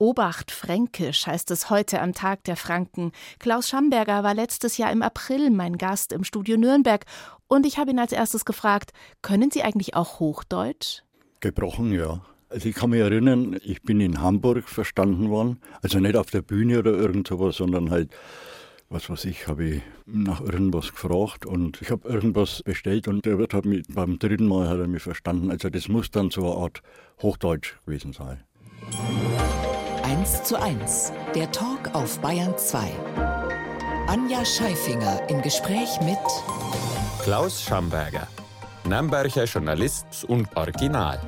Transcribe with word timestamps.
Obacht 0.00 0.52
Fränkisch 0.52 1.26
heißt 1.26 1.50
es 1.50 1.70
heute 1.70 2.00
am 2.00 2.12
Tag 2.12 2.44
der 2.44 2.54
Franken. 2.54 3.10
Klaus 3.40 3.68
Schamberger 3.68 4.22
war 4.22 4.32
letztes 4.32 4.76
Jahr 4.76 4.92
im 4.92 5.02
April 5.02 5.50
mein 5.50 5.76
Gast 5.76 6.12
im 6.12 6.22
Studio 6.22 6.56
Nürnberg 6.56 7.04
und 7.48 7.66
ich 7.66 7.78
habe 7.78 7.90
ihn 7.90 7.98
als 7.98 8.12
erstes 8.12 8.44
gefragt, 8.44 8.92
können 9.22 9.50
Sie 9.50 9.64
eigentlich 9.64 9.96
auch 9.96 10.20
Hochdeutsch? 10.20 11.02
Gebrochen, 11.40 11.92
ja. 11.92 12.20
Also 12.48 12.68
ich 12.68 12.76
kann 12.76 12.90
mich 12.90 13.00
erinnern, 13.00 13.58
ich 13.64 13.82
bin 13.82 14.00
in 14.00 14.22
Hamburg 14.22 14.68
verstanden 14.68 15.30
worden, 15.30 15.60
also 15.82 15.98
nicht 15.98 16.16
auf 16.16 16.30
der 16.30 16.42
Bühne 16.42 16.78
oder 16.78 16.92
irgend 16.92 17.26
sowas, 17.26 17.56
sondern 17.56 17.90
halt, 17.90 18.12
was 18.90 19.10
weiß 19.10 19.24
ich, 19.24 19.48
habe 19.48 19.64
ich 19.64 19.82
nach 20.06 20.40
irgendwas 20.40 20.92
gefragt 20.92 21.44
und 21.44 21.82
ich 21.82 21.90
habe 21.90 22.08
irgendwas 22.08 22.62
bestellt 22.62 23.08
und 23.08 23.26
der 23.26 23.36
Wirt 23.36 23.52
hat 23.52 23.64
mich 23.64 23.82
beim 23.88 24.20
dritten 24.20 24.46
Mal 24.46 24.68
hat 24.68 24.78
er 24.78 24.86
mich 24.86 25.02
verstanden. 25.02 25.50
Also 25.50 25.70
das 25.70 25.88
muss 25.88 26.12
dann 26.12 26.30
so 26.30 26.52
eine 26.52 26.62
Art 26.62 26.82
Hochdeutsch 27.20 27.74
gewesen 27.84 28.12
sein. 28.12 28.44
1 30.08 30.44
zu 30.44 30.58
1, 30.58 31.12
der 31.34 31.52
Talk 31.52 31.94
auf 31.94 32.18
Bayern 32.20 32.56
2. 32.56 32.90
Anja 34.06 34.42
Scheifinger 34.42 35.28
im 35.28 35.42
Gespräch 35.42 36.00
mit 36.00 36.16
Klaus 37.22 37.62
Schamberger, 37.62 38.26
Nürnberger 38.84 39.44
Journalist 39.44 40.24
und 40.26 40.48
Original. 40.56 41.20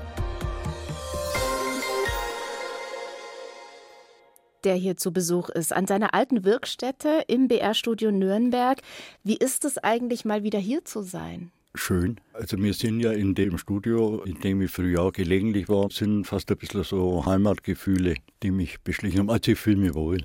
der 4.64 4.76
hier 4.76 4.96
zu 4.96 5.12
Besuch 5.12 5.50
ist, 5.50 5.74
an 5.74 5.86
seiner 5.86 6.14
alten 6.14 6.44
Wirkstätte 6.44 7.24
im 7.28 7.48
BR-Studio 7.48 8.10
Nürnberg. 8.10 8.80
Wie 9.22 9.36
ist 9.36 9.66
es 9.66 9.76
eigentlich, 9.76 10.24
mal 10.24 10.42
wieder 10.42 10.58
hier 10.58 10.86
zu 10.86 11.02
sein? 11.02 11.52
Schön. 11.74 12.20
Also 12.32 12.58
wir 12.58 12.74
sind 12.74 13.00
ja 13.00 13.12
in 13.12 13.34
dem 13.34 13.58
Studio, 13.58 14.22
in 14.24 14.40
dem 14.40 14.62
ich 14.62 14.70
früher 14.70 15.12
gelegentlich 15.12 15.68
war, 15.68 15.90
sind 15.90 16.24
fast 16.24 16.50
ein 16.50 16.56
bisschen 16.56 16.84
so 16.84 17.24
Heimatgefühle, 17.26 18.16
die 18.42 18.50
mich 18.50 18.80
beschlichen 18.80 19.20
haben. 19.20 19.30
Also 19.30 19.52
ich 19.52 19.58
fühle 19.58 19.76
mich 19.76 19.94
wohl. 19.94 20.24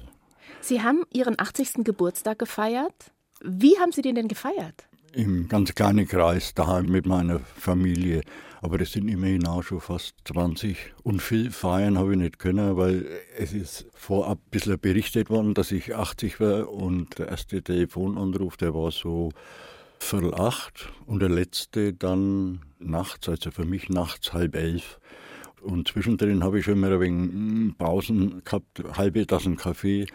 Sie 0.61 0.81
haben 0.81 1.03
Ihren 1.13 1.39
80. 1.39 1.83
Geburtstag 1.83 2.39
gefeiert. 2.39 3.11
Wie 3.43 3.77
haben 3.79 3.91
Sie 3.91 4.01
den 4.01 4.15
denn 4.15 4.27
gefeiert? 4.27 4.87
Im 5.13 5.47
ganz 5.47 5.73
kleinen 5.75 6.07
Kreis, 6.07 6.53
daheim 6.53 6.87
mit 6.87 7.05
meiner 7.05 7.39
Familie. 7.39 8.21
Aber 8.61 8.77
das 8.79 8.93
sind 8.93 9.07
immerhin 9.07 9.45
auch 9.45 9.61
schon 9.61 9.79
fast 9.79 10.15
20. 10.25 10.93
Und 11.03 11.21
viel 11.21 11.51
feiern 11.51 11.99
habe 11.99 12.13
ich 12.13 12.17
nicht 12.17 12.39
können, 12.39 12.77
weil 12.77 13.05
es 13.37 13.53
ist 13.53 13.85
vorab 13.93 14.39
ein 14.39 14.49
bisschen 14.49 14.79
berichtet 14.79 15.29
worden, 15.29 15.53
dass 15.53 15.71
ich 15.71 15.95
80 15.95 16.39
war. 16.39 16.69
Und 16.69 17.19
der 17.19 17.27
erste 17.27 17.61
Telefonanruf, 17.61 18.57
der 18.57 18.73
war 18.73 18.91
so 18.91 19.29
Viertel 20.05 20.35
acht 20.35 20.89
und 21.07 21.19
der 21.19 21.29
letzte 21.29 21.91
dann 21.93 22.61
nachts, 22.77 23.27
also 23.27 23.49
für 23.49 23.65
mich 23.65 23.89
nachts 23.89 24.33
halb 24.33 24.55
elf. 24.55 24.99
Und 25.61 25.87
zwischendrin 25.87 26.43
habe 26.43 26.59
ich 26.59 26.65
schon 26.65 26.79
mal 26.79 26.93
ein 26.93 26.99
wenig 26.99 27.33
hm, 27.33 27.75
Pausen 27.75 28.43
gehabt, 28.43 28.83
halbe 28.95 29.25
Tassen 29.25 29.55
Kaffee, 29.57 30.05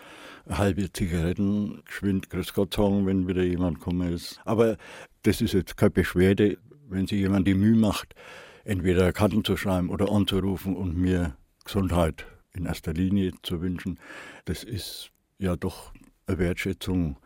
halbe 0.48 0.92
Zigaretten, 0.92 1.82
geschwind 1.84 2.30
Grüß 2.30 2.55
Gott 2.55 2.74
sagen, 2.74 3.05
wenn 3.05 3.27
wieder 3.27 3.42
jemand 3.42 3.78
gekommen 3.78 4.12
ist. 4.12 4.41
Aber 4.44 4.77
das 5.24 5.41
ist 5.41 5.55
jetzt 5.55 5.77
keine 5.77 5.91
Beschwerde, 5.91 6.58
wenn 6.88 7.08
sich 7.08 7.19
jemand 7.19 7.48
die 7.48 7.54
Mühe 7.54 7.77
macht, 7.77 8.14
entweder 8.62 9.12
Karten 9.12 9.44
zu 9.44 9.56
schreiben 9.56 9.91
oder 9.91 10.12
anzurufen 10.12 10.77
und 10.77 10.97
mir 10.97 11.36
Gesundheit 11.64 12.27
in 12.52 12.66
erster 12.66 12.92
Linie 12.92 13.32
zu 13.42 13.60
wünschen. 13.60 13.98
Das 14.44 14.62
ist 14.62 15.10
ja 15.38 15.56
doch 15.56 15.92
eine 16.28 16.38
Wertschätzung 16.38 17.16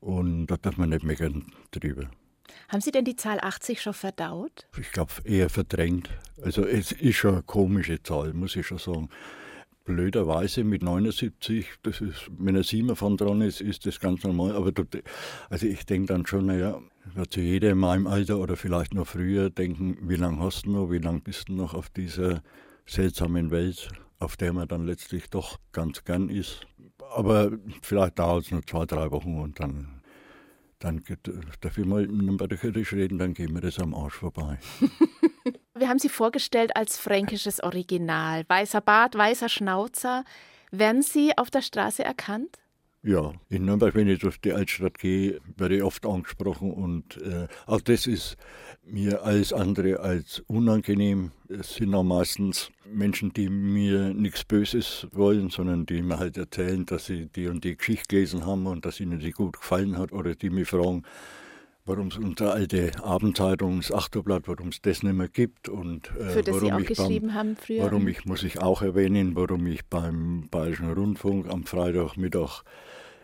und 0.00 0.46
da 0.46 0.56
darf 0.56 0.76
man 0.76 0.90
nicht 0.90 1.04
meckern 1.04 1.52
drüber. 1.70 2.10
Haben 2.68 2.80
Sie 2.80 2.90
denn 2.90 3.04
die 3.04 3.16
Zahl 3.16 3.38
80 3.40 3.80
schon 3.80 3.94
verdaut? 3.94 4.66
Ich 4.78 4.92
glaube, 4.92 5.12
eher 5.24 5.48
verdrängt. 5.48 6.10
Also 6.42 6.64
es 6.64 6.92
ist 6.92 7.16
schon 7.16 7.34
eine 7.34 7.42
komische 7.42 8.02
Zahl, 8.02 8.32
muss 8.32 8.56
ich 8.56 8.66
schon 8.66 8.78
sagen. 8.78 9.08
Blöderweise 9.84 10.62
mit 10.62 10.82
79, 10.82 11.66
das 11.82 12.00
ist, 12.00 12.30
wenn 12.38 12.56
ein 12.56 12.62
Siemer 12.62 12.96
von 12.96 13.16
dran 13.16 13.40
ist, 13.40 13.60
ist 13.60 13.86
das 13.86 13.98
ganz 13.98 14.22
normal. 14.22 14.54
Aber 14.54 14.72
also 15.48 15.66
ich 15.66 15.84
denke 15.84 16.12
dann 16.12 16.26
schon, 16.26 16.46
naja, 16.46 16.80
wird 17.14 17.32
zu 17.32 17.40
jeder 17.40 17.70
in 17.70 17.78
meinem 17.78 18.06
Alter 18.06 18.38
oder 18.38 18.56
vielleicht 18.56 18.94
noch 18.94 19.06
früher 19.06 19.50
denken, 19.50 19.96
wie 20.02 20.16
lange 20.16 20.40
hast 20.40 20.66
du 20.66 20.70
noch, 20.70 20.90
wie 20.90 20.98
lange 20.98 21.20
bist 21.20 21.48
du 21.48 21.54
noch 21.54 21.74
auf 21.74 21.88
dieser 21.90 22.42
seltsamen 22.86 23.50
Welt, 23.50 23.88
auf 24.18 24.36
der 24.36 24.52
man 24.52 24.68
dann 24.68 24.86
letztlich 24.86 25.28
doch 25.30 25.58
ganz 25.72 26.04
gern 26.04 26.28
ist. 26.28 26.66
Aber 27.14 27.50
vielleicht 27.82 28.18
dauert 28.18 28.44
es 28.44 28.50
noch 28.50 28.64
zwei, 28.64 28.86
drei 28.86 29.10
Wochen 29.10 29.40
und 29.40 29.58
dann, 29.58 29.99
dann 30.80 31.04
darf 31.60 31.78
ich 31.78 31.84
mal 31.84 32.08
Kirche 32.56 32.96
reden, 32.96 33.18
dann 33.18 33.34
gehen 33.34 33.54
wir 33.54 33.60
das 33.60 33.78
am 33.78 33.94
Arsch 33.94 34.14
vorbei. 34.14 34.58
wir 35.74 35.88
haben 35.88 35.98
Sie 35.98 36.08
vorgestellt 36.08 36.74
als 36.74 36.98
fränkisches 36.98 37.62
Original. 37.62 38.44
Weißer 38.48 38.80
Bart, 38.80 39.14
weißer 39.14 39.48
Schnauzer. 39.48 40.24
Werden 40.70 41.02
Sie 41.02 41.36
auf 41.36 41.50
der 41.50 41.62
Straße 41.62 42.02
erkannt? 42.02 42.58
Ja, 43.02 43.32
in 43.48 43.64
Nürnberg, 43.64 43.94
wenn 43.94 44.08
ich 44.08 44.18
durch 44.18 44.38
die 44.40 44.52
Altstadt 44.52 44.98
gehe, 44.98 45.40
werde 45.56 45.76
ich 45.76 45.82
oft 45.82 46.04
angesprochen 46.04 46.70
und 46.70 47.16
äh, 47.22 47.46
auch 47.66 47.80
das 47.80 48.06
ist 48.06 48.36
mir 48.84 49.22
alles 49.22 49.54
andere 49.54 50.00
als 50.00 50.40
unangenehm. 50.48 51.32
Es 51.48 51.76
sind 51.76 51.94
auch 51.94 52.02
meistens 52.02 52.70
Menschen, 52.92 53.32
die 53.32 53.48
mir 53.48 54.14
nichts 54.14 54.44
Böses 54.44 55.06
wollen, 55.12 55.50
sondern 55.50 55.86
die 55.86 56.02
mir 56.02 56.18
halt 56.18 56.36
erzählen, 56.36 56.86
dass 56.86 57.06
sie 57.06 57.26
die 57.26 57.48
und 57.48 57.64
die 57.64 57.76
Geschichte 57.76 58.06
gelesen 58.08 58.46
haben 58.46 58.66
und 58.66 58.84
dass 58.84 59.00
ihnen 59.00 59.20
die 59.20 59.32
gut 59.32 59.58
gefallen 59.58 59.98
hat 59.98 60.12
oder 60.12 60.34
die 60.34 60.50
mich 60.50 60.68
fragen, 60.68 61.04
warum 61.84 62.08
es 62.08 62.16
unsere 62.16 62.52
alte 62.52 62.92
Abendzeitung, 63.02 63.80
das 63.80 63.92
Achterblatt, 63.92 64.46
warum 64.46 64.68
es 64.68 64.80
das 64.80 65.02
nicht 65.02 65.14
mehr 65.14 65.28
gibt 65.28 65.68
und 65.68 66.10
äh, 66.18 66.30
Für 66.30 66.42
das 66.42 66.54
warum 66.54 66.68
Sie 66.68 66.72
auch 66.72 66.80
ich 66.80 66.88
geschrieben 66.88 67.26
beim, 67.28 67.34
haben 67.34 67.56
früher. 67.56 67.82
Warum 67.84 68.08
ich, 68.08 68.24
muss 68.24 68.42
ich 68.42 68.60
auch 68.60 68.82
erwähnen, 68.82 69.34
warum 69.34 69.66
ich 69.66 69.84
beim 69.86 70.48
Bayerischen 70.50 70.92
Rundfunk 70.92 71.48
am 71.48 71.64
Freitagmittag 71.64 72.62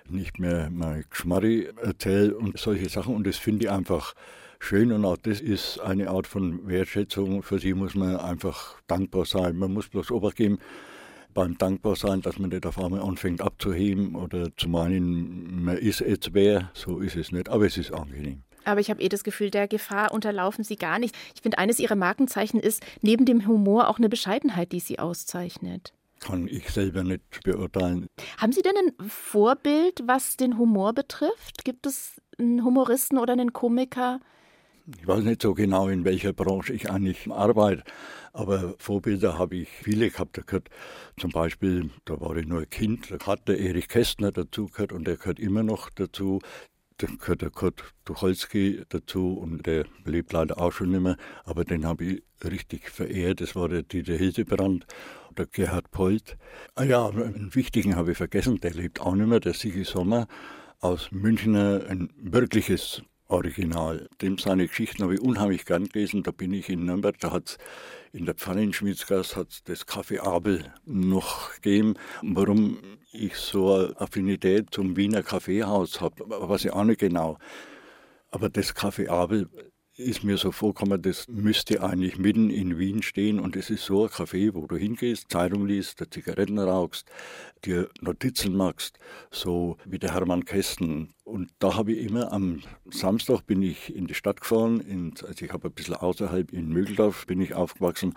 nicht 0.08 0.38
mehr 0.38 0.70
mein 0.70 1.04
Geschmarri 1.10 1.68
erzähle 1.82 2.36
und 2.36 2.58
solche 2.58 2.88
Sachen. 2.88 3.14
Und 3.14 3.26
das 3.26 3.36
finde 3.36 3.66
ich 3.66 3.70
einfach 3.70 4.14
schön 4.66 4.90
und 4.90 5.04
auch 5.04 5.16
das 5.16 5.40
ist 5.40 5.78
eine 5.78 6.10
Art 6.10 6.26
von 6.26 6.66
Wertschätzung. 6.66 7.42
Für 7.42 7.58
sie 7.58 7.72
muss 7.72 7.94
man 7.94 8.16
einfach 8.16 8.80
dankbar 8.88 9.24
sein. 9.24 9.56
Man 9.56 9.72
muss 9.72 9.88
bloß 9.88 10.10
Obacht 10.10 10.36
geben 10.36 10.58
beim 11.34 11.56
dankbar 11.56 11.94
sein, 11.96 12.20
dass 12.22 12.38
man 12.38 12.50
nicht 12.50 12.66
auf 12.66 12.78
einmal 12.78 13.00
anfängt 13.00 13.40
abzuheben 13.40 14.16
oder 14.16 14.48
zu 14.56 14.68
meinen, 14.68 15.64
man 15.64 15.76
ist 15.76 16.00
jetzt 16.00 16.34
wer. 16.34 16.70
So 16.74 16.98
ist 16.98 17.14
es 17.14 17.30
nicht, 17.30 17.48
aber 17.48 17.66
es 17.66 17.76
ist 17.76 17.92
angenehm. 17.92 18.42
Aber 18.64 18.80
ich 18.80 18.90
habe 18.90 19.00
eh 19.00 19.08
das 19.08 19.22
Gefühl, 19.22 19.50
der 19.50 19.68
Gefahr 19.68 20.12
unterlaufen 20.12 20.64
Sie 20.64 20.76
gar 20.76 20.98
nicht. 20.98 21.14
Ich 21.34 21.42
finde, 21.42 21.58
eines 21.58 21.78
Ihrer 21.78 21.94
Markenzeichen 21.94 22.58
ist 22.58 22.84
neben 23.02 23.24
dem 23.24 23.46
Humor 23.46 23.88
auch 23.88 23.98
eine 23.98 24.08
Bescheidenheit, 24.08 24.72
die 24.72 24.80
Sie 24.80 24.98
auszeichnet 24.98 25.92
kann 26.18 26.48
ich 26.48 26.70
selber 26.70 27.04
nicht 27.04 27.44
beurteilen. 27.44 28.06
Haben 28.38 28.52
Sie 28.52 28.62
denn 28.62 28.72
ein 28.74 29.08
Vorbild, 29.08 30.02
was 30.06 30.36
den 30.38 30.58
Humor 30.58 30.94
betrifft? 30.94 31.62
Gibt 31.62 31.86
es 31.86 32.20
einen 32.38 32.64
Humoristen 32.64 33.18
oder 33.18 33.34
einen 33.34 33.52
Komiker? 33.52 34.20
Ich 34.88 35.04
weiß 35.04 35.24
nicht 35.24 35.42
so 35.42 35.52
genau, 35.52 35.88
in 35.88 36.04
welcher 36.04 36.32
Branche 36.32 36.72
ich 36.72 36.88
eigentlich 36.88 37.28
arbeite, 37.28 37.82
aber 38.32 38.76
Vorbilder 38.78 39.36
habe 39.36 39.56
ich 39.56 39.68
viele 39.68 40.10
gehabt. 40.10 40.38
Da 40.38 40.42
gehört 40.42 40.68
zum 41.18 41.32
Beispiel, 41.32 41.90
da 42.04 42.20
war 42.20 42.36
ich 42.36 42.46
nur 42.46 42.60
ein 42.60 42.70
Kind, 42.70 43.10
da 43.10 43.26
hat 43.26 43.48
der 43.48 43.58
Erich 43.58 43.88
Kästner 43.88 44.30
dazu 44.30 44.66
gehört 44.66 44.92
und 44.92 45.04
der 45.04 45.16
gehört 45.16 45.40
immer 45.40 45.64
noch 45.64 45.90
dazu. 45.90 46.38
Da 46.98 47.08
gehört 47.08 47.42
der 47.42 47.50
Kurt 47.50 47.82
Tucholsky 48.04 48.82
dazu 48.88 49.36
und 49.36 49.66
der 49.66 49.86
lebt 50.04 50.32
leider 50.32 50.56
auch 50.60 50.70
schon 50.70 50.92
nicht 50.92 51.00
mehr, 51.02 51.16
aber 51.44 51.64
den 51.64 51.84
habe 51.84 52.04
ich 52.04 52.22
richtig 52.44 52.88
verehrt. 52.88 53.40
Das 53.40 53.56
war 53.56 53.68
der 53.68 53.82
Dieter 53.82 54.14
Hildebrand 54.14 54.86
der 55.36 55.46
Gerhard 55.46 55.90
Polt. 55.90 56.38
Ah 56.76 56.84
ja, 56.84 57.08
einen 57.08 57.54
wichtigen 57.56 57.96
habe 57.96 58.12
ich 58.12 58.16
vergessen, 58.16 58.60
der 58.60 58.72
lebt 58.72 59.00
auch 59.00 59.16
nicht 59.16 59.26
mehr, 59.26 59.40
der 59.40 59.52
Sigi 59.52 59.82
Sommer 59.82 60.28
aus 60.78 61.10
Münchner, 61.10 61.86
ein 61.88 62.10
wirkliches 62.16 63.02
Original. 63.28 64.08
Dem 64.22 64.38
seine 64.38 64.68
Geschichten 64.68 65.02
habe 65.02 65.14
ich 65.14 65.20
unheimlich 65.20 65.64
gern 65.64 65.88
gelesen. 65.88 66.22
Da 66.22 66.30
bin 66.30 66.52
ich 66.52 66.68
in 66.68 66.84
Nürnberg, 66.84 67.18
da 67.18 67.32
hat 67.32 67.58
in 68.12 68.24
der 68.24 68.34
Pfannenschmiedzgasse 68.34 69.36
hat 69.36 69.68
das 69.68 69.86
Café 69.86 70.20
Abel 70.20 70.72
noch 70.84 71.54
gegeben. 71.54 71.94
Warum 72.22 72.78
ich 73.12 73.36
so 73.36 73.74
eine 73.74 74.00
Affinität 74.00 74.68
zum 74.70 74.96
Wiener 74.96 75.22
Kaffeehaus 75.22 76.00
habe, 76.00 76.24
weiß 76.28 76.66
ich 76.66 76.72
auch 76.72 76.84
nicht 76.84 77.00
genau. 77.00 77.38
Aber 78.30 78.48
das 78.48 78.74
Café 78.74 79.08
Abel 79.08 79.48
ist 79.98 80.24
mir 80.24 80.36
so 80.36 80.52
vorgekommen, 80.52 81.00
das 81.00 81.26
müsste 81.28 81.82
eigentlich 81.82 82.18
mitten 82.18 82.50
in 82.50 82.78
Wien 82.78 83.02
stehen 83.02 83.40
und 83.40 83.56
es 83.56 83.70
ist 83.70 83.84
so 83.84 84.04
ein 84.04 84.10
Café, 84.10 84.54
wo 84.54 84.66
du 84.66 84.76
hingehst, 84.76 85.30
Zeitung 85.30 85.66
liest, 85.66 86.04
Zigaretten 86.10 86.58
rauchst, 86.58 87.08
dir 87.64 87.88
Notizen 88.00 88.54
machst, 88.54 88.98
so 89.30 89.78
wie 89.86 89.98
der 89.98 90.12
Hermann 90.12 90.44
Kästen. 90.44 91.14
Und 91.24 91.50
da 91.58 91.76
habe 91.76 91.92
ich 91.92 92.06
immer 92.06 92.32
am 92.32 92.62
Samstag 92.90 93.46
bin 93.46 93.62
ich 93.62 93.94
in 93.94 94.06
die 94.06 94.14
Stadt 94.14 94.40
gefahren, 94.40 94.80
in, 94.80 95.14
also 95.26 95.44
ich 95.44 95.52
habe 95.52 95.68
ein 95.68 95.74
bisschen 95.74 95.94
außerhalb 95.94 96.52
in 96.52 96.68
Mögeldorf 96.68 97.26
bin 97.26 97.40
ich 97.40 97.54
aufgewachsen 97.54 98.14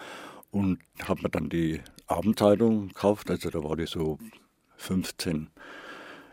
und 0.52 0.80
habe 1.08 1.22
mir 1.22 1.30
dann 1.30 1.50
die 1.50 1.82
Abendzeitung 2.08 2.90
gekauft, 2.90 3.30
also 3.30 3.50
da 3.50 3.64
war 3.64 3.78
die 3.78 3.88
so 3.88 4.20
15 4.78 5.50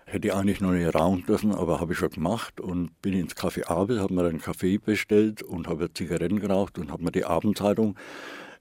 Hätte 0.08 0.28
ich 0.28 0.34
eigentlich 0.34 0.60
noch 0.60 0.70
nicht 0.70 0.94
rauchen 0.94 1.26
dürfen, 1.26 1.52
aber 1.52 1.80
habe 1.80 1.92
ich 1.92 1.98
schon 1.98 2.10
gemacht. 2.10 2.60
Und 2.60 3.02
bin 3.02 3.12
ins 3.12 3.34
Café 3.34 3.66
Abel, 3.66 4.00
habe 4.00 4.14
mir 4.14 4.24
einen 4.24 4.40
Kaffee 4.40 4.78
bestellt 4.78 5.42
und 5.42 5.66
habe 5.66 5.92
Zigaretten 5.92 6.38
geraucht 6.38 6.78
und 6.78 6.92
habe 6.92 7.02
mir 7.02 7.10
die 7.10 7.24
Abendzeitung 7.24 7.96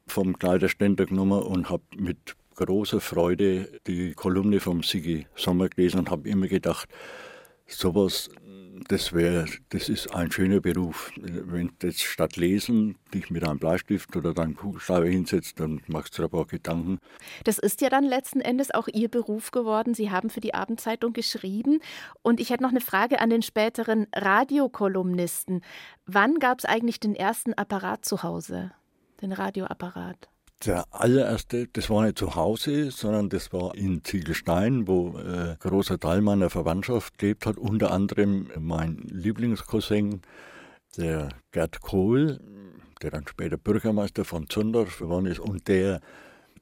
vom 0.08 0.40
Kleiderständer 0.40 1.06
genommen 1.06 1.44
und 1.44 1.70
habe 1.70 1.84
mit 1.96 2.36
großer 2.56 3.00
Freude 3.00 3.80
die 3.86 4.14
Kolumne 4.14 4.60
vom 4.60 4.82
Sigi 4.82 5.28
Sommer 5.36 5.70
gelesen 5.70 6.00
und 6.00 6.10
habe 6.10 6.28
immer 6.28 6.48
gedacht, 6.48 6.90
sowas 7.68 8.30
das 8.88 9.14
wäre, 9.14 9.46
das 9.70 9.90
ist 9.90 10.14
ein 10.14 10.32
schöner 10.32 10.60
Beruf. 10.60 11.12
Wenn 11.18 11.72
du 11.80 11.88
jetzt 11.88 12.02
statt 12.02 12.36
lesen 12.36 12.96
dich 13.14 13.30
mit 13.30 13.48
einem 13.48 13.60
Bleistift 13.60 14.16
oder 14.16 14.34
deinem 14.34 14.56
Kugelschreiber 14.56 15.08
hinsetzt, 15.08 15.60
dann 15.60 15.82
machst 15.88 16.18
du 16.18 16.24
dir 16.24 16.30
paar 16.30 16.46
Gedanken. 16.46 17.00
Das 17.46 17.58
ist 17.58 17.82
ja 17.82 17.90
dann 17.90 18.04
letzten 18.04 18.42
Endes 18.42 18.72
auch 18.72 18.88
Ihr 18.92 19.10
Beruf 19.10 19.52
geworden. 19.52 19.94
Sie 19.94 20.12
haben 20.12 20.30
für 20.30 20.42
die 20.42 20.54
Abendzeitung 20.54 21.14
geschrieben. 21.14 21.80
Und 22.22 22.40
ich 22.40 22.50
hätte 22.50 22.64
noch 22.64 22.72
eine 22.72 22.82
Frage 22.82 23.20
an 23.20 23.30
den 23.30 23.42
späteren 23.42 24.08
Radiokolumnisten. 24.14 25.62
Wann 26.06 26.40
gab 26.40 26.60
es 26.60 26.66
eigentlich 26.66 27.00
den 27.00 27.16
ersten 27.16 27.54
Apparat 27.54 28.06
zu 28.06 28.24
Hause? 28.24 28.72
Den 29.22 29.32
Radioapparat? 29.32 30.30
Der 30.66 30.86
allererste, 30.90 31.68
das 31.74 31.92
war 31.92 32.04
nicht 32.04 32.18
zu 32.18 32.34
Hause, 32.34 32.90
sondern 32.90 33.30
das 33.30 33.54
war 33.54 33.76
in 33.76 34.04
Ziegelstein, 34.04 34.88
wo 34.88 35.18
äh, 35.20 35.56
großer 35.60 36.00
Teil 36.00 36.22
meiner 36.22 36.50
Verwandtschaft 36.50 37.20
gelebt 37.20 37.46
hat, 37.46 37.58
unter 37.58 37.92
anderem 37.92 38.50
mein 38.60 38.98
Lieblingscousin, 39.12 40.22
der 40.98 41.30
Gerd 41.52 41.82
Kohl, 41.82 42.40
der 43.02 43.12
dann 43.12 43.28
später 43.28 43.58
Bürgermeister 43.58 44.26
von 44.26 44.50
Zundorf 44.50 44.98
geworden 44.98 45.28
ist 45.28 45.40
und 45.40 45.68
der 45.68 46.02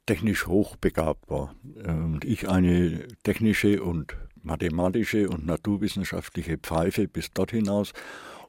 technisch 0.06 0.48
hochbegabt 0.48 1.30
war. 1.30 1.56
Und 1.86 2.26
ich 2.26 2.50
eine 2.50 3.08
technische 3.24 3.82
und 3.82 4.18
mathematische 4.42 5.30
und 5.30 5.46
naturwissenschaftliche 5.46 6.58
Pfeife 6.58 7.08
bis 7.08 7.32
dort 7.32 7.52
hinaus. 7.52 7.94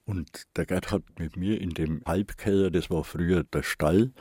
Und 0.05 0.29
der 0.57 0.67
Gerd 0.67 0.91
hat 0.91 1.03
mit 1.19 1.37
mir 1.37 1.61
in 1.61 1.71
dem 1.71 2.03
Halbkeller, 2.05 2.71
das 2.71 2.91
war 2.91 3.05
früher 3.05 3.45
der 3.45 3.63
Stall, 3.63 4.13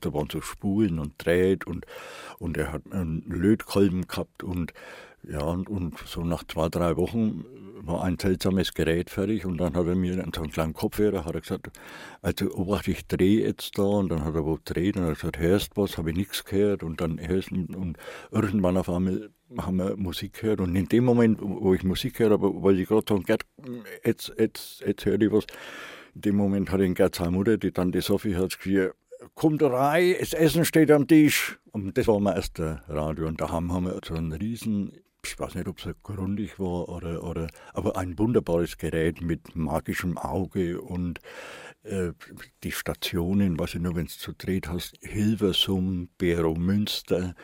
da 0.00 0.12
waren 0.12 0.28
so 0.30 0.40
Spulen 0.40 0.98
und 0.98 1.14
Dreht 1.18 1.66
und, 1.66 1.86
und 2.38 2.56
er 2.56 2.72
hat 2.72 2.82
einen 2.90 3.22
Lötkolben 3.26 4.06
gehabt 4.06 4.42
und 4.42 4.72
ja, 5.28 5.42
und, 5.42 5.68
und, 5.68 5.98
so 6.06 6.22
nach 6.22 6.44
zwei, 6.44 6.68
drei 6.68 6.96
Wochen 6.96 7.44
war 7.82 8.04
ein 8.04 8.18
seltsames 8.18 8.74
Gerät 8.74 9.10
fertig 9.10 9.44
und 9.44 9.58
dann 9.58 9.74
hat 9.74 9.86
er 9.86 9.94
mir 9.94 10.14
so 10.14 10.42
einen 10.42 10.50
kleinen 10.50 10.72
Kopfhörer 10.72 11.24
hat 11.24 11.34
er 11.34 11.40
gesagt, 11.40 11.70
also 12.22 12.52
obacht, 12.54 12.88
ich 12.88 13.06
drehe 13.06 13.44
jetzt 13.44 13.76
da 13.78 13.82
und 13.82 14.08
dann 14.10 14.24
hat 14.24 14.34
er 14.34 14.44
wo 14.44 14.54
gedreht 14.54 14.96
und 14.96 15.02
er 15.02 15.10
hat 15.10 15.16
gesagt, 15.16 15.38
hörst 15.38 15.76
was, 15.76 15.98
habe 15.98 16.10
ich 16.10 16.16
nichts 16.16 16.44
gehört 16.44 16.82
und 16.82 17.00
dann 17.00 17.18
hörst 17.20 17.52
und, 17.52 17.74
und 17.74 17.98
irgendwann 18.30 18.76
auf 18.76 18.88
einmal 18.88 19.30
haben 19.58 19.76
wir 19.76 19.96
Musik 19.96 20.40
gehört 20.40 20.60
und 20.60 20.74
in 20.74 20.88
dem 20.88 21.04
Moment, 21.04 21.38
wo 21.40 21.74
ich 21.74 21.84
Musik 21.84 22.14
gehört 22.14 22.32
habe, 22.32 22.62
wollte 22.62 22.82
ich 22.82 22.88
gerade 22.88 23.04
sagen, 23.08 23.22
Gerd, 23.24 23.42
jetzt, 24.04 24.32
jetzt, 24.38 24.80
jetzt 24.80 25.04
höre 25.04 25.20
ich 25.20 25.32
was. 25.32 25.46
In 26.14 26.22
dem 26.22 26.36
Moment 26.36 26.70
hat 26.70 26.80
ihn 26.80 26.94
Gerd 26.94 27.14
seine 27.14 27.30
Mutter, 27.30 27.58
die 27.58 27.72
Tante 27.72 28.00
Sophie, 28.00 28.36
hat 28.36 28.56
geschrieben, 28.56 28.92
kommt 29.34 29.62
rein, 29.62 30.16
das 30.18 30.32
Essen 30.32 30.64
steht 30.64 30.90
am 30.90 31.06
Tisch. 31.06 31.58
Und 31.72 31.96
das 31.98 32.08
war 32.08 32.20
mein 32.20 32.36
erster 32.36 32.82
Radio. 32.88 33.26
Und 33.26 33.40
da 33.40 33.50
haben 33.50 33.66
wir 33.66 34.00
so 34.04 34.14
einen 34.14 34.32
riesen, 34.32 34.92
ich 35.24 35.38
weiß 35.38 35.54
nicht, 35.54 35.68
ob 35.68 35.78
es 35.78 35.94
grundig 36.02 36.58
war 36.58 36.88
oder, 36.88 37.22
oder, 37.24 37.48
aber 37.74 37.96
ein 37.96 38.18
wunderbares 38.18 38.78
Gerät 38.78 39.20
mit 39.20 39.56
magischem 39.56 40.16
Auge 40.16 40.80
und 40.80 41.20
äh, 41.82 42.12
die 42.62 42.72
Stationen, 42.72 43.58
was 43.58 43.74
ich 43.74 43.80
nur, 43.80 43.96
wenn 43.96 44.06
du 44.06 44.12
zu 44.12 44.32
dreht 44.32 44.68
hast, 44.68 44.96
Hilversum, 45.02 46.08
Bero 46.18 46.54
Münster, 46.54 47.34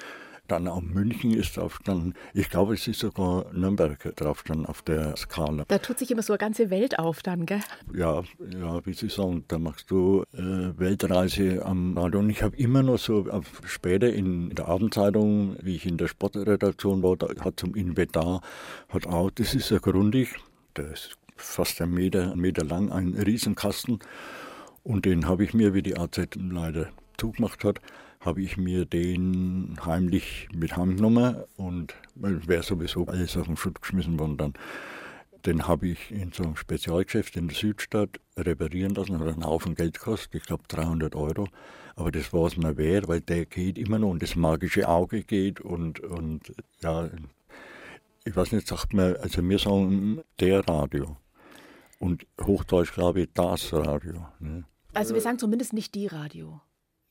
dann 0.49 0.69
auch 0.69 0.83
München 0.83 1.33
ist 1.33 1.56
draufgestanden. 1.56 2.15
Ich 2.35 2.50
glaube, 2.50 2.75
es 2.75 2.87
ist 2.87 3.00
sogar 3.00 3.47
Nürnberg 3.53 4.15
draufgestanden 4.17 4.67
auf 4.67 4.83
der 4.83 5.17
Skala. 5.17 5.65
Da 5.69 5.79
tut 5.79 5.99
sich 5.99 6.11
immer 6.11 6.23
so 6.23 6.33
eine 6.33 6.39
ganze 6.39 6.71
Welt 6.71 6.99
auf 6.99 7.23
dann, 7.23 7.47
gell? 7.47 7.61
Ja, 7.94 8.23
ja 8.61 8.85
wie 8.85 8.93
Sie 8.93 9.09
sagen, 9.09 9.44
da 9.49 9.59
machst 9.59 9.91
du 9.91 10.25
äh, 10.35 10.39
Weltreise 10.79 11.65
am 11.65 11.97
Radio. 11.97 12.21
Und 12.21 12.31
ich 12.31 12.43
habe 12.43 12.56
immer 12.56 12.83
noch 12.83 12.99
so, 12.99 13.27
später 13.65 14.12
in 14.12 14.50
der 14.50 14.69
Abendzeitung, 14.69 15.56
wie 15.62 15.77
ich 15.77 15.87
in 15.87 15.97
der 15.97 16.09
Sportredaktion 16.09 17.03
war, 17.03 17.17
da 17.17 17.29
hat 17.45 17.61
zum 17.61 17.75
Inventar, 17.75 18.43
hat 18.88 19.06
auch, 19.06 19.31
das 19.31 19.55
ist 19.55 19.71
ja 19.71 19.79
grundig, 19.79 20.35
der 20.77 20.93
ist 20.93 21.17
fast 21.37 21.81
ein 21.81 21.91
Meter, 21.91 22.33
einen 22.33 22.41
Meter 22.41 22.65
lang, 22.65 22.91
ein 22.91 23.15
Riesenkasten. 23.15 24.00
Und 24.83 25.05
den 25.05 25.27
habe 25.27 25.45
ich 25.45 25.55
mir, 25.55 25.75
wie 25.75 25.83
die 25.83 25.97
AZ 25.97 26.29
leider 26.35 26.88
zugemacht 27.17 27.65
hat, 27.65 27.81
habe 28.25 28.43
ich 28.43 28.57
mir 28.57 28.85
den 28.85 29.77
heimlich 29.85 30.49
mit 30.55 30.77
heimgenommen 30.77 31.37
und 31.57 31.95
wäre 32.15 32.63
sowieso 32.63 33.07
alles 33.07 33.37
auf 33.37 33.47
den 33.47 33.57
Schutt 33.57 33.81
geschmissen 33.83 34.19
worden 34.19 34.37
dann. 34.37 34.53
Den 35.45 35.67
habe 35.67 35.89
ich 35.89 36.13
in 36.13 36.31
so 36.31 36.45
einem 36.45 36.57
Spezialgeschäft 36.57 37.37
in 37.37 37.49
der 37.49 37.57
Südstadt 37.57 38.21
reparieren 38.37 38.95
lassen, 38.95 39.19
hat 39.19 39.27
einen 39.27 39.45
Haufen 39.45 39.75
Geld 39.75 39.99
gekostet, 39.99 40.35
ich 40.37 40.45
glaube 40.45 40.63
300 40.69 41.17
Euro. 41.17 41.49
Aber 41.97 42.13
das 42.13 42.33
war 42.33 42.47
es 42.47 42.57
mir 42.57 42.77
wert, 42.77 43.09
weil 43.09 43.21
der 43.21 43.45
geht 43.45 43.77
immer 43.77 43.99
noch 43.99 44.11
und 44.11 44.23
das 44.23 44.37
magische 44.37 44.89
Auge 44.89 45.25
geht 45.25 45.61
und, 45.61 45.99
und 46.01 46.55
ja, 46.81 47.11
ich 48.25 48.37
weiß 48.37 48.53
nicht, 48.53 48.69
sagt 48.69 48.95
man, 48.95 49.17
also 49.17 49.47
wir 49.47 49.59
sagen 49.59 50.21
der 50.39 50.67
Radio. 50.69 51.17
Und 51.99 52.27
Hochdeutsch 52.41 52.93
glaube 52.93 53.23
ich 53.23 53.29
das 53.35 53.73
Radio. 53.73 54.27
Ne? 54.39 54.65
Also 54.95 55.15
wir 55.15 55.21
sagen 55.21 55.39
zumindest 55.39 55.73
nicht 55.73 55.95
die 55.95 56.07
Radio. 56.07 56.61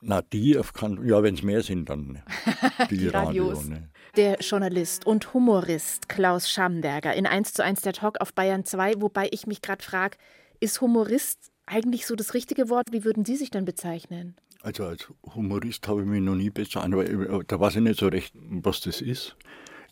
Na, 0.04 0.20
die 0.20 0.58
auf 0.58 0.72
kann, 0.72 1.06
ja, 1.06 1.22
wenn 1.22 1.34
es 1.34 1.42
mehr 1.42 1.62
sind, 1.62 1.88
dann 1.88 2.22
die, 2.90 2.98
die 2.98 3.08
Radios. 3.08 3.58
Radio, 3.58 3.70
ne? 3.70 3.88
Der 4.16 4.40
Journalist 4.40 5.06
und 5.06 5.32
Humorist 5.32 6.08
Klaus 6.08 6.50
Schamberger 6.50 7.14
in 7.14 7.24
1 7.24 7.54
zu 7.54 7.62
1 7.62 7.82
der 7.82 7.92
Talk 7.92 8.20
auf 8.20 8.34
Bayern 8.34 8.64
2, 8.64 8.94
wobei 9.00 9.28
ich 9.30 9.46
mich 9.46 9.62
gerade 9.62 9.82
frage, 9.82 10.18
ist 10.58 10.80
Humorist 10.80 11.52
eigentlich 11.66 12.04
so 12.04 12.16
das 12.16 12.34
richtige 12.34 12.68
Wort? 12.68 12.88
Wie 12.90 13.04
würden 13.04 13.24
Sie 13.24 13.36
sich 13.36 13.50
denn 13.50 13.64
bezeichnen? 13.64 14.34
Also 14.62 14.84
als 14.84 15.08
Humorist 15.34 15.86
habe 15.86 16.02
ich 16.02 16.06
mich 16.06 16.20
noch 16.20 16.34
nie 16.34 16.50
bezeichnet, 16.50 17.08
aber 17.08 17.44
da 17.44 17.60
weiß 17.60 17.76
ich 17.76 17.82
nicht 17.82 18.00
so 18.00 18.08
recht, 18.08 18.34
was 18.34 18.80
das 18.80 19.00
ist. 19.00 19.36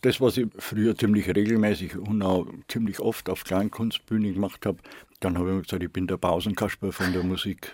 Das, 0.01 0.19
was 0.19 0.35
ich 0.35 0.47
früher 0.57 0.95
ziemlich 0.95 1.27
regelmäßig 1.27 1.95
und 1.95 2.21
auch 2.21 2.47
ziemlich 2.67 2.99
oft 2.99 3.29
auf 3.29 3.45
Kleinkunstbühnen 3.45 4.33
gemacht 4.33 4.65
habe, 4.65 4.79
dann 5.21 5.37
habe 5.37 5.55
ich 5.57 5.63
gesagt, 5.63 5.83
ich 5.83 5.91
bin 5.91 6.07
der 6.07 6.17
Pausenkasper 6.17 6.91
von 6.91 7.13
der 7.13 7.23
Musik. 7.23 7.73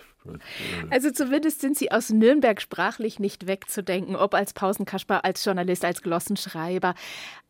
Also 0.90 1.10
zumindest 1.10 1.60
sind 1.60 1.76
Sie 1.76 1.90
aus 1.90 2.10
Nürnberg 2.10 2.60
sprachlich 2.60 3.18
nicht 3.18 3.46
wegzudenken, 3.46 4.16
ob 4.16 4.34
als 4.34 4.52
Pausenkasper, 4.52 5.24
als 5.24 5.44
Journalist, 5.44 5.84
als 5.84 6.02
Glossenschreiber. 6.02 6.94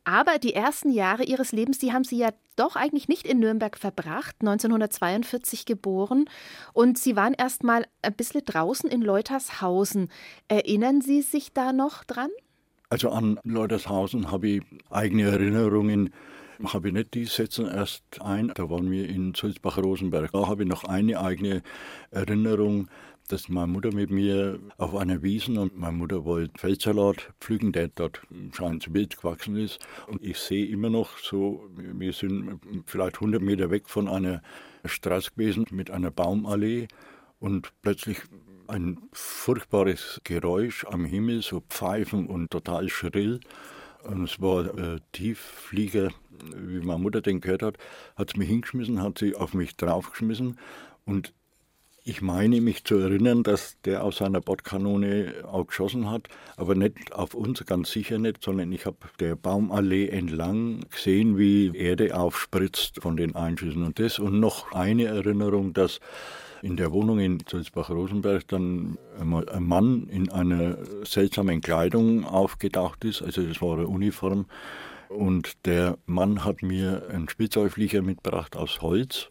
Aber 0.04 0.38
die 0.38 0.54
ersten 0.54 0.90
Jahre 0.90 1.24
Ihres 1.24 1.52
Lebens, 1.52 1.78
die 1.78 1.92
haben 1.92 2.04
Sie 2.04 2.16
ja 2.16 2.30
doch 2.56 2.76
eigentlich 2.76 3.08
nicht 3.08 3.26
in 3.26 3.40
Nürnberg 3.40 3.76
verbracht, 3.76 4.36
1942 4.40 5.66
geboren. 5.66 6.24
Und 6.72 6.96
Sie 6.96 7.14
waren 7.14 7.34
erst 7.34 7.62
mal 7.62 7.84
ein 8.02 8.14
bisschen 8.14 8.42
draußen 8.44 8.88
in 8.90 9.02
Leutershausen. 9.02 10.08
Erinnern 10.48 11.02
Sie 11.02 11.20
sich 11.22 11.52
da 11.52 11.72
noch 11.72 12.04
dran? 12.04 12.30
Also 12.90 13.10
an 13.10 13.38
Leutershausen 13.44 14.30
habe 14.30 14.48
ich 14.48 14.62
eigene 14.88 15.24
Erinnerungen 15.24 16.10
habe 16.64 16.88
ich 16.88 16.94
nicht, 16.94 17.14
die 17.14 17.24
setzen 17.24 17.66
erst 17.66 18.20
ein. 18.20 18.52
Da 18.54 18.68
waren 18.68 18.90
wir 18.90 19.08
in 19.08 19.34
Sulzbach-Rosenberg. 19.34 20.32
Da 20.32 20.48
habe 20.48 20.64
ich 20.64 20.68
noch 20.68 20.84
eine 20.84 21.20
eigene 21.20 21.62
Erinnerung, 22.10 22.88
dass 23.28 23.48
meine 23.48 23.66
Mutter 23.66 23.92
mit 23.92 24.10
mir 24.10 24.58
auf 24.78 24.96
einer 24.96 25.22
Wiesen 25.22 25.58
und 25.58 25.78
meine 25.78 25.96
Mutter 25.96 26.24
wollte 26.24 26.58
Feldsalat 26.58 27.32
pflügen, 27.40 27.72
der 27.72 27.88
dort 27.88 28.22
scheint 28.52 28.92
wild 28.92 29.16
gewachsen 29.18 29.56
ist. 29.56 29.78
Und 30.06 30.24
ich 30.24 30.38
sehe 30.38 30.66
immer 30.66 30.90
noch 30.90 31.18
so, 31.18 31.68
wir 31.76 32.12
sind 32.12 32.60
vielleicht 32.86 33.16
100 33.16 33.42
Meter 33.42 33.70
weg 33.70 33.88
von 33.88 34.08
einer 34.08 34.42
Straße 34.84 35.32
gewesen 35.36 35.66
mit 35.70 35.90
einer 35.90 36.10
Baumallee 36.10 36.88
und 37.38 37.72
plötzlich 37.82 38.18
ein 38.66 38.98
furchtbares 39.12 40.20
Geräusch 40.24 40.84
am 40.86 41.04
Himmel, 41.04 41.42
so 41.42 41.60
Pfeifen 41.60 42.26
und 42.26 42.50
total 42.50 42.88
schrill. 42.88 43.40
Und 44.04 44.24
es 44.24 44.40
war 44.40 44.66
äh, 44.78 45.00
Tiefflieger, 45.12 46.10
wie 46.54 46.80
meine 46.80 47.00
Mutter 47.00 47.20
den 47.20 47.40
gehört 47.40 47.62
hat, 47.62 47.78
hat 48.16 48.30
sie 48.30 48.38
mich 48.38 48.48
hingeschmissen, 48.48 49.02
hat 49.02 49.18
sie 49.18 49.34
auf 49.34 49.54
mich 49.54 49.76
draufgeschmissen. 49.76 50.58
Und 51.04 51.32
ich 52.08 52.22
meine 52.22 52.62
mich 52.62 52.84
zu 52.84 52.96
erinnern, 52.96 53.42
dass 53.42 53.76
der 53.84 54.02
aus 54.02 54.16
seiner 54.16 54.40
Bordkanone 54.40 55.44
auch 55.44 55.66
geschossen 55.66 56.10
hat, 56.10 56.28
aber 56.56 56.74
nicht 56.74 57.12
auf 57.12 57.34
uns, 57.34 57.64
ganz 57.66 57.90
sicher 57.90 58.18
nicht, 58.18 58.42
sondern 58.42 58.72
ich 58.72 58.86
habe 58.86 58.96
der 59.20 59.36
Baumallee 59.36 60.08
entlang 60.08 60.86
gesehen, 60.90 61.36
wie 61.36 61.76
Erde 61.76 62.18
aufspritzt 62.18 63.02
von 63.02 63.18
den 63.18 63.36
Einschüssen 63.36 63.82
und 63.84 63.98
das. 63.98 64.18
Und 64.18 64.40
noch 64.40 64.72
eine 64.72 65.04
Erinnerung, 65.04 65.74
dass 65.74 66.00
in 66.62 66.76
der 66.76 66.92
Wohnung 66.92 67.18
in 67.18 67.42
Sulzbach-Rosenberg 67.48 68.46
dann 68.48 68.98
ein 69.18 69.62
Mann 69.62 70.08
in 70.08 70.30
einer 70.30 70.78
seltsamen 71.04 71.60
Kleidung 71.60 72.24
aufgetaucht 72.24 73.04
ist. 73.04 73.22
Also 73.22 73.42
das 73.42 73.60
war 73.62 73.74
eine 73.74 73.86
Uniform. 73.86 74.46
Und 75.08 75.64
der 75.66 75.98
Mann 76.06 76.44
hat 76.44 76.62
mir 76.62 77.08
einen 77.10 77.28
Spielzeugflieger 77.28 78.02
mitgebracht 78.02 78.56
aus 78.56 78.82
Holz. 78.82 79.30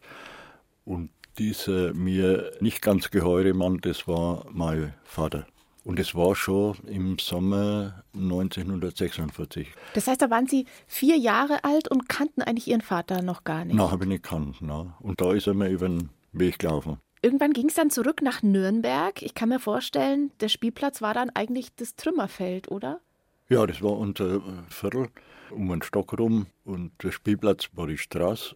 Und 0.85 1.09
dieser 1.37 1.93
mir 1.93 2.51
nicht 2.59 2.81
ganz 2.81 3.11
geheure 3.11 3.53
Mann, 3.53 3.79
das 3.81 4.07
war 4.07 4.45
mein 4.51 4.93
Vater. 5.03 5.45
Und 5.83 5.99
es 5.99 6.15
war 6.15 6.35
schon 6.35 6.75
im 6.85 7.17
Sommer 7.17 8.03
1946. 8.13 9.67
Das 9.93 10.07
heißt, 10.07 10.21
da 10.21 10.29
waren 10.29 10.45
Sie 10.45 10.65
vier 10.85 11.15
Jahre 11.15 11.63
alt 11.63 11.89
und 11.89 12.09
kannten 12.09 12.41
eigentlich 12.41 12.67
Ihren 12.67 12.81
Vater 12.81 13.21
noch 13.21 13.45
gar 13.45 13.63
nicht? 13.63 13.77
Nein, 13.77 13.89
habe 13.91 14.03
ich 14.03 14.09
nicht 14.09 14.23
gekannt. 14.23 14.61
Nein. 14.61 14.93
Und 14.99 15.21
da 15.21 15.31
ist 15.31 15.47
er 15.47 15.53
mir 15.53 15.69
über 15.69 15.87
den 15.87 16.09
Weg 16.33 16.59
gelaufen. 16.59 16.97
Irgendwann 17.27 17.51
ging 17.51 17.67
es 17.67 17.73
dann 17.73 17.89
zurück 17.89 18.21
nach 18.21 18.41
Nürnberg. 18.41 19.21
Ich 19.21 19.35
kann 19.35 19.49
mir 19.49 19.59
vorstellen, 19.59 20.31
der 20.39 20.47
Spielplatz 20.47 21.01
war 21.01 21.13
dann 21.13 21.29
eigentlich 21.29 21.75
das 21.75 21.97
Trümmerfeld, 21.97 22.71
oder? 22.71 23.01
Ja, 23.49 23.67
das 23.67 23.81
war 23.81 23.97
unser 23.97 24.41
Viertel 24.69 25.09
um 25.49 25.69
einen 25.69 25.81
Stock 25.81 26.17
rum 26.17 26.45
und 26.63 26.93
der 27.03 27.11
Spielplatz 27.11 27.67
war 27.73 27.87
die 27.87 27.97
Straße. 27.97 28.55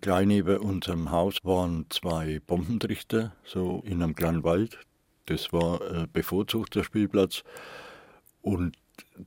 Gleich 0.00 0.26
neben 0.28 0.58
unserem 0.58 1.10
Haus 1.10 1.38
waren 1.42 1.86
zwei 1.90 2.40
Bombentrichter, 2.46 3.34
so 3.42 3.82
in 3.84 4.00
einem 4.00 4.14
kleinen 4.14 4.44
Wald. 4.44 4.78
Das 5.26 5.52
war 5.52 5.80
ein 5.82 6.08
bevorzugter 6.12 6.84
Spielplatz. 6.84 7.42
Und 8.42 8.76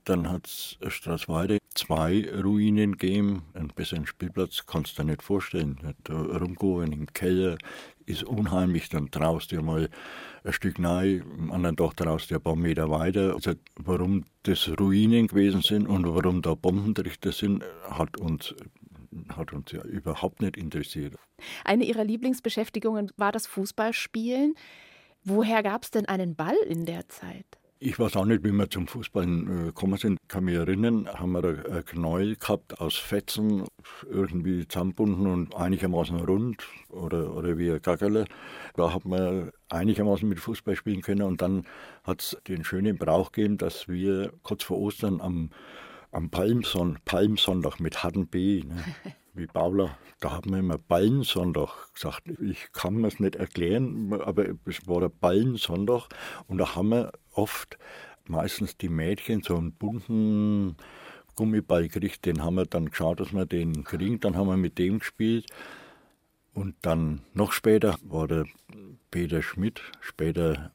dann 0.04 0.30
hat 0.30 0.46
es 0.46 0.78
Straßweide 0.86 1.58
zwei 1.74 2.28
Ruinen 2.42 2.96
gegeben. 2.96 3.42
Einen 3.54 3.68
besseren 3.68 4.06
Spielplatz 4.06 4.66
kannst 4.66 4.98
du 4.98 5.02
dir 5.02 5.10
nicht 5.10 5.22
vorstellen. 5.22 5.94
Da 6.04 6.14
rumgehen 6.14 6.92
im 6.92 7.06
Keller 7.12 7.58
ist 8.04 8.24
unheimlich. 8.24 8.88
Dann 8.88 9.10
traust 9.10 9.52
du 9.52 9.56
dir 9.56 9.62
mal 9.62 9.88
ein 10.44 10.52
Stück 10.52 10.78
nahe, 10.78 11.22
am 11.22 11.50
anderen 11.50 11.76
Tag 11.76 11.96
traust 11.96 12.30
du 12.30 12.36
ein 12.36 12.42
paar 12.42 12.56
Meter 12.56 12.90
weiter. 12.90 13.34
Also, 13.34 13.52
warum 13.76 14.24
das 14.44 14.70
Ruinen 14.78 15.26
gewesen 15.26 15.62
sind 15.62 15.86
und 15.86 16.06
warum 16.06 16.42
da 16.42 16.54
Bombentrichter 16.54 17.32
sind, 17.32 17.64
hat 17.90 18.16
uns 18.18 18.54
hat 19.30 19.52
uns 19.52 19.72
ja 19.72 19.82
überhaupt 19.82 20.42
nicht 20.42 20.56
interessiert. 20.56 21.14
Eine 21.64 21.84
Ihrer 21.84 22.04
Lieblingsbeschäftigungen 22.04 23.10
war 23.16 23.32
das 23.32 23.46
Fußballspielen. 23.46 24.54
Woher 25.24 25.62
gab 25.62 25.84
es 25.84 25.90
denn 25.90 26.06
einen 26.06 26.36
Ball 26.36 26.56
in 26.68 26.86
der 26.86 27.08
Zeit? 27.08 27.55
Ich 27.78 27.98
weiß 27.98 28.16
auch 28.16 28.24
nicht, 28.24 28.42
wie 28.42 28.52
wir 28.52 28.70
zum 28.70 28.86
Fußball 28.86 29.24
äh, 29.24 29.64
gekommen 29.66 29.98
sind. 29.98 30.18
Ich 30.22 30.28
kann 30.28 30.44
mich 30.44 30.54
erinnern, 30.54 31.06
haben 31.12 31.32
wir 31.32 31.44
ein 31.44 31.84
Knäuel 31.84 32.36
gehabt 32.36 32.80
aus 32.80 32.96
Fetzen, 32.96 33.64
irgendwie 34.10 34.66
zusammenbunden 34.66 35.26
und 35.26 35.54
einigermaßen 35.54 36.18
rund 36.20 36.66
oder, 36.88 37.34
oder 37.36 37.58
wie 37.58 37.70
ein 37.70 37.82
Gackerle. 37.82 38.24
Da 38.76 38.94
hat 38.94 39.04
man 39.04 39.50
einigermaßen 39.68 40.26
mit 40.26 40.40
Fußball 40.40 40.74
spielen 40.74 41.02
können 41.02 41.20
und 41.20 41.42
dann 41.42 41.66
hat 42.02 42.22
es 42.22 42.38
den 42.48 42.64
schönen 42.64 42.96
Brauch 42.96 43.30
gegeben, 43.30 43.58
dass 43.58 43.88
wir 43.88 44.32
kurz 44.42 44.64
vor 44.64 44.78
Ostern 44.78 45.20
am, 45.20 45.50
am 46.12 46.30
Palmson, 46.30 46.98
Palmsonntag 47.04 47.78
mit 47.78 48.02
harten 48.02 48.26
B, 48.26 48.62
ne, 48.64 48.84
wie 49.36 49.46
Paula, 49.46 49.96
da 50.20 50.32
haben 50.32 50.50
wir 50.50 50.58
immer 50.58 50.78
Ballensonntag 50.78 51.92
gesagt. 51.94 52.22
Ich 52.40 52.72
kann 52.72 52.94
mir 52.94 53.08
es 53.08 53.20
nicht 53.20 53.36
erklären, 53.36 54.12
aber 54.12 54.46
es 54.64 54.86
war 54.86 55.00
der 55.00 55.08
Ballensonntag 55.08 56.08
und 56.48 56.58
da 56.58 56.74
haben 56.74 56.90
wir 56.90 57.12
oft 57.32 57.78
meistens 58.26 58.76
die 58.76 58.88
Mädchen 58.88 59.42
so 59.42 59.56
einen 59.56 59.72
bunten 59.72 60.76
Gummiball 61.36 61.88
gekriegt. 61.88 62.24
Den 62.24 62.42
haben 62.42 62.56
wir 62.56 62.64
dann 62.64 62.90
geschaut, 62.90 63.20
dass 63.20 63.32
wir 63.32 63.46
den 63.46 63.84
kriegen. 63.84 64.20
Dann 64.20 64.36
haben 64.36 64.48
wir 64.48 64.56
mit 64.56 64.78
dem 64.78 64.98
gespielt. 64.98 65.46
Und 66.54 66.74
dann 66.82 67.20
noch 67.34 67.52
später 67.52 67.96
war 68.02 68.26
der 68.26 68.46
Peter 69.10 69.42
Schmidt, 69.42 69.82
später 70.00 70.72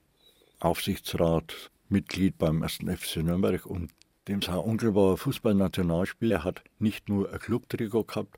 Aufsichtsrat, 0.60 1.72
Mitglied 1.90 2.38
beim 2.38 2.62
1. 2.62 2.80
FC 2.88 3.18
Nürnberg. 3.18 3.66
Und 3.66 3.92
dem 4.28 4.42
sein 4.42 4.58
Onkel 4.58 4.96
war 4.96 5.18
Fußballnationalspieler. 5.18 6.38
Er 6.38 6.44
hat 6.44 6.64
nicht 6.80 7.10
nur 7.10 7.32
ein 7.32 7.40
Clubtrikot 7.40 8.04
gehabt, 8.04 8.38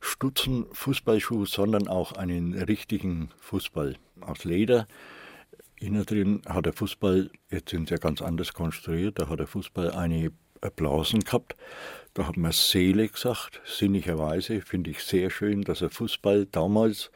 Stutzen, 0.00 0.66
Fußballschuh, 0.72 1.46
sondern 1.46 1.86
auch 1.88 2.12
einen 2.12 2.54
richtigen 2.54 3.30
Fußball 3.40 3.96
aus 4.20 4.44
Leder. 4.44 4.88
Innen 5.78 6.04
drin 6.04 6.42
hat 6.46 6.66
der 6.66 6.72
Fußball, 6.72 7.30
jetzt 7.50 7.70
sind 7.70 7.88
sie 7.88 7.94
ja 7.94 7.98
ganz 7.98 8.22
anders 8.22 8.52
konstruiert, 8.52 9.18
da 9.18 9.28
hat 9.28 9.38
der 9.38 9.46
Fußball 9.46 9.92
eine 9.92 10.32
Blasen 10.76 11.20
gehabt. 11.20 11.56
Da 12.14 12.26
hat 12.26 12.36
man 12.36 12.52
Seele 12.52 13.08
gesagt, 13.08 13.60
sinnigerweise, 13.64 14.60
finde 14.60 14.90
ich 14.90 15.00
sehr 15.00 15.30
schön, 15.30 15.62
dass 15.62 15.80
der 15.80 15.90
Fußball 15.90 16.46
damals 16.46 17.10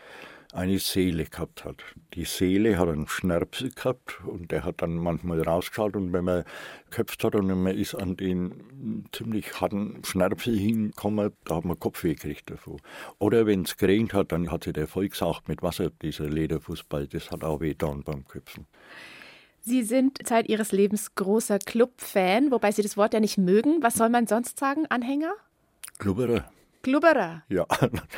eine 0.53 0.79
Seele 0.79 1.25
gehabt 1.25 1.65
hat. 1.65 1.83
Die 2.15 2.25
Seele 2.25 2.79
hat 2.79 2.89
einen 2.89 3.09
Schnärpsel 3.09 3.71
gehabt 3.71 4.21
und 4.27 4.51
der 4.51 4.65
hat 4.65 4.83
dann 4.83 4.97
manchmal 4.97 5.43
rausgeschaut 5.43 5.97
und 5.97 6.13
wenn 6.13 6.25
man 6.25 6.45
geköpft 6.91 7.25
hat 7.25 7.35
und 7.35 7.47
man 7.47 7.77
ist 7.77 7.95
an 7.95 8.17
den 8.17 9.07
ziemlich 9.13 9.61
harten 9.61 10.03
Schnärpsel 10.05 10.57
hingekommen, 10.57 11.33
da 11.45 11.57
hat 11.57 11.65
man 11.65 11.79
Kopfweh 11.79 12.15
gekriegt 12.15 12.51
davor. 12.51 12.79
Oder 13.19 13.47
wenn 13.47 13.63
es 13.63 13.77
geregnet 13.77 14.15
hat, 14.15 14.33
dann 14.33 14.51
hat 14.51 14.65
sich 14.65 14.73
der 14.73 14.87
vollgesaugt 14.87 15.49
mit 15.49 15.63
Wasser, 15.63 15.91
dieser 16.03 16.29
Lederfußball, 16.29 17.07
das 17.07 17.31
hat 17.31 17.45
auch 17.45 17.61
weh 17.61 17.71
getan 17.71 18.03
beim 18.03 18.27
Köpfen. 18.27 18.67
Sie 19.61 19.83
sind 19.83 20.25
Zeit 20.27 20.49
Ihres 20.49 20.71
Lebens 20.71 21.17
großer 21.17 21.59
Club-Fan, 21.59 22.53
wobei 22.53 22.71
Sie 22.71 22.83
das 22.83 22.97
Wort 22.97 23.15
ja 23.15 23.21
nicht 23.21 23.37
mögen. 23.37 23.83
Was 23.83 23.95
soll 23.95 24.11
man 24.11 24.29
sonst 24.29 24.61
sagen, 24.61 24.87
Anhänger? 24.91 25.33
Glubberer. 25.99 26.49
Glubberer? 26.83 27.43
Ja. 27.49 27.67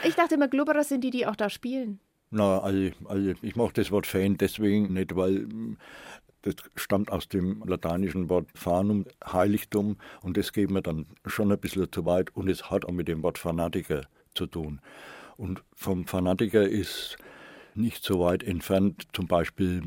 Ich 0.05 0.15
dachte 0.15 0.35
immer, 0.35 0.49
Glubberer 0.49 0.85
sind 0.85 1.03
die, 1.03 1.11
die 1.11 1.27
auch 1.27 1.37
da 1.37 1.49
spielen. 1.49 2.01
Na, 2.31 2.61
also, 2.61 2.91
also 3.07 3.33
ich 3.43 3.57
mache 3.57 3.73
das 3.75 3.91
Wort 3.91 4.07
Fan 4.07 4.37
deswegen 4.37 4.93
nicht, 4.93 5.17
weil 5.17 5.37
hm, 5.37 5.79
das 6.43 6.55
stammt 6.77 7.11
aus 7.11 7.29
dem 7.29 7.63
lateinischen 7.67 8.29
Wort 8.29 8.49
Fanum, 8.55 9.07
Heiligtum, 9.25 9.97
und 10.23 10.37
das 10.37 10.53
geht 10.53 10.71
mir 10.71 10.83
dann 10.83 11.07
schon 11.27 11.51
ein 11.51 11.59
bisschen 11.59 11.91
zu 11.91 12.05
weit 12.05 12.35
und 12.37 12.49
es 12.49 12.71
hat 12.71 12.85
auch 12.85 12.93
mit 12.93 13.09
dem 13.09 13.23
Wort 13.23 13.39
Fanatiker 13.39 14.03
zu 14.35 14.47
tun. 14.47 14.81
Und 15.37 15.63
vom 15.75 16.07
Fanatiker 16.07 16.69
ist 16.69 17.17
nicht 17.75 18.05
so 18.05 18.21
weit 18.21 18.43
entfernt 18.43 19.07
zum 19.13 19.27
Beispiel 19.27 19.83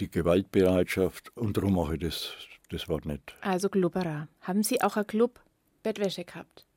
die 0.00 0.10
Gewaltbereitschaft 0.10 1.36
und 1.36 1.56
darum 1.56 1.74
mache 1.74 1.94
ich 1.94 2.00
das, 2.00 2.34
das 2.70 2.88
Wort 2.88 3.06
nicht. 3.06 3.34
Also 3.40 3.68
Glubberer. 3.68 4.28
Haben 4.40 4.62
Sie 4.62 4.82
auch 4.82 4.96
ein 4.96 5.06
Club 5.06 5.40
Bettwäsche 5.82 6.24
gehabt? 6.24 6.67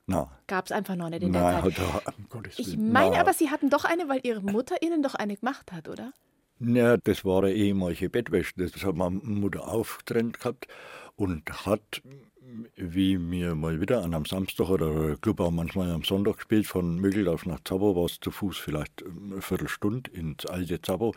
Gab 0.48 0.66
es 0.66 0.72
einfach 0.72 0.96
noch 0.96 1.10
nicht 1.10 1.24
in 1.24 1.34
der 1.34 1.42
Nein, 1.42 1.64
Zeit. 1.64 1.80
Hat, 1.80 2.14
um 2.34 2.44
ich 2.58 2.78
meine 2.78 3.20
aber, 3.20 3.34
Sie 3.34 3.50
hatten 3.50 3.70
doch 3.70 3.86
eine, 3.86 4.08
weil 4.10 4.20
Ihre 4.24 4.42
Mutter 4.42 4.82
Ihnen 4.82 5.02
doch 5.02 5.16
eine 5.16 5.36
gemacht 5.36 5.72
hat, 5.72 5.88
oder? 5.88 6.14
Ja, 6.60 6.98
das 6.98 7.26
war 7.26 7.44
eine 7.44 7.54
ehemalige 7.54 8.10
Bettwäsche. 8.10 8.54
Das 8.58 8.84
hat 8.84 8.96
meine 8.96 9.16
Mutter 9.24 9.68
aufgetrennt 9.68 10.40
gehabt 10.40 10.68
und 11.16 11.66
hat, 11.66 12.02
wie 12.76 13.18
mir 13.18 13.56
mal 13.56 13.82
wieder 13.82 14.04
an 14.04 14.14
einem 14.14 14.26
Samstag 14.26 14.70
oder 14.70 15.16
Club 15.18 15.40
auch 15.40 15.52
manchmal 15.52 15.90
am 15.92 16.04
Sonntag 16.04 16.38
gespielt, 16.38 16.68
von 16.68 16.98
Mögeldorf 16.98 17.46
nach 17.46 17.60
Zabo 17.64 17.96
war 17.96 18.06
es 18.06 18.20
zu 18.20 18.32
Fuß 18.32 18.58
vielleicht 18.58 19.04
eine 19.04 19.42
Viertelstunde 19.42 20.12
ins 20.12 20.46
alte 20.46 20.82
Zabo. 20.82 21.14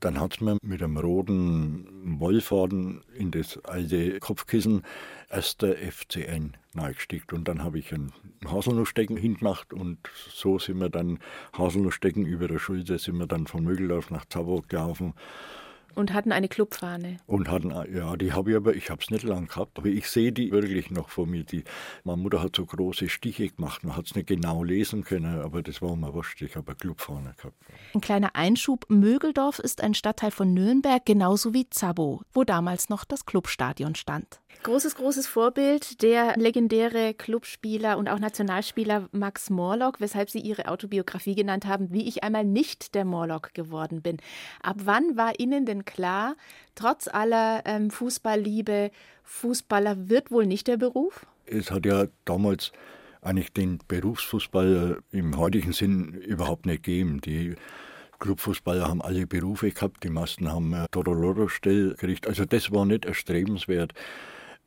Dann 0.00 0.20
hat 0.20 0.40
mir 0.40 0.58
mit 0.62 0.82
einem 0.82 0.96
roten 0.96 2.20
Wollfaden 2.20 3.02
in 3.14 3.30
das 3.30 3.58
alte 3.64 4.20
Kopfkissen 4.20 4.82
erster 5.28 5.74
FCN 5.74 6.56
neigesteckt. 6.72 7.32
Und 7.32 7.48
dann 7.48 7.64
habe 7.64 7.78
ich 7.78 7.92
ein 7.92 8.12
Haselnussstecken 8.46 9.16
hingemacht 9.16 9.72
und 9.72 9.98
so 10.32 10.58
sind 10.58 10.78
wir 10.78 10.88
dann 10.88 11.18
Haselnussstecken 11.56 12.26
über 12.26 12.46
der 12.46 12.58
Schulter, 12.58 12.98
sind 12.98 13.18
wir 13.18 13.26
dann 13.26 13.46
von 13.46 13.64
Mögeldorf 13.64 14.10
nach 14.10 14.24
Zabo 14.26 14.62
gelaufen. 14.68 15.14
Und 15.94 16.12
hatten 16.12 16.32
eine 16.32 16.48
Clubfahne. 16.48 17.16
Und 17.26 17.50
hatten, 17.50 17.70
ja, 17.70 18.16
die 18.16 18.32
habe 18.32 18.50
ich 18.50 18.56
aber, 18.56 18.74
ich 18.74 18.90
habe 18.90 19.02
es 19.02 19.10
nicht 19.10 19.24
lang 19.24 19.48
gehabt, 19.48 19.78
aber 19.78 19.88
ich 19.88 20.08
sehe 20.08 20.32
die 20.32 20.52
wirklich 20.52 20.90
noch 20.90 21.08
vor 21.08 21.26
mir. 21.26 21.44
Die, 21.44 21.64
meine 22.04 22.22
Mutter 22.22 22.42
hat 22.42 22.56
so 22.56 22.64
große 22.64 23.08
Stiche 23.08 23.48
gemacht, 23.48 23.82
man 23.84 23.96
hat 23.96 24.06
es 24.06 24.14
nicht 24.14 24.28
genau 24.28 24.62
lesen 24.62 25.02
können, 25.02 25.40
aber 25.40 25.62
das 25.62 25.82
war 25.82 25.96
mir 25.96 26.14
wurscht, 26.14 26.40
ich 26.42 26.56
habe 26.56 26.68
eine 26.68 26.76
Clubfahne 26.76 27.34
gehabt. 27.36 27.56
Ein 27.94 28.00
kleiner 28.00 28.36
Einschub, 28.36 28.86
Mögeldorf 28.88 29.58
ist 29.58 29.82
ein 29.82 29.94
Stadtteil 29.94 30.30
von 30.30 30.54
Nürnberg, 30.54 31.04
genauso 31.04 31.52
wie 31.54 31.68
Zabo, 31.68 32.22
wo 32.32 32.44
damals 32.44 32.88
noch 32.88 33.04
das 33.04 33.26
Clubstadion 33.26 33.94
stand. 33.94 34.40
Großes, 34.64 34.96
großes 34.96 35.26
Vorbild, 35.26 36.02
der 36.02 36.36
legendäre 36.36 37.14
Clubspieler 37.14 37.96
und 37.96 38.08
auch 38.08 38.18
Nationalspieler 38.18 39.08
Max 39.12 39.50
Morlock, 39.50 40.00
weshalb 40.00 40.30
Sie 40.30 40.40
Ihre 40.40 40.68
Autobiografie 40.68 41.34
genannt 41.34 41.64
haben, 41.64 41.92
wie 41.92 42.08
ich 42.08 42.24
einmal 42.24 42.44
nicht 42.44 42.94
der 42.94 43.04
Morlock 43.04 43.54
geworden 43.54 44.02
bin. 44.02 44.18
Ab 44.60 44.76
wann 44.84 45.16
war 45.16 45.38
Ihnen 45.38 45.64
denn 45.64 45.84
klar, 45.84 46.34
trotz 46.74 47.08
aller 47.08 47.62
ähm, 47.66 47.90
Fußballliebe, 47.90 48.90
Fußballer 49.22 50.08
wird 50.08 50.30
wohl 50.30 50.44
nicht 50.44 50.66
der 50.66 50.76
Beruf? 50.76 51.24
Es 51.46 51.70
hat 51.70 51.86
ja 51.86 52.06
damals 52.24 52.72
eigentlich 53.22 53.52
den 53.52 53.78
Berufsfußball 53.86 54.98
im 55.12 55.38
heutigen 55.38 55.72
Sinn 55.72 56.12
überhaupt 56.12 56.66
nicht 56.66 56.82
gegeben. 56.82 57.20
Die 57.20 57.54
Clubfußballer 58.18 58.88
haben 58.88 59.02
alle 59.02 59.26
Berufe 59.26 59.70
gehabt, 59.70 60.02
die 60.04 60.10
meisten 60.10 60.50
haben 60.50 60.74
Toroloro-Stell 60.90 61.90
gekriegt. 61.90 62.26
Also 62.26 62.44
das 62.44 62.72
war 62.72 62.84
nicht 62.84 63.04
erstrebenswert. 63.04 63.94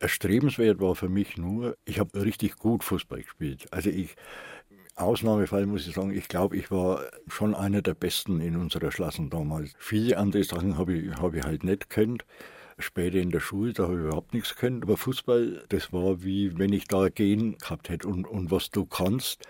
Erstrebenswert 0.02 0.80
war 0.80 0.96
für 0.96 1.10
mich 1.10 1.38
nur, 1.38 1.78
ich 1.86 2.00
habe 2.00 2.24
richtig 2.24 2.56
gut 2.56 2.84
Fußball 2.84 3.22
gespielt. 3.22 3.68
Also 3.72 3.92
ich, 3.92 4.16
Ausnahmefall 4.96 5.68
muss 5.68 5.88
ich 5.88 5.94
sagen, 5.94 6.12
ich 6.12 6.28
glaube, 6.28 6.58
ich 6.58 6.72
war 6.72 7.04
schon 7.28 7.54
einer 7.54 7.84
der 7.84 7.94
Besten 7.94 8.42
in 8.42 8.56
unserer 8.56 8.90
Klasse 8.90 9.28
damals. 9.30 9.74
Viele 9.78 10.18
andere 10.18 10.44
Sachen 10.44 10.80
habe 10.80 10.94
ich, 10.94 11.16
hab 11.16 11.36
ich 11.36 11.44
halt 11.44 11.64
nicht 11.64 11.90
gekannt. 11.90 12.26
Später 12.80 13.20
in 13.20 13.30
der 13.30 13.42
Schule, 13.42 13.74
da 13.74 13.84
habe 13.84 13.94
ich 13.94 14.00
überhaupt 14.00 14.34
nichts 14.34 14.56
gekannt. 14.56 14.84
Aber 14.84 14.98
Fußball, 14.98 15.66
das 15.70 15.94
war 15.94 16.24
wie 16.24 16.58
wenn 16.58 16.74
ich 16.74 16.88
da 16.88 17.10
gehen 17.10 17.60
gehabt 17.60 17.90
hätte. 17.90 18.08
Und, 18.08 18.28
und 18.28 18.50
was 18.50 18.72
du 18.72 18.86
kannst, 18.86 19.44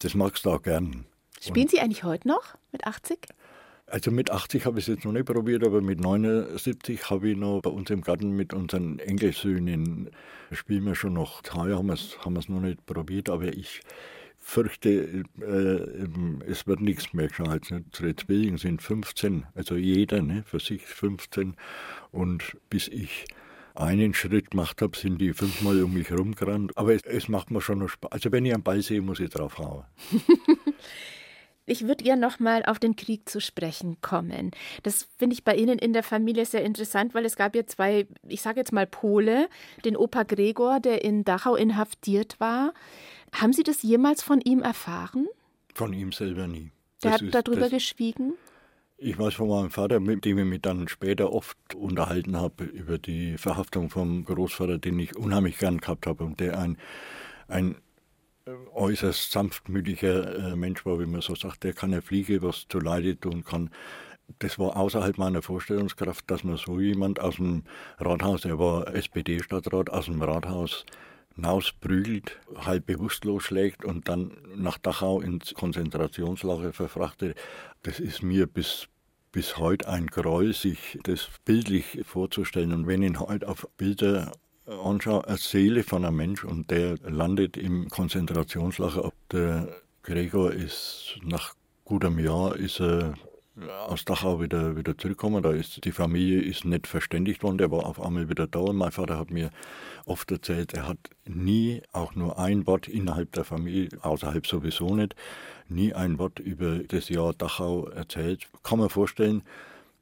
das 0.00 0.14
magst 0.14 0.44
du 0.44 0.50
auch 0.50 0.62
gern. 0.62 1.06
Spielen 1.40 1.64
und, 1.64 1.70
Sie 1.70 1.80
eigentlich 1.80 2.04
heute 2.04 2.28
noch 2.28 2.56
mit 2.72 2.86
80? 2.86 3.20
Also 3.90 4.10
mit 4.10 4.30
80 4.30 4.66
habe 4.66 4.78
ich 4.78 4.86
es 4.86 4.94
jetzt 4.94 5.04
noch 5.06 5.12
nicht 5.12 5.24
probiert, 5.24 5.64
aber 5.64 5.80
mit 5.80 6.00
79 6.00 7.08
habe 7.08 7.30
ich 7.30 7.36
noch 7.36 7.62
bei 7.62 7.70
uns 7.70 7.88
im 7.88 8.02
Garten 8.02 8.36
mit 8.36 8.52
unseren 8.52 8.98
Enkelsöhnen, 8.98 10.10
spielen 10.52 10.84
wir 10.84 10.94
schon 10.94 11.14
noch. 11.14 11.42
Heuer 11.54 11.78
haben 11.78 11.86
wir 11.86 11.94
es 11.94 12.18
haben 12.22 12.34
noch 12.34 12.60
nicht 12.60 12.84
probiert, 12.84 13.30
aber 13.30 13.46
ich 13.46 13.80
fürchte, 14.38 15.24
äh, 15.40 16.50
es 16.50 16.66
wird 16.66 16.80
nichts 16.80 17.14
mehr 17.14 17.28
gescheit. 17.28 17.70
Ne? 17.70 17.84
Unsere 17.86 18.14
Zwillinge 18.14 18.58
sind 18.58 18.82
15, 18.82 19.46
also 19.54 19.76
jeder 19.76 20.22
ne, 20.22 20.42
für 20.46 20.60
sich 20.60 20.82
15. 20.82 21.54
Und 22.10 22.56
bis 22.68 22.88
ich 22.88 23.26
einen 23.74 24.12
Schritt 24.12 24.50
gemacht 24.50 24.82
habe, 24.82 24.96
sind 24.96 25.18
die 25.20 25.32
fünfmal 25.32 25.82
um 25.82 25.94
mich 25.94 26.10
herumgerannt. 26.10 26.76
Aber 26.76 26.94
es, 26.94 27.02
es 27.04 27.28
macht 27.28 27.50
mir 27.50 27.60
schon 27.60 27.78
noch 27.78 27.88
Spaß. 27.88 28.12
Also 28.12 28.32
wenn 28.32 28.44
ich 28.44 28.52
einen 28.52 28.62
Ball 28.62 28.82
sehe, 28.82 29.00
muss 29.00 29.20
ich 29.20 29.30
drauf 29.30 29.58
hauen. 29.58 29.84
Ich 31.68 31.86
würde 31.86 32.02
gerne 32.02 32.20
noch 32.22 32.38
mal 32.40 32.64
auf 32.64 32.78
den 32.78 32.96
Krieg 32.96 33.28
zu 33.28 33.40
sprechen 33.40 33.98
kommen. 34.00 34.52
Das 34.82 35.06
finde 35.18 35.34
ich 35.34 35.44
bei 35.44 35.54
Ihnen 35.54 35.78
in 35.78 35.92
der 35.92 36.02
Familie 36.02 36.46
sehr 36.46 36.64
interessant, 36.64 37.14
weil 37.14 37.24
es 37.26 37.36
gab 37.36 37.54
ja 37.54 37.66
zwei, 37.66 38.06
ich 38.26 38.40
sage 38.40 38.58
jetzt 38.60 38.72
mal 38.72 38.86
Pole, 38.86 39.48
den 39.84 39.96
Opa 39.96 40.22
Gregor, 40.22 40.80
der 40.80 41.04
in 41.04 41.24
Dachau 41.24 41.56
inhaftiert 41.56 42.40
war. 42.40 42.72
Haben 43.34 43.52
Sie 43.52 43.62
das 43.64 43.82
jemals 43.82 44.22
von 44.22 44.40
ihm 44.40 44.62
erfahren? 44.62 45.26
Von 45.74 45.92
ihm 45.92 46.12
selber 46.12 46.46
nie. 46.48 46.70
Der 47.02 47.12
Das 47.12 47.20
hat 47.22 47.34
darüber 47.34 47.60
das- 47.62 47.70
geschwiegen? 47.70 48.32
Ich 49.00 49.16
weiß 49.16 49.34
von 49.34 49.48
meinem 49.48 49.70
Vater, 49.70 50.00
mit 50.00 50.24
dem 50.24 50.38
ich 50.38 50.44
mich 50.44 50.60
dann 50.62 50.88
später 50.88 51.32
oft 51.32 51.74
unterhalten 51.76 52.36
habe 52.36 52.64
über 52.64 52.98
die 52.98 53.38
Verhaftung 53.38 53.90
vom 53.90 54.24
Großvater, 54.24 54.78
den 54.78 54.98
ich 54.98 55.14
unheimlich 55.16 55.58
gern 55.58 55.78
gehabt 55.78 56.06
habe 56.08 56.24
und 56.24 56.40
der 56.40 56.58
ein, 56.58 56.78
ein 57.46 57.76
äußerst 58.74 59.32
sanftmütiger 59.32 60.52
äh, 60.52 60.56
Mensch 60.56 60.84
war, 60.86 60.98
wie 61.00 61.06
man 61.06 61.20
so 61.20 61.34
sagt, 61.34 61.64
der 61.64 61.72
keine 61.72 62.02
Fliege 62.02 62.42
was 62.42 62.66
zu 62.68 62.78
Leide 62.78 63.18
tun 63.18 63.44
kann. 63.44 63.70
Das 64.40 64.58
war 64.58 64.76
außerhalb 64.76 65.16
meiner 65.16 65.42
Vorstellungskraft, 65.42 66.30
dass 66.30 66.44
man 66.44 66.58
so 66.58 66.78
jemand 66.78 67.18
aus 67.20 67.36
dem 67.36 67.64
Rathaus, 67.98 68.44
er 68.44 68.58
war 68.58 68.94
SPD-Stadtrat, 68.94 69.90
aus 69.90 70.04
dem 70.04 70.20
Rathaus 70.20 70.84
hinausprügelt, 71.34 72.38
halb 72.56 72.86
bewusstlos 72.86 73.44
schlägt 73.44 73.84
und 73.84 74.08
dann 74.08 74.36
nach 74.56 74.76
Dachau 74.76 75.20
ins 75.20 75.54
Konzentrationslager 75.54 76.72
verfrachtet. 76.72 77.38
Das 77.82 78.00
ist 78.00 78.22
mir 78.22 78.46
bis, 78.46 78.88
bis 79.32 79.56
heute 79.56 79.88
ein 79.88 80.08
Gräuel, 80.08 80.52
sich 80.52 80.98
das 81.04 81.30
bildlich 81.44 82.00
vorzustellen. 82.04 82.72
Und 82.72 82.86
wenn 82.86 83.02
ich 83.02 83.18
heute 83.18 83.48
auf 83.48 83.68
Bilder 83.76 84.32
anschaue, 84.68 85.26
eine 85.26 85.38
Seele 85.38 85.82
von 85.82 86.04
einem 86.04 86.16
Mensch 86.16 86.44
und 86.44 86.70
der 86.70 86.96
landet 86.98 87.56
im 87.56 87.88
Konzentrationslager, 87.88 89.12
der 89.32 89.68
Gregor 90.02 90.52
ist 90.52 91.18
nach 91.22 91.54
gutem 91.84 92.18
Jahr 92.18 92.54
ist 92.56 92.80
er 92.80 93.14
aus 93.88 94.04
Dachau 94.04 94.40
wieder, 94.40 94.76
wieder 94.76 94.96
zurückgekommen. 94.96 95.42
Da 95.42 95.50
ist, 95.50 95.84
die 95.84 95.92
Familie 95.92 96.40
ist 96.40 96.64
nicht 96.64 96.86
verständigt 96.86 97.42
worden, 97.42 97.58
der 97.58 97.70
war 97.70 97.86
auf 97.86 98.00
einmal 98.00 98.28
wieder 98.28 98.46
da. 98.46 98.72
Mein 98.72 98.92
Vater 98.92 99.18
hat 99.18 99.30
mir 99.30 99.50
oft 100.04 100.30
erzählt, 100.30 100.74
er 100.74 100.86
hat 100.86 100.98
nie 101.26 101.82
auch 101.92 102.14
nur 102.14 102.38
ein 102.38 102.66
Wort 102.66 102.88
innerhalb 102.88 103.32
der 103.32 103.44
Familie, 103.44 103.88
außerhalb 104.02 104.46
sowieso 104.46 104.94
nicht, 104.94 105.16
nie 105.68 105.92
ein 105.92 106.18
Wort 106.18 106.38
über 106.38 106.78
das 106.78 107.08
Jahr 107.08 107.34
Dachau 107.34 107.88
erzählt. 107.88 108.46
Kann 108.62 108.78
man 108.78 108.90
vorstellen, 108.90 109.42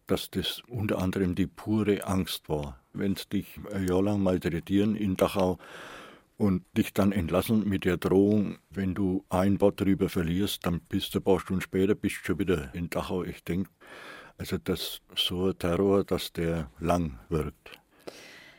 dass 0.07 0.31
das 0.31 0.63
unter 0.69 0.99
anderem 0.99 1.35
die 1.35 1.47
pure 1.47 2.07
Angst 2.07 2.49
war. 2.49 2.79
Wenn 2.99 3.13
es 3.13 3.29
dich 3.29 3.59
ein 3.73 3.87
Jahr 3.87 4.03
lang 4.03 4.23
malträtieren 4.23 4.97
in 4.97 5.17
Dachau 5.17 5.59
und 6.37 6.65
dich 6.77 6.93
dann 6.93 7.13
entlassen 7.13 7.69
mit 7.69 7.85
der 7.85 7.97
Drohung, 7.97 8.59
wenn 8.71 8.95
du 8.95 9.25
ein 9.29 9.61
Wort 9.61 9.81
darüber 9.81 10.09
verlierst, 10.09 10.67
dann 10.67 10.81
bist 10.81 11.15
du 11.15 11.19
ein 11.19 11.25
paar 11.25 11.41
Stunden 11.41 11.63
später 11.63 11.95
bist 11.95 12.17
schon 12.17 12.39
wieder 12.39 12.75
in 12.75 12.91
Dachau. 12.91 13.25
Ich 13.25 13.43
denke, 13.45 13.71
also 14.39 14.59
das 14.59 15.01
so 15.15 15.49
ein 15.49 15.59
Terror, 15.59 16.05
dass 16.05 16.33
der 16.33 16.71
lang 16.79 17.19
wirkt. 17.29 17.79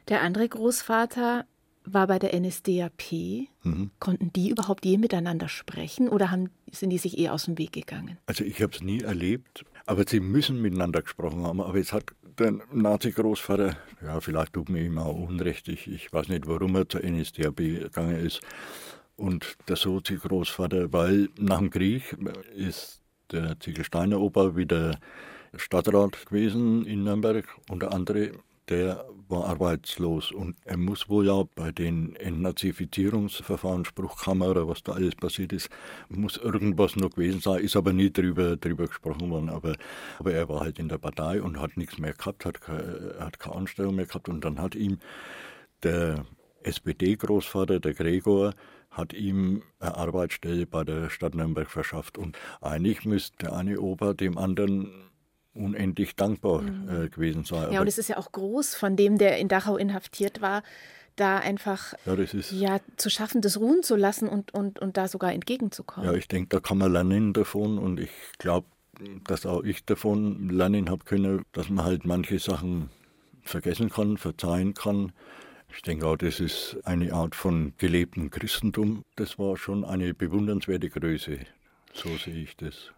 Der 0.07 0.21
andere 0.21 0.47
Großvater 0.47 1.45
war 1.93 2.07
bei 2.07 2.19
der 2.19 2.37
NSDAP. 2.39 3.47
Mhm. 3.63 3.91
Konnten 3.99 4.31
die 4.33 4.49
überhaupt 4.49 4.85
je 4.85 4.97
miteinander 4.97 5.49
sprechen 5.49 6.09
oder 6.09 6.31
haben, 6.31 6.49
sind 6.71 6.89
die 6.89 6.97
sich 6.97 7.17
eher 7.17 7.33
aus 7.33 7.45
dem 7.45 7.57
Weg 7.57 7.73
gegangen? 7.73 8.17
Also 8.25 8.43
ich 8.43 8.61
habe 8.61 8.73
es 8.73 8.81
nie 8.81 9.01
erlebt, 9.01 9.65
aber 9.85 10.03
sie 10.07 10.19
müssen 10.19 10.61
miteinander 10.61 11.01
gesprochen 11.01 11.43
haben. 11.43 11.61
Aber 11.61 11.77
jetzt 11.77 11.93
hat 11.93 12.05
der 12.39 12.53
Nazi-Großvater, 12.71 13.77
ja, 14.01 14.19
vielleicht 14.19 14.53
tut 14.53 14.69
mir 14.69 14.83
ihm 14.83 14.97
auch 14.97 15.15
Unrecht, 15.15 15.67
ich, 15.67 15.87
ich 15.87 16.11
weiß 16.11 16.29
nicht, 16.29 16.47
warum 16.47 16.75
er 16.75 16.87
zur 16.87 17.03
NSDAP 17.03 17.57
gegangen 17.57 18.25
ist. 18.25 18.41
Und 19.15 19.57
der 19.67 19.75
Sozi-Großvater, 19.75 20.93
weil 20.93 21.29
nach 21.39 21.57
dem 21.57 21.71
Krieg 21.71 22.15
ist 22.55 23.01
der 23.31 23.59
Ziegelsteiner 23.59 24.19
Opa 24.19 24.55
wieder 24.55 24.99
Stadtrat 25.55 26.25
gewesen 26.27 26.85
in 26.85 27.03
Nürnberg 27.03 27.45
und 27.69 27.81
der 27.81 27.93
andere, 27.93 28.31
der 28.69 29.05
war 29.29 29.45
arbeitslos 29.45 30.31
und 30.31 30.55
er 30.63 30.77
muss 30.77 31.09
wohl 31.09 31.27
ja 31.27 31.43
bei 31.55 31.71
den 31.71 32.15
Entnazifizierungsverfahren, 32.15 33.85
Spruchkammer 33.85 34.49
oder 34.49 34.67
was 34.67 34.83
da 34.83 34.93
alles 34.93 35.15
passiert 35.15 35.53
ist, 35.53 35.69
muss 36.09 36.37
irgendwas 36.37 36.95
noch 36.95 37.11
gewesen 37.11 37.41
sein, 37.41 37.63
ist 37.63 37.75
aber 37.75 37.93
nie 37.93 38.11
drüber, 38.11 38.55
drüber 38.55 38.87
gesprochen 38.87 39.29
worden. 39.29 39.49
Aber, 39.49 39.75
aber 40.19 40.33
er 40.33 40.47
war 40.47 40.61
halt 40.61 40.79
in 40.79 40.89
der 40.89 40.97
Partei 40.97 41.41
und 41.41 41.59
hat 41.59 41.77
nichts 41.77 41.97
mehr 41.97 42.13
gehabt, 42.13 42.45
hat, 42.45 42.59
hat 42.67 43.39
keine 43.39 43.55
Anstellung 43.55 43.95
mehr 43.95 44.05
gehabt 44.05 44.29
und 44.29 44.43
dann 44.43 44.61
hat 44.61 44.75
ihm 44.75 44.99
der 45.83 46.25
SPD-Großvater, 46.63 47.79
der 47.79 47.93
Gregor, 47.93 48.53
hat 48.89 49.13
ihm 49.13 49.63
eine 49.79 49.95
Arbeitsstelle 49.95 50.65
bei 50.65 50.83
der 50.83 51.09
Stadt 51.09 51.35
Nürnberg 51.35 51.69
verschafft. 51.69 52.17
Und 52.17 52.37
eigentlich 52.61 53.05
müsste 53.05 53.37
der 53.37 53.53
eine 53.55 53.79
Opa 53.79 54.13
dem 54.13 54.37
anderen 54.37 55.06
unendlich 55.57 56.15
dankbar 56.15 56.63
äh, 56.63 57.09
gewesen 57.09 57.43
sein. 57.43 57.71
Ja, 57.71 57.81
und 57.81 57.87
es 57.87 57.97
ist 57.97 58.09
ja 58.09 58.17
auch 58.17 58.31
groß 58.31 58.75
von 58.75 58.95
dem, 58.95 59.17
der 59.17 59.37
in 59.37 59.47
Dachau 59.47 59.77
inhaftiert 59.77 60.41
war, 60.41 60.63
da 61.15 61.39
einfach 61.39 61.93
ja, 62.05 62.15
ja, 62.51 62.79
zu 62.95 63.09
schaffen, 63.09 63.41
das 63.41 63.59
ruhen 63.59 63.83
zu 63.83 63.95
lassen 63.95 64.29
und, 64.29 64.53
und, 64.53 64.79
und 64.79 64.97
da 64.97 65.07
sogar 65.07 65.33
entgegenzukommen. 65.33 66.09
ja, 66.09 66.15
ich 66.15 66.27
denke, 66.27 66.49
da 66.49 66.59
kann 66.59 66.77
man 66.77 66.91
lernen 66.91 67.33
davon 67.33 67.77
und 67.79 67.99
ich 67.99 68.11
glaube, 68.37 68.67
dass 69.25 69.45
auch 69.45 69.63
ich 69.63 69.85
davon 69.85 70.49
lernen 70.49 70.89
habe 70.89 71.03
können, 71.05 71.43
dass 71.51 71.69
man 71.69 71.85
halt 71.85 72.05
manche 72.05 72.39
Sachen 72.39 72.89
vergessen 73.41 73.89
kann, 73.89 74.17
verzeihen 74.17 74.73
kann. 74.73 75.11
Ich 75.73 75.81
denke 75.81 76.07
auch, 76.07 76.17
das 76.17 76.39
ist 76.39 76.77
eine 76.85 77.13
Art 77.13 77.35
von 77.35 77.73
gelebtem 77.77 78.29
Christentum. 78.29 79.03
Das 79.15 79.37
war 79.37 79.57
schon 79.57 79.83
eine 79.83 80.13
bewundernswerte 80.13 80.89
Größe. 80.89 81.39
So 81.93 82.15
sehe 82.17 82.43
ich 82.43 82.55
das. 82.57 82.91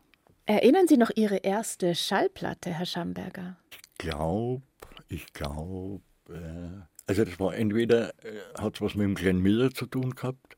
Erinnern 0.49 0.87
Sie 0.87 0.97
noch 0.97 1.11
Ihre 1.13 1.37
erste 1.37 1.93
Schallplatte, 1.93 2.71
Herr 2.71 2.87
Schamberger? 2.87 3.57
glaube, 3.99 4.63
ich 5.07 5.31
glaube, 5.33 6.01
äh, 6.27 6.81
also 7.05 7.23
das 7.23 7.39
war 7.39 7.53
entweder, 7.53 8.09
äh, 8.23 8.59
hat 8.59 8.73
es 8.73 8.81
was 8.81 8.95
mit 8.95 9.05
dem 9.05 9.13
Glenn 9.13 9.43
Miller 9.43 9.69
zu 9.69 9.85
tun 9.85 10.15
gehabt, 10.15 10.57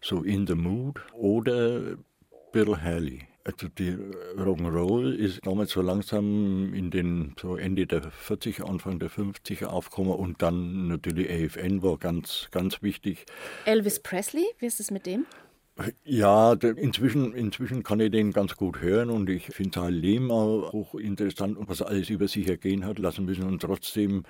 so 0.00 0.22
In 0.22 0.46
the 0.46 0.54
Mood, 0.54 0.98
oder 1.12 1.98
Bill 2.52 2.80
Haley. 2.80 3.28
Also 3.44 3.68
die 3.68 3.98
Rock'n'Roll 4.38 5.12
ist 5.12 5.44
damals 5.44 5.72
so 5.72 5.82
langsam 5.82 6.72
in 6.72 6.90
den 6.90 7.34
so 7.38 7.56
Ende 7.56 7.86
der 7.86 8.04
40er, 8.04 8.64
Anfang 8.64 8.98
der 8.98 9.10
50er 9.10 9.66
aufgekommen 9.66 10.14
und 10.14 10.40
dann 10.40 10.88
natürlich 10.88 11.28
AFN 11.28 11.82
war 11.82 11.98
ganz, 11.98 12.48
ganz 12.50 12.80
wichtig. 12.80 13.26
Elvis 13.66 14.00
Presley, 14.00 14.46
wie 14.58 14.66
ist 14.66 14.80
es 14.80 14.90
mit 14.90 15.04
dem? 15.04 15.26
Ja, 16.04 16.54
inzwischen, 16.54 17.34
inzwischen 17.34 17.84
kann 17.84 18.00
ich 18.00 18.10
den 18.10 18.32
ganz 18.32 18.56
gut 18.56 18.80
hören 18.80 19.10
und 19.10 19.30
ich 19.30 19.46
finde 19.46 19.78
sein 19.78 19.94
Leben 19.94 20.30
auch 20.32 20.72
hochinteressant 20.72 21.56
und 21.56 21.68
was 21.68 21.82
alles 21.82 22.10
über 22.10 22.26
sich 22.26 22.48
ergehen 22.48 22.84
hat 22.84 22.98
lassen 22.98 23.24
müssen 23.24 23.44
und 23.44 23.62
trotzdem 23.62 24.24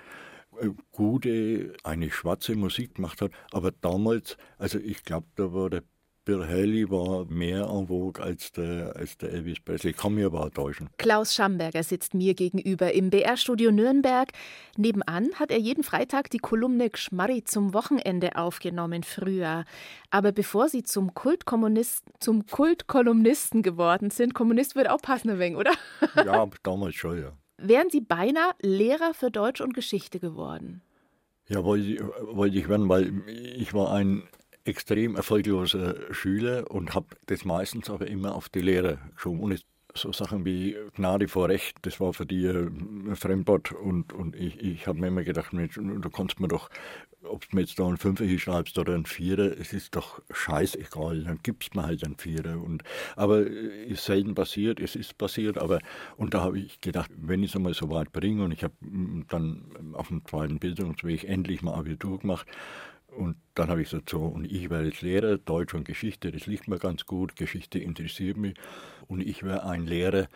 äh, 0.61 0.69
gute, 0.93 1.75
eine 1.85 2.11
schwarze 2.11 2.55
Musik 2.55 2.97
gemacht 2.97 3.23
hat. 3.23 3.33
Aber 3.53 3.73
damals, 3.73 4.37
also 4.59 4.79
ich 4.79 5.05
glaube, 5.05 5.27
da 5.37 5.53
war 5.55 5.71
der 5.71 5.85
Haley 6.29 6.91
war 6.91 7.25
mehr 7.27 7.69
en 7.69 7.87
vogue 7.87 8.23
als 8.23 8.53
der, 8.53 8.95
als 8.97 9.17
der 9.17 9.33
Elvis 9.33 9.61
Presley. 9.61 9.93
Kann 9.93 10.15
mir 10.15 10.27
aber 10.27 10.51
täuschen. 10.51 10.91
Klaus 10.99 11.35
Schamberger 11.35 11.83
sitzt 11.83 12.15
mir 12.15 12.35
gegenüber 12.35 12.93
im 12.93 13.11
BR-Studio 13.11 13.71
Nürnberg. 13.71 14.29
Nebenan 14.77 15.31
hat 15.35 15.51
er 15.51 15.59
jeden 15.59 15.83
Freitag 15.83 16.31
die 16.31 16.39
Kolumne 16.39 16.91
Gschmarri 16.91 17.45
zum 17.45 17.73
Wochenende 17.73 18.37
aufgenommen, 18.37 19.03
früher. 19.03 19.65
Aber 20.11 20.33
bevor 20.33 20.69
Sie 20.69 20.83
zum 20.83 21.15
Kultkommunisten, 21.15 22.13
zum 22.21 22.47
Kultkolumnisten 22.47 23.63
geworden 23.63 24.11
sind, 24.11 24.35
Kommunist 24.35 24.77
wird 24.77 24.91
auch 24.91 25.01
passen, 25.01 25.31
ein 25.31 25.39
wenig, 25.39 25.59
oder? 25.59 25.73
Ja, 26.25 26.47
damals 26.63 26.95
schon, 26.95 27.21
ja. 27.21 27.33
Wären 27.59 27.91
Sie 27.91 28.01
beinahe 28.01 28.53
Lehrer 28.61 29.15
für 29.15 29.31
Deutsch 29.31 29.61
und 29.61 29.75
Geschichte 29.75 30.21
geworden? 30.21 30.83
Ja, 31.49 31.65
wollte 31.65 31.87
ich, 31.87 32.01
wollte 32.33 32.59
ich 32.59 32.69
werden, 32.69 32.89
weil 32.89 33.23
ich 33.27 33.73
war 33.73 33.93
ein 33.93 34.23
extrem 34.69 35.17
erfolgloser 35.17 35.97
Schüler 36.13 36.71
und 36.71 36.95
habe 36.95 37.07
das 37.27 37.45
meistens 37.45 37.91
aber 37.91 38.07
immer 38.07 38.35
auf 38.35 38.49
die 38.49 38.61
Lehrer 38.61 38.99
geschoben. 39.15 39.41
Und 39.41 39.65
so 39.95 40.13
Sachen 40.13 40.45
wie 40.45 40.77
Gnade 40.95 41.29
vor 41.29 41.49
Recht, 41.49 41.79
das 41.83 42.01
war 42.01 42.13
für 42.13 42.27
die 42.27 42.45
äh, 42.45 42.67
ein 42.67 43.17
Fremdwort. 43.17 43.73
Und, 43.73 44.13
und 44.13 44.37
ich, 44.37 44.61
ich 44.61 44.87
habe 44.87 45.01
mir 45.01 45.09
immer 45.09 45.25
gedacht, 45.25 45.53
Mensch, 45.53 45.75
du 45.75 46.11
kannst 46.11 46.41
mir 46.41 46.49
doch, 46.49 46.71
ob 47.23 47.49
du 47.49 47.57
mir 47.57 47.63
jetzt 47.63 47.79
da 47.79 47.87
einen 47.87 47.97
Fünfer 47.97 48.25
hinschreibst 48.25 48.79
oder 48.79 48.95
einen 48.95 49.07
Vierer, 49.07 49.59
es 49.59 49.73
ist 49.73 49.97
doch 49.97 50.23
scheißegal, 50.31 51.25
dann 51.25 51.41
gibst 51.43 51.75
mir 51.75 51.85
halt 51.85 52.05
einen 52.05 52.17
Vierer. 52.17 52.61
Und, 52.63 52.85
aber 53.17 53.47
äh, 53.47 53.87
ist 53.87 54.05
selten 54.05 54.35
passiert, 54.35 54.81
es 54.81 54.95
ist 54.95 55.19
passiert. 55.19 55.59
Aber, 55.59 55.81
und 56.17 56.35
da 56.35 56.43
habe 56.43 56.59
ich 56.59 56.81
gedacht, 56.81 57.11
wenn 57.17 57.43
ich 57.43 57.51
es 57.51 57.57
einmal 57.57 57.75
so 57.75 57.91
weit 57.91 58.13
bringe 58.13 58.45
und 58.45 58.53
ich 58.53 58.63
habe 58.63 58.75
mm, 58.81 59.25
dann 59.29 59.95
auf 59.95 60.09
dem 60.09 60.25
zweiten 60.25 60.59
Bildungsweg 60.59 61.25
endlich 61.25 61.63
mal 61.63 61.75
Abitur 61.75 62.19
gemacht, 62.19 62.47
und 63.17 63.37
dann 63.55 63.69
habe 63.69 63.83
ich 63.83 63.91
gesagt, 63.91 64.11
so, 64.11 64.21
und 64.21 64.45
ich 64.45 64.71
werde 64.71 64.89
jetzt 64.89 65.03
Lehrer, 65.03 65.39
Deutsch 65.39 65.75
und 65.75 65.85
Geschichte, 65.85 66.31
das 66.31 66.47
liegt 66.47 66.69
mir 66.69 66.79
ganz 66.79 67.07
gut, 67.07 67.37
Geschichte 67.37 67.79
interessiert 67.79 68.37
mich. 68.37 68.55
Und 69.09 69.21
ich 69.21 69.43
wäre 69.43 69.65
ein 69.65 69.87
Lehrer, 69.87 70.29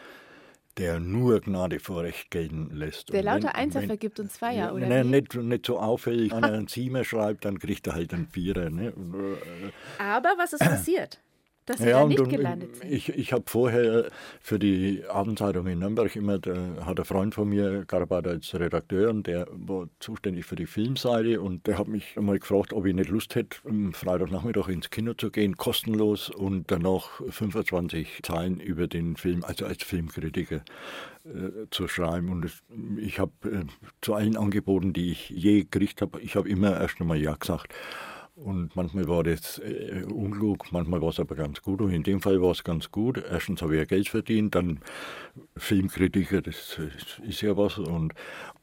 der 0.78 1.00
nur 1.00 1.40
Gnade 1.40 1.80
vor 1.80 2.02
Recht 2.02 2.30
gelten 2.30 2.70
lässt. 2.72 3.12
Der 3.12 3.22
lauter 3.22 3.54
Einser 3.54 3.82
vergibt 3.82 4.18
und 4.20 4.32
Zweier, 4.32 4.74
oder? 4.74 4.86
Nein, 4.86 5.10
nicht, 5.10 5.34
nicht 5.34 5.66
so 5.66 5.78
auffällig. 5.78 6.32
Wenn 6.32 6.44
er 6.44 6.54
einen 6.54 6.68
Siemer 6.68 7.04
schreibt, 7.04 7.44
dann 7.44 7.58
kriegt 7.58 7.86
er 7.86 7.94
halt 7.94 8.14
einen 8.14 8.26
Vierer. 8.26 8.70
Ne? 8.70 8.88
Äh, 8.88 10.02
Aber 10.02 10.34
was 10.38 10.54
ist 10.54 10.60
passiert? 10.60 11.20
Dass 11.66 11.78
Sie 11.78 11.88
ja, 11.88 12.00
da 12.00 12.06
nicht 12.06 12.20
und, 12.20 12.28
gelandet 12.28 12.76
sind. 12.76 12.90
Ich, 12.90 13.08
ich 13.08 13.32
habe 13.32 13.44
vorher 13.46 14.10
für 14.40 14.58
die 14.58 15.04
Abendzeitung 15.08 15.66
in 15.66 15.78
Nürnberg 15.78 16.14
immer, 16.16 16.38
da 16.38 16.84
hat 16.84 16.98
ein 16.98 17.04
Freund 17.04 17.34
von 17.34 17.48
mir 17.48 17.84
gearbeitet 17.86 18.32
als 18.32 18.54
Redakteur 18.54 19.10
und 19.10 19.26
der 19.26 19.46
war 19.50 19.88
zuständig 20.00 20.44
für 20.44 20.56
die 20.56 20.66
Filmseite 20.66 21.40
und 21.40 21.66
der 21.66 21.78
hat 21.78 21.88
mich 21.88 22.16
einmal 22.16 22.38
gefragt, 22.38 22.72
ob 22.72 22.86
ich 22.86 22.94
nicht 22.94 23.10
Lust 23.10 23.34
hätte, 23.34 23.58
am 23.64 23.92
Freitagnachmittag 23.92 24.68
ins 24.68 24.90
Kino 24.90 25.14
zu 25.14 25.30
gehen, 25.30 25.56
kostenlos 25.56 26.30
und 26.30 26.70
danach 26.70 27.20
25 27.28 28.20
Zeilen 28.22 28.58
über 28.60 28.88
den 28.88 29.16
Film, 29.16 29.44
also 29.44 29.66
als 29.66 29.82
Filmkritiker 29.82 30.62
äh, 31.24 31.68
zu 31.70 31.86
schreiben. 31.86 32.30
Und 32.30 32.50
ich 32.98 33.20
habe 33.20 33.32
äh, 33.44 33.64
zu 34.00 34.14
allen 34.14 34.36
Angeboten, 34.36 34.92
die 34.92 35.12
ich 35.12 35.30
je 35.30 35.60
gekriegt 35.60 36.02
habe, 36.02 36.20
ich 36.20 36.34
habe 36.34 36.48
immer 36.48 36.80
erst 36.80 37.00
einmal 37.00 37.18
Ja 37.18 37.34
gesagt. 37.34 37.72
Und 38.42 38.74
manchmal 38.74 39.06
war 39.08 39.22
das 39.22 39.58
äh, 39.58 40.04
unklug, 40.04 40.72
manchmal 40.72 41.00
war 41.00 41.10
es 41.10 41.20
aber 41.20 41.34
ganz 41.34 41.62
gut. 41.62 41.80
Und 41.80 41.92
in 41.92 42.02
dem 42.02 42.20
Fall 42.20 42.42
war 42.42 42.50
es 42.50 42.64
ganz 42.64 42.90
gut. 42.90 43.22
Erstens 43.30 43.62
habe 43.62 43.74
ich 43.74 43.78
ja 43.78 43.84
Geld 43.84 44.08
verdient, 44.08 44.54
dann 44.54 44.80
Filmkritiker, 45.56 46.42
das 46.42 46.80
ist 47.22 47.40
ja 47.40 47.56
was. 47.56 47.78
Und 47.78 48.14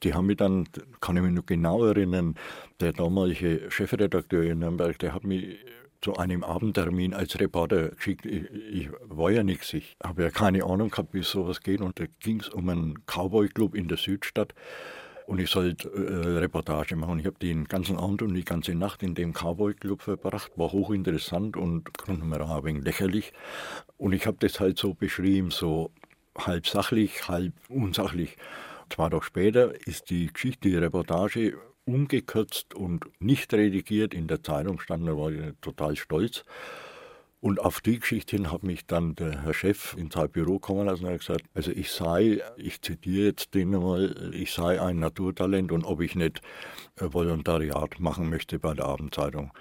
die 0.04 0.13
haben 0.13 0.26
mich 0.26 0.38
dann, 0.38 0.68
kann 1.00 1.15
ich 1.15 1.24
mich 1.24 1.32
noch 1.32 1.46
genau 1.46 1.86
erinnern, 1.86 2.36
der 2.80 2.94
damalige 2.94 3.70
Chefredakteur 3.70 4.44
in 4.44 4.60
Nürnberg, 4.60 4.98
der 5.00 5.13
hat 5.13 5.24
mich 5.24 5.58
zu 6.02 6.15
einem 6.15 6.44
Abendtermin 6.44 7.13
als 7.13 7.39
Reporter 7.39 7.89
geschickt. 7.89 8.26
Ich, 8.26 8.50
ich 8.52 8.89
war 9.04 9.32
ja 9.32 9.44
nichts, 9.44 9.74
ich 9.74 9.98
habe 10.04 10.24
ja 10.24 10.30
keine 10.30 10.63
Ahnung 10.63 10.89
gehabt, 10.89 11.13
wie 11.13 11.24
sowas 11.24 11.62
geht. 11.62 11.82
Und 11.82 12.00
da 12.00 12.06
ging 12.20 12.42
es 12.42 12.50
um 12.50 12.70
einen 12.70 13.06
Cowboy-Club 13.06 13.76
in 13.76 13.88
der 13.88 13.98
Südstadt 13.98 14.54
und 15.30 15.39
ich 15.39 15.52
sollte 15.52 15.89
äh, 15.89 16.39
Reportage 16.39 16.96
machen. 16.96 17.20
Ich 17.20 17.28
habe 17.28 17.38
den 17.38 17.65
ganzen 17.65 17.98
Abend 17.98 18.24
und 18.24 18.34
die 18.34 18.44
ganze 18.44 18.74
Nacht 18.74 19.04
in 19.04 19.13
dem 19.13 19.32
Cowboy 19.32 19.76
Club 19.76 20.02
verbracht, 20.02 20.52
war 20.56 20.72
hochinteressant 20.72 21.56
und 21.56 21.94
grundsätzlich 21.96 22.50
ein 22.50 22.63
wenig 22.63 22.84
lächerlich. 22.84 23.32
Und 23.98 24.13
ich 24.13 24.26
habe 24.26 24.38
das 24.39 24.60
halt 24.60 24.80
so 24.80 24.96
beschrieben, 24.96 25.52
so 25.52 25.92
halb 26.36 26.65
sachlich, 26.65 27.28
halb 27.28 27.54
unsachlich. 27.70 28.38
Zwei 28.89 29.10
Tage 29.10 29.24
später 29.24 29.88
ist 29.88 30.10
die 30.10 30.34
Geschichte, 30.34 30.68
die 30.68 30.78
Reportage 30.78 31.60
umgekürzt 31.86 32.74
und 32.74 33.06
nicht 33.20 33.54
redigiert 33.54 34.15
in 34.15 34.28
der 34.28 34.42
Zeitung 34.42 34.80
stand, 34.80 35.08
da 35.08 35.15
war 35.15 35.32
ich 35.32 35.54
total 35.62 35.96
stolz. 35.96 36.44
Und 37.41 37.62
auf 37.62 37.80
die 37.80 37.99
Geschichte 37.99 38.36
hin 38.36 38.52
hat 38.52 38.63
mich 38.63 38.86
dann 38.86 39.15
der 39.15 39.43
Herr 39.43 39.54
Chef 39.54 39.95
in 39.97 40.12
sein 40.12 40.30
Büro 40.30 40.60
kommen 40.60 40.86
lassen 40.86 41.06
und 41.06 41.12
hat 41.12 41.19
gesagt, 41.19 41.45
also 41.54 41.71
ich 41.71 41.89
sei, 41.91 42.41
ich 42.58 42.82
zitiere 42.82 43.28
jetzt 43.28 43.54
den 43.54 43.73
einmal, 43.73 44.34
ich 44.34 44.52
sei 44.52 44.82
ein 44.82 44.99
Naturtalent 44.99 45.71
und 45.71 45.86
ob 45.86 46.02
ich 46.02 46.15
nicht 46.15 46.41
Volontariat 46.97 47.99
machen 47.99 48.30
möchte 48.30 48.60
bei 48.60 48.73
der 48.73 48.86
Abendzeitung. 48.86 49.52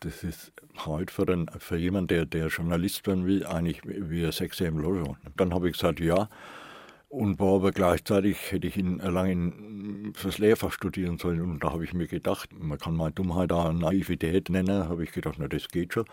Das 0.00 0.24
ist 0.24 0.52
heute 0.86 1.12
für, 1.12 1.28
einen, 1.28 1.50
für 1.58 1.76
jemanden, 1.76 2.08
der, 2.08 2.26
der 2.26 2.48
Journalist 2.48 3.06
werden 3.06 3.26
will, 3.26 3.44
eigentlich 3.44 3.82
wie 3.84 4.24
ein 4.24 4.32
Sechser 4.32 4.66
im 4.66 4.78
Lotto. 4.78 5.16
Dann 5.36 5.52
habe 5.52 5.68
ich 5.68 5.74
gesagt, 5.74 6.00
ja. 6.00 6.30
Und 7.08 7.38
war 7.38 7.56
aber 7.56 7.72
gleichzeitig, 7.72 8.50
hätte 8.50 8.66
ich 8.66 8.78
in 8.78 8.98
Erlangen 9.00 10.14
fürs 10.16 10.38
Lehrfach 10.38 10.72
studieren 10.72 11.18
sollen. 11.18 11.42
Und 11.42 11.62
da 11.62 11.72
habe 11.72 11.84
ich 11.84 11.92
mir 11.92 12.06
gedacht, 12.06 12.48
man 12.58 12.78
kann 12.78 12.96
meine 12.96 13.12
Dummheit 13.12 13.52
auch 13.52 13.70
Naivität 13.70 14.48
nennen, 14.48 14.88
habe 14.88 15.04
ich 15.04 15.12
gedacht, 15.12 15.36
na 15.38 15.46
das 15.46 15.68
geht 15.68 15.92
schon. 15.92 16.06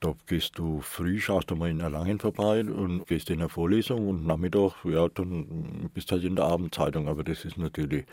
Da 0.00 0.14
gehst 0.26 0.58
du 0.58 0.80
früh, 0.80 1.20
schaust 1.20 1.50
du 1.50 1.56
mal 1.56 1.70
in 1.70 1.80
Erlangen 1.80 2.20
vorbei 2.20 2.60
und 2.60 3.06
gehst 3.06 3.30
in 3.30 3.40
eine 3.40 3.48
Vorlesung 3.48 4.08
und 4.08 4.26
Nachmittag, 4.26 4.84
ja, 4.84 5.08
dann 5.08 5.90
bist 5.92 6.10
du 6.10 6.14
halt 6.14 6.24
in 6.24 6.36
der 6.36 6.44
Abendzeitung. 6.44 7.08
Aber 7.08 7.24
das 7.24 7.44
ist 7.44 7.58
natürlich, 7.58 8.06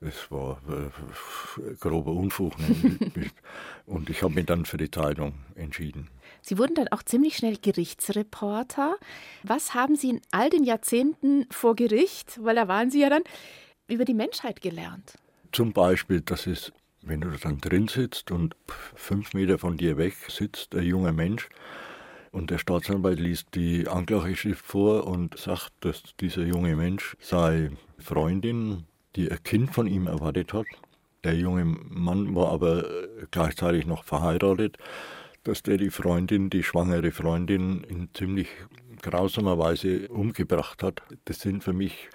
es 0.00 0.30
war 0.30 0.60
äh, 0.68 1.74
grober 1.80 2.12
Unfug. 2.12 2.58
Ne? 2.58 3.30
und 3.86 4.10
ich 4.10 4.22
habe 4.22 4.34
mich 4.34 4.44
dann 4.44 4.66
für 4.66 4.76
die 4.76 4.90
Zeitung 4.90 5.34
entschieden. 5.54 6.08
Sie 6.42 6.58
wurden 6.58 6.74
dann 6.74 6.88
auch 6.88 7.02
ziemlich 7.02 7.36
schnell 7.36 7.56
Gerichtsreporter. 7.56 8.96
Was 9.42 9.72
haben 9.72 9.96
Sie 9.96 10.10
in 10.10 10.20
all 10.32 10.50
den 10.50 10.64
Jahrzehnten 10.64 11.46
vor 11.50 11.76
Gericht, 11.76 12.44
weil 12.44 12.56
da 12.56 12.68
waren 12.68 12.90
Sie 12.90 13.00
ja 13.00 13.08
dann, 13.08 13.22
über 13.88 14.04
die 14.04 14.14
Menschheit 14.14 14.60
gelernt? 14.60 15.14
Zum 15.52 15.72
Beispiel, 15.72 16.20
dass 16.20 16.46
es 16.46 16.72
wenn 17.02 17.20
du 17.20 17.30
dann 17.30 17.60
drin 17.60 17.88
sitzt 17.88 18.30
und 18.30 18.54
fünf 18.94 19.34
Meter 19.34 19.58
von 19.58 19.76
dir 19.76 19.96
weg 19.96 20.14
sitzt 20.28 20.74
ein 20.74 20.84
junger 20.84 21.12
Mensch 21.12 21.48
und 22.30 22.50
der 22.50 22.58
Staatsanwalt 22.58 23.20
liest 23.20 23.48
die 23.54 23.86
Anklageschrift 23.88 24.64
vor 24.64 25.06
und 25.06 25.38
sagt, 25.38 25.72
dass 25.80 26.02
dieser 26.20 26.44
junge 26.44 26.76
Mensch 26.76 27.16
sei 27.20 27.70
Freundin, 27.98 28.84
die 29.16 29.30
ein 29.30 29.42
Kind 29.42 29.74
von 29.74 29.86
ihm 29.86 30.06
erwartet 30.06 30.52
hat. 30.52 30.66
Der 31.24 31.34
junge 31.34 31.64
Mann 31.64 32.34
war 32.34 32.50
aber 32.50 32.84
gleichzeitig 33.30 33.86
noch 33.86 34.04
verheiratet, 34.04 34.78
dass 35.44 35.62
der 35.62 35.76
die 35.76 35.90
Freundin, 35.90 36.50
die 36.50 36.62
schwangere 36.62 37.12
Freundin, 37.12 37.84
in 37.84 38.08
ziemlich 38.14 38.48
grausamer 39.02 39.58
Weise 39.58 40.08
umgebracht 40.08 40.82
hat. 40.82 41.02
Das 41.24 41.40
sind 41.40 41.62
für 41.62 41.72
mich 41.72 42.08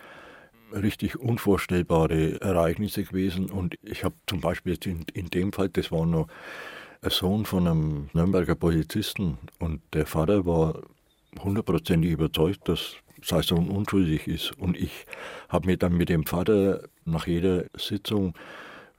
richtig 0.73 1.17
unvorstellbare 1.17 2.41
Ereignisse 2.41 3.03
gewesen. 3.03 3.49
Und 3.49 3.75
ich 3.82 4.03
habe 4.03 4.15
zum 4.27 4.41
Beispiel 4.41 4.77
in, 4.86 5.06
in 5.13 5.30
dem 5.30 5.53
Fall, 5.53 5.69
das 5.69 5.91
war 5.91 6.06
noch 6.06 6.27
ein 7.01 7.10
Sohn 7.10 7.45
von 7.45 7.67
einem 7.67 8.10
Nürnberger 8.13 8.56
Polizisten 8.56 9.38
und 9.60 9.82
der 9.93 10.06
Vater 10.06 10.45
war 10.45 10.82
hundertprozentig 11.39 12.12
überzeugt, 12.12 12.67
dass 12.67 12.95
sein 13.23 13.41
Sohn 13.41 13.69
unschuldig 13.69 14.27
ist. 14.27 14.51
Und 14.58 14.77
ich 14.77 15.06
habe 15.49 15.67
mich 15.67 15.80
dann 15.80 15.95
mit 15.95 16.10
dem 16.10 16.25
Vater 16.25 16.84
nach 17.06 17.27
jeder 17.27 17.65
Sitzung 17.75 18.34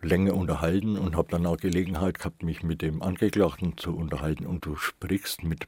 länger 0.00 0.34
unterhalten 0.34 0.96
und 0.96 1.16
habe 1.16 1.30
dann 1.30 1.46
auch 1.46 1.56
Gelegenheit 1.56 2.18
gehabt, 2.18 2.42
mich 2.42 2.62
mit 2.62 2.82
dem 2.82 3.02
Angeklagten 3.02 3.76
zu 3.76 3.96
unterhalten. 3.96 4.46
Und 4.46 4.64
du 4.64 4.76
sprichst 4.76 5.42
mit, 5.42 5.66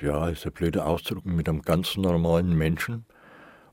ja, 0.00 0.28
ist 0.28 0.46
ein 0.46 0.52
blöder 0.52 0.86
Ausdruck, 0.86 1.24
mit 1.24 1.48
einem 1.48 1.62
ganz 1.62 1.96
normalen 1.96 2.56
Menschen 2.56 3.04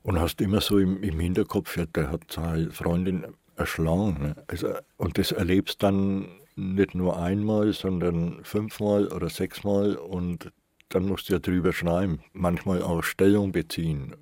und 0.06 0.20
hast 0.20 0.40
immer 0.40 0.60
so 0.60 0.78
im, 0.78 1.02
im 1.02 1.18
Hinterkopf, 1.18 1.76
ja, 1.76 1.84
der 1.84 2.10
hat 2.12 2.30
seine 2.30 2.70
Freundin 2.70 3.26
erschlagen. 3.56 4.18
Ne? 4.20 4.36
Also, 4.46 4.68
und 4.98 5.18
das 5.18 5.32
erlebst 5.32 5.82
dann 5.82 6.28
nicht 6.54 6.94
nur 6.94 7.20
einmal, 7.20 7.72
sondern 7.72 8.38
fünfmal 8.44 9.08
oder 9.08 9.28
sechsmal 9.28 9.96
und 9.96 10.52
dann 10.90 11.06
musst 11.06 11.28
du 11.28 11.32
ja 11.32 11.38
drüber 11.40 11.72
schreiben, 11.72 12.20
manchmal 12.32 12.82
auch 12.82 13.02
Stellung 13.02 13.50
beziehen. 13.50 14.14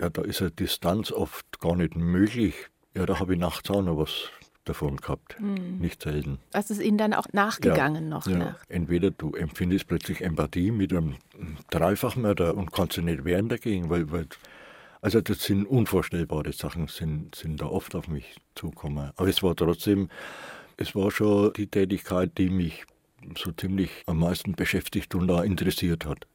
Ja, 0.00 0.08
da 0.10 0.22
ist 0.22 0.40
eine 0.40 0.52
Distanz 0.52 1.10
oft 1.10 1.58
gar 1.58 1.74
nicht 1.74 1.96
möglich. 1.96 2.54
Ja, 2.96 3.04
da 3.04 3.18
habe 3.18 3.32
ich 3.34 3.40
nachts 3.40 3.68
auch 3.68 3.82
noch 3.82 3.98
was 3.98 4.30
davon 4.64 4.96
gehabt. 4.96 5.40
Mhm. 5.40 5.78
Nicht 5.80 6.02
selten. 6.02 6.38
Das 6.52 6.70
ist 6.70 6.80
Ihnen 6.80 6.98
dann 6.98 7.14
auch 7.14 7.26
nachgegangen 7.32 8.04
ja, 8.04 8.10
noch? 8.10 8.26
Ja. 8.28 8.38
Nach. 8.38 8.64
Entweder 8.68 9.10
du 9.10 9.32
empfindest 9.32 9.88
plötzlich 9.88 10.20
Empathie 10.20 10.70
mit 10.70 10.92
einem 10.92 11.16
Dreifachmörder 11.70 12.56
und 12.56 12.72
kannst 12.72 12.96
dich 12.96 13.04
nicht 13.04 13.24
wehren 13.24 13.48
dagegen, 13.48 13.90
weil, 13.90 14.12
weil 14.12 14.28
also 15.02 15.20
das 15.20 15.42
sind 15.42 15.66
unvorstellbare 15.66 16.52
Sachen, 16.52 16.86
sind, 16.86 17.34
sind 17.34 17.60
da 17.60 17.66
oft 17.66 17.94
auf 17.96 18.08
mich 18.08 18.36
zugekommen. 18.54 19.10
Aber 19.16 19.28
es 19.28 19.42
war 19.42 19.54
trotzdem, 19.56 20.08
es 20.76 20.94
war 20.94 21.10
schon 21.10 21.52
die 21.54 21.66
Tätigkeit, 21.66 22.38
die 22.38 22.48
mich 22.48 22.84
so 23.36 23.50
ziemlich 23.50 23.90
am 24.06 24.20
meisten 24.20 24.52
beschäftigt 24.52 25.14
und 25.14 25.26
da 25.26 25.42
interessiert 25.42 26.06
hat. 26.06 26.26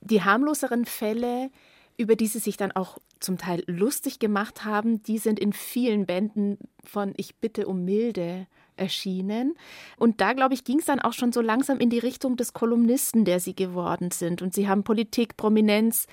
Die 0.00 0.22
harmloseren 0.22 0.86
Fälle, 0.86 1.50
über 1.98 2.16
die 2.16 2.26
Sie 2.26 2.38
sich 2.38 2.56
dann 2.56 2.72
auch 2.72 2.98
zum 3.20 3.36
Teil 3.36 3.62
lustig 3.66 4.18
gemacht 4.18 4.64
haben, 4.64 5.02
die 5.02 5.18
sind 5.18 5.38
in 5.38 5.52
vielen 5.52 6.06
Bänden 6.06 6.58
von 6.82 7.12
Ich 7.16 7.36
bitte 7.36 7.66
um 7.66 7.84
Milde 7.84 8.46
erschienen. 8.76 9.54
Und 9.96 10.20
da, 10.20 10.32
glaube 10.32 10.54
ich, 10.54 10.64
ging 10.64 10.78
es 10.78 10.84
dann 10.86 11.00
auch 11.00 11.12
schon 11.12 11.32
so 11.32 11.40
langsam 11.40 11.78
in 11.78 11.90
die 11.90 11.98
Richtung 11.98 12.36
des 12.36 12.52
Kolumnisten, 12.52 13.24
der 13.24 13.40
Sie 13.40 13.54
geworden 13.54 14.10
sind. 14.10 14.42
Und 14.42 14.54
Sie 14.54 14.68
haben 14.68 14.84
Politik, 14.84 15.36
Prominenz, 15.36 16.06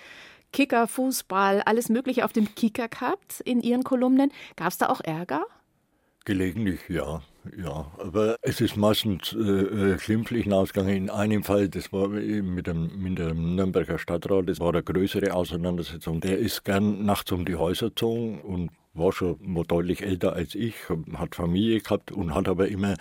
Kicker, 0.53 0.87
Fußball, 0.87 1.63
alles 1.63 1.89
Mögliche 1.89 2.23
auf 2.23 2.31
dem 2.31 2.55
Kicker 2.55 2.87
gehabt 2.87 3.41
in 3.41 3.59
Ihren 3.61 3.83
Kolumnen. 3.83 4.31
Gab 4.55 4.69
es 4.69 4.77
da 4.77 4.87
auch 4.87 5.01
Ärger? 5.01 5.45
Gelegentlich, 6.23 6.79
ja. 6.87 7.21
Ja, 7.57 7.91
aber 7.97 8.37
es 8.41 8.61
ist 8.61 8.77
meistens 8.77 9.33
äh, 9.33 9.97
glimpflich 9.97 10.49
ausgegangen. 10.49 10.95
In 10.95 11.09
einem 11.09 11.43
Fall, 11.43 11.67
das 11.67 11.91
war 11.91 12.07
mit 12.07 12.67
dem, 12.67 13.01
mit 13.01 13.19
dem 13.19 13.55
Nürnberger 13.55 13.99
Stadtrat, 13.99 14.47
das 14.47 14.61
war 14.61 14.69
eine 14.69 14.81
größere 14.81 15.33
Auseinandersetzung. 15.33 16.21
Der 16.21 16.37
ist 16.37 16.63
gern 16.63 17.03
nachts 17.03 17.33
um 17.33 17.43
die 17.43 17.57
Häuser 17.57 17.89
gezogen 17.89 18.39
und 18.39 18.71
war 18.93 19.11
schon 19.11 19.37
deutlich 19.67 20.03
älter 20.03 20.33
als 20.33 20.55
ich, 20.55 20.75
hat 21.17 21.35
Familie 21.35 21.81
gehabt 21.81 22.13
und 22.13 22.33
hat 22.33 22.47
aber 22.47 22.69
immer 22.69 22.95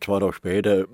zwei 0.00 0.20
Tage 0.20 0.32
später 0.32 0.86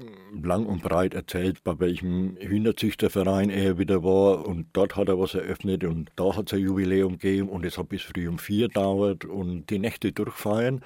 lang 0.43 0.67
und 0.67 0.83
breit 0.83 1.15
erzählt, 1.15 1.65
bei 1.65 1.79
welchem 1.79 2.37
Hühnerzüchterverein 2.41 3.51
er 3.51 3.79
wieder 3.79 4.03
war 4.03 4.47
und 4.47 4.67
dort 4.73 4.97
hat 4.97 5.09
er 5.09 5.19
was 5.19 5.35
eröffnet 5.35 5.85
und 5.85 6.11
da 6.17 6.37
hat 6.37 6.53
es 6.53 6.59
ein 6.59 6.65
Jubiläum 6.65 7.19
gegeben 7.19 7.49
und 7.49 7.65
es 7.65 7.79
hat 7.79 7.89
bis 7.89 8.03
früh 8.03 8.29
um 8.29 8.39
vier 8.39 8.69
dauert 8.69 9.25
und 9.25 9.71
die 9.71 9.79
Nächte 9.79 10.13
durchfeiern 10.13 10.83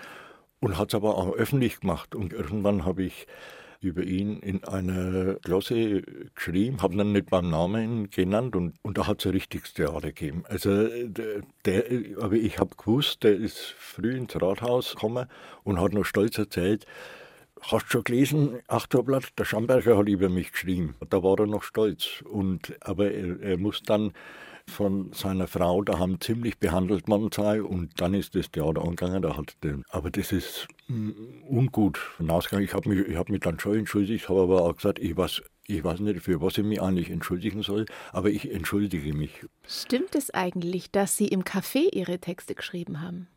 und 0.61 0.79
hat 0.79 0.89
es 0.89 0.95
aber 0.95 1.17
auch 1.17 1.35
öffentlich 1.35 1.81
gemacht 1.81 2.15
und 2.15 2.33
irgendwann 2.33 2.85
habe 2.85 3.03
ich 3.05 3.27
über 3.81 4.03
ihn 4.03 4.41
in 4.41 4.65
einer 4.65 5.35
Glosse 5.35 6.03
geschrieben, 6.35 6.83
habe 6.83 6.97
dann 6.97 7.13
nicht 7.13 7.31
beim 7.31 7.51
Namen 7.51 8.11
genannt 8.11 8.57
und, 8.57 8.75
und 8.83 8.99
da 8.99 9.07
hat 9.07 9.21
es 9.21 9.27
ein 9.27 9.33
richtiges 9.33 9.75
Theater 9.75 10.09
gegeben. 10.13 10.45
Also 10.49 10.89
der, 10.89 11.43
der 11.65 11.85
aber 12.21 12.35
ich 12.35 12.59
habe 12.59 12.75
gewusst, 12.77 13.23
der 13.23 13.37
ist 13.37 13.59
früh 13.79 14.17
ins 14.17 14.41
Rathaus 14.41 14.93
gekommen 14.95 15.27
und 15.63 15.81
hat 15.81 15.93
noch 15.93 16.05
stolz 16.05 16.39
erzählt, 16.39 16.87
Hast 17.61 17.87
du 17.87 17.91
schon 17.91 18.05
gelesen, 18.05 18.59
Achterblatt, 18.69 19.39
der 19.39 19.45
Schamberger 19.45 19.97
hat 19.97 20.09
über 20.09 20.29
mich 20.29 20.53
geschrieben. 20.53 20.95
Da 21.09 21.23
war 21.23 21.39
er 21.39 21.47
noch 21.47 21.63
stolz. 21.63 22.23
Und, 22.25 22.77
aber 22.81 23.11
er, 23.11 23.41
er 23.41 23.59
muss 23.59 23.83
dann 23.83 24.13
von 24.69 25.13
seiner 25.13 25.47
Frau 25.47 25.83
daheim 25.83 26.21
ziemlich 26.21 26.59
behandelt 26.59 27.09
worden 27.09 27.31
sein 27.33 27.63
und 27.63 28.01
dann 28.01 28.15
ist 28.15 28.35
das 28.35 28.51
Theater 28.51 28.83
angegangen. 28.83 29.23
Da 29.23 29.37
hat 29.37 29.57
der, 29.63 29.81
aber 29.91 30.11
das 30.11 30.33
ist 30.33 30.67
mm, 30.89 31.11
ungut. 31.49 31.99
Ich 32.19 32.75
habe 32.75 32.89
mich, 32.89 33.17
hab 33.17 33.29
mich 33.29 33.41
dann 33.41 33.61
schon 33.61 33.79
entschuldigt, 33.79 34.29
habe 34.29 34.43
aber 34.43 34.63
auch 34.63 34.77
gesagt, 34.77 34.99
ich 34.99 35.17
weiß, 35.17 35.43
ich 35.69 35.85
weiß 35.85 36.01
nicht, 36.01 36.21
für 36.21 36.41
was 36.41 36.59
ich 36.59 36.65
mich 36.65 36.83
eigentlich 36.83 37.11
entschuldigen 37.11 37.63
soll, 37.63 37.87
aber 38.13 38.31
ich 38.31 38.53
entschuldige 38.53 39.15
mich. 39.15 39.33
Stimmt 39.67 40.15
es 40.15 40.31
eigentlich, 40.31 40.91
dass 40.91 41.17
Sie 41.17 41.29
im 41.29 41.45
Café 41.45 41.93
Ihre 41.93 42.19
Texte 42.19 42.55
geschrieben 42.55 43.01
haben? 43.01 43.29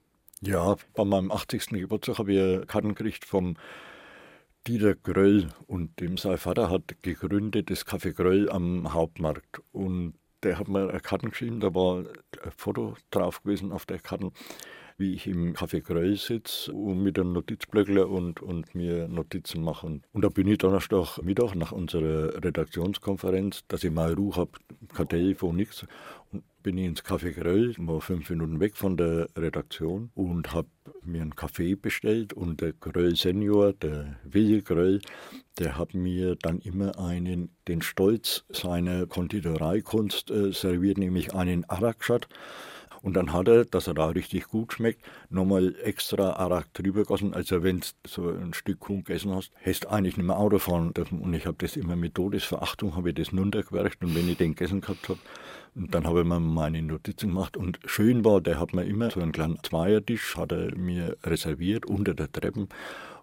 Ja, 0.42 0.78
bei 0.96 1.06
meinem 1.06 1.32
80. 1.32 1.68
Geburtstag 1.68 2.18
habe 2.18 2.34
ich 2.34 2.68
Karten 2.68 2.96
gekriegt 2.96 3.26
vom 3.26 3.56
Dieter 4.68 4.96
Gröll 4.96 5.50
und 5.68 6.00
dem 6.00 6.18
sein 6.18 6.38
Vater 6.38 6.70
hat 6.70 7.02
gegründet 7.02 7.70
das 7.70 7.86
Café 7.86 8.14
Gröll 8.14 8.50
am 8.50 8.94
Hauptmarkt. 8.94 9.62
Und 9.72 10.14
der 10.44 10.60
hat 10.60 10.68
mir 10.68 10.90
eine 10.90 11.00
Karte 11.00 11.30
geschrieben, 11.30 11.60
da 11.60 11.74
war 11.74 12.00
ein 12.00 12.52
Foto 12.56 12.96
drauf 13.12 13.44
gewesen 13.44 13.72
auf 13.72 13.86
der 13.86 14.00
Karte, 14.00 14.32
wie 15.00 15.14
ich 15.14 15.28
im 15.28 15.54
Café 15.54 15.82
Gröll 15.82 16.18
sitze 16.18 16.74
mit 16.74 17.18
einem 17.18 17.32
Notizblöckler 17.34 18.10
und, 18.10 18.42
und 18.42 18.76
mir 18.76 19.08
Notizen 19.08 19.64
machen. 19.64 20.04
Und 20.12 20.24
da 20.24 20.30
bin 20.30 20.48
ich 20.48 20.58
Donnerstag 20.58 21.18
Mittag 21.24 21.56
nach 21.56 21.72
unserer 21.72 22.44
Redaktionskonferenz, 22.44 23.64
dass 23.70 23.84
ich 23.84 23.92
mal 23.92 24.14
Ruhe 24.14 24.36
habe, 24.36 24.52
kein 24.94 25.08
Telefon, 25.08 25.56
nichts. 25.56 25.86
Und 26.32 26.44
bin 26.62 26.78
ich 26.78 26.86
ins 26.86 27.04
Café 27.06 27.32
Gröll, 27.32 27.74
war 27.78 28.02
fünf 28.02 28.30
Minuten 28.30 28.60
weg 28.60 28.76
von 28.76 28.98
der 28.98 29.30
Redaktion 29.38 30.12
und 30.16 30.54
habe 30.54 30.68
mir 31.02 31.22
einen 31.22 31.36
Kaffee 31.36 31.76
bestellt 31.76 32.34
und 32.34 32.60
der 32.60 32.74
Gröll 32.74 33.16
Senior, 33.16 33.72
der 33.72 34.18
Willi 34.26 34.62
Gröll, 34.62 35.00
der 35.58 35.78
hat 35.78 35.94
mir 35.94 36.36
dann 36.36 36.60
immer 36.60 37.00
einen, 37.00 37.50
den 37.70 37.82
Stolz 37.82 38.44
seiner 38.50 39.08
Konditoreikunst 39.08 40.30
äh, 40.30 40.52
serviert, 40.52 40.98
nämlich 40.98 41.34
einen 41.34 41.64
Arakschat. 41.70 42.28
Und 43.02 43.16
dann 43.16 43.34
hat 43.34 43.48
er, 43.48 43.66
dass 43.66 43.88
er 43.88 43.94
da 43.94 44.08
richtig 44.08 44.48
gut 44.48 44.74
schmeckt, 44.74 45.02
nochmal 45.30 45.76
extra 45.84 46.34
Arak 46.34 46.74
drüber 46.74 47.02
gegossen. 47.02 47.34
Also 47.34 47.64
wenn 47.64 47.80
du 47.80 47.88
so 48.08 48.30
ein 48.30 48.54
Stück 48.54 48.80
Kuchen 48.80 49.04
gegessen 49.04 49.34
hast, 49.34 49.52
hast 49.66 49.86
du 49.86 49.90
eigentlich 49.90 50.18
nicht 50.18 50.26
mehr 50.26 50.38
Auto 50.38 50.60
fahren 50.60 50.94
dürfen. 50.94 51.22
Und 51.22 51.34
ich 51.34 51.46
habe 51.46 51.58
das 51.60 51.78
immer 51.78 51.96
mit 51.96 52.16
Todesverachtung, 52.16 52.96
habe 52.96 53.10
ich 53.10 53.16
das 53.16 53.34
runtergewerkt. 53.34 54.04
Und 54.04 54.16
wenn 54.16 54.30
ich 54.30 54.38
den 54.38 54.56
gegessen 54.56 54.82
gehabt 54.82 55.10
habe, 55.10 55.20
dann 55.76 56.06
habe 56.06 56.22
ich 56.22 56.28
mir 56.28 56.40
meine 56.40 56.82
Notizen 56.82 57.30
gemacht 57.30 57.56
und 57.56 57.80
schön 57.86 58.26
war, 58.26 58.42
der 58.42 58.60
hat 58.60 58.74
mir 58.74 58.86
immer 58.86 59.12
so 59.12 59.22
einen 59.22 59.32
kleinen 59.32 59.60
Zweiertisch, 59.64 60.36
hat 60.36 60.52
er 60.52 60.76
mir 60.76 61.16
reserviert 61.24 61.86
unter 61.86 62.14
der 62.14 62.32
Treppe 62.32 62.68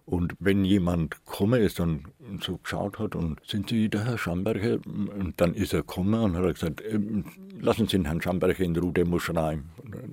und 0.07 0.35
wenn 0.39 0.63
jemand 0.63 1.11
gekommen 1.11 1.61
ist 1.61 1.81
und 1.81 2.05
so 2.39 2.57
geschaut 2.57 2.97
hat 2.97 3.13
und 3.13 3.41
sind 3.45 3.67
Sie 3.67 3.89
der 3.89 4.05
Herr 4.05 4.17
Schamberger? 4.17 4.79
Und 4.85 5.33
dann 5.35 5.53
ist 5.53 5.73
er 5.73 5.81
gekommen 5.81 6.13
und 6.13 6.37
hat 6.37 6.53
gesagt, 6.53 6.81
ähm, 6.89 7.25
lassen 7.59 7.87
Sie 7.87 7.97
den 7.97 8.05
Herrn 8.05 8.21
Schamberger 8.21 8.63
in 8.63 8.73
Ruhe, 8.77 8.93
der 8.93 9.05
muss 9.05 9.23
schreiben. 9.23 9.69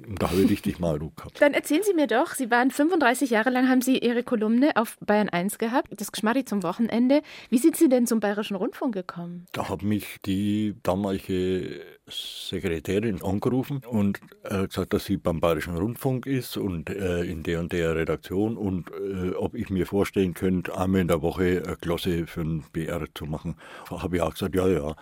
Und 0.08 0.20
da 0.20 0.32
habe 0.32 0.40
ich 0.42 0.50
richtig 0.50 0.80
mal 0.80 0.96
Ruhe 0.96 1.12
gehabt. 1.14 1.40
Dann 1.40 1.54
erzählen 1.54 1.84
Sie 1.84 1.94
mir 1.94 2.08
doch, 2.08 2.34
Sie 2.34 2.50
waren 2.50 2.72
35 2.72 3.30
Jahre 3.30 3.50
lang, 3.50 3.68
haben 3.68 3.82
Sie 3.82 3.98
Ihre 3.98 4.24
Kolumne 4.24 4.72
auf 4.74 4.98
Bayern 4.98 5.28
1 5.28 5.58
gehabt, 5.58 5.88
das 5.96 6.10
Geschmarri 6.10 6.44
zum 6.44 6.64
Wochenende. 6.64 7.22
Wie 7.50 7.58
sind 7.58 7.76
Sie 7.76 7.88
denn 7.88 8.08
zum 8.08 8.18
Bayerischen 8.18 8.56
Rundfunk 8.56 8.94
gekommen? 8.94 9.46
Da 9.52 9.68
hat 9.68 9.82
mich 9.82 10.16
die 10.26 10.74
damalige 10.82 11.80
Sekretärin 12.06 13.22
angerufen 13.22 13.82
und 13.86 14.20
äh, 14.42 14.66
gesagt, 14.66 14.92
dass 14.92 15.06
sie 15.06 15.16
beim 15.16 15.40
Bayerischen 15.40 15.76
Rundfunk 15.76 16.26
ist 16.26 16.56
und 16.56 16.90
äh, 16.90 17.22
in 17.22 17.42
der 17.42 17.60
und 17.60 17.72
der 17.72 17.96
Redaktion 17.96 18.58
und 18.58 18.90
äh, 18.90 19.30
ob 19.30 19.54
ich 19.54 19.70
mir 19.70 19.86
vorstellen 19.86 20.34
könnte, 20.34 20.76
einmal 20.76 21.00
in 21.00 21.08
der 21.08 21.22
Woche 21.22 21.62
eine 21.64 21.76
Klasse 21.76 22.26
für 22.26 22.42
den 22.42 22.62
BR 22.72 23.06
zu 23.14 23.24
machen. 23.24 23.56
Habe 23.90 24.16
ich 24.16 24.22
auch 24.22 24.32
gesagt, 24.32 24.54
ja, 24.54 24.68
ja. 24.68 24.94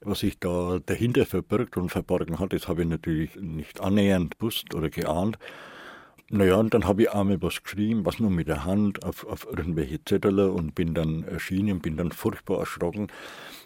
Was 0.00 0.20
sich 0.20 0.38
da 0.38 0.78
dahinter 0.86 1.26
verbirgt 1.26 1.76
und 1.76 1.88
verborgen 1.88 2.38
hat, 2.38 2.52
das 2.52 2.68
habe 2.68 2.82
ich 2.82 2.88
natürlich 2.88 3.34
nicht 3.34 3.80
annähernd 3.80 4.38
gewusst 4.38 4.72
oder 4.74 4.90
geahnt. 4.90 5.38
Naja, 6.30 6.56
und 6.56 6.74
dann 6.74 6.86
habe 6.86 7.02
ich 7.02 7.10
einmal 7.10 7.40
was 7.40 7.62
geschrieben, 7.62 8.04
was 8.04 8.18
nur 8.18 8.30
mit 8.30 8.48
der 8.48 8.64
Hand 8.66 9.02
auf, 9.02 9.26
auf 9.26 9.46
irgendwelche 9.46 10.04
Zettel 10.04 10.40
und 10.40 10.74
bin 10.74 10.92
dann 10.92 11.24
erschienen, 11.24 11.80
bin 11.80 11.96
dann 11.96 12.12
furchtbar 12.12 12.58
erschrocken. 12.60 13.06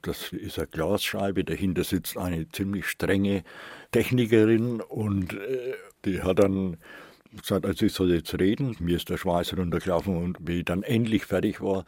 Das 0.02 0.32
ist 0.32 0.58
eine 0.58 0.68
Glasscheibe, 0.68 1.42
dahinter 1.42 1.82
sitzt 1.82 2.16
eine 2.16 2.48
ziemlich 2.50 2.86
strenge 2.86 3.42
Technikerin 3.90 4.80
und 4.80 5.34
äh, 5.34 5.74
die 6.04 6.22
hat 6.22 6.38
dann 6.38 6.76
gesagt, 7.36 7.66
also 7.66 7.84
ich 7.86 7.92
soll 7.94 8.12
jetzt 8.12 8.38
reden. 8.38 8.76
Mir 8.78 8.96
ist 8.96 9.08
der 9.10 9.16
Schweiß 9.16 9.56
runtergelaufen 9.56 10.16
und 10.16 10.38
wie 10.40 10.60
ich 10.60 10.64
dann 10.64 10.84
endlich 10.84 11.24
fertig 11.24 11.60
war, 11.60 11.84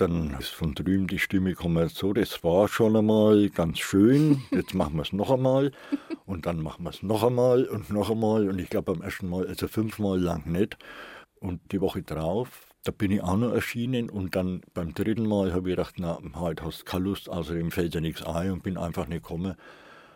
dann 0.00 0.36
ist 0.38 0.50
von 0.50 0.74
drüben 0.74 1.08
die 1.08 1.18
Stimme 1.18 1.50
gekommen, 1.50 1.88
so, 1.88 2.12
das 2.12 2.44
war 2.44 2.68
schon 2.68 2.96
einmal 2.96 3.50
ganz 3.50 3.80
schön, 3.80 4.42
jetzt 4.52 4.74
machen 4.74 4.96
wir 4.96 5.02
es 5.02 5.12
noch 5.12 5.30
einmal 5.30 5.72
und 6.24 6.46
dann 6.46 6.62
machen 6.62 6.84
wir 6.84 6.90
es 6.90 7.02
noch 7.02 7.24
einmal 7.24 7.64
und 7.64 7.90
noch 7.90 8.10
einmal 8.10 8.48
und 8.48 8.58
ich 8.60 8.70
glaube 8.70 8.92
beim 8.92 9.02
ersten 9.02 9.28
Mal, 9.28 9.46
also 9.46 9.66
fünfmal 9.66 10.20
lang 10.20 10.46
nicht. 10.50 10.76
Und 11.40 11.60
die 11.72 11.80
Woche 11.80 12.02
drauf, 12.02 12.74
da 12.84 12.92
bin 12.92 13.10
ich 13.10 13.22
auch 13.22 13.36
noch 13.36 13.52
erschienen 13.52 14.08
und 14.08 14.34
dann 14.34 14.62
beim 14.72 14.94
dritten 14.94 15.26
Mal 15.26 15.52
habe 15.52 15.68
ich 15.68 15.76
gedacht, 15.76 15.96
na, 15.98 16.18
heute 16.34 16.64
hast 16.64 16.80
du 16.80 16.84
keine 16.84 17.04
Lust, 17.04 17.28
außerdem 17.28 17.70
fällt 17.70 17.94
dir 17.94 18.00
nichts 18.00 18.22
ein 18.22 18.52
und 18.52 18.62
bin 18.62 18.76
einfach 18.76 19.06
nicht 19.08 19.22
gekommen. 19.22 19.54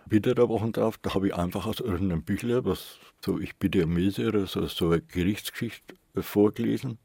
Wieder 0.07 0.35
der 0.35 0.49
Woche 0.49 0.71
drauf, 0.71 0.99
da 0.99 1.15
habe 1.15 1.29
ich 1.29 1.35
einfach 1.35 1.67
aus 1.67 1.81
irgendeinem 1.81 2.23
Büchler, 2.23 2.65
was 2.65 2.99
so 3.25 3.39
ich 3.39 3.57
bitte 3.57 3.87
Milse 3.87 4.29
oder 4.29 4.47
so, 4.47 4.67
so 4.67 4.91
eine 4.91 5.01
Gerichtsgeschichte 5.01 5.95
vorgelesen. 6.21 6.99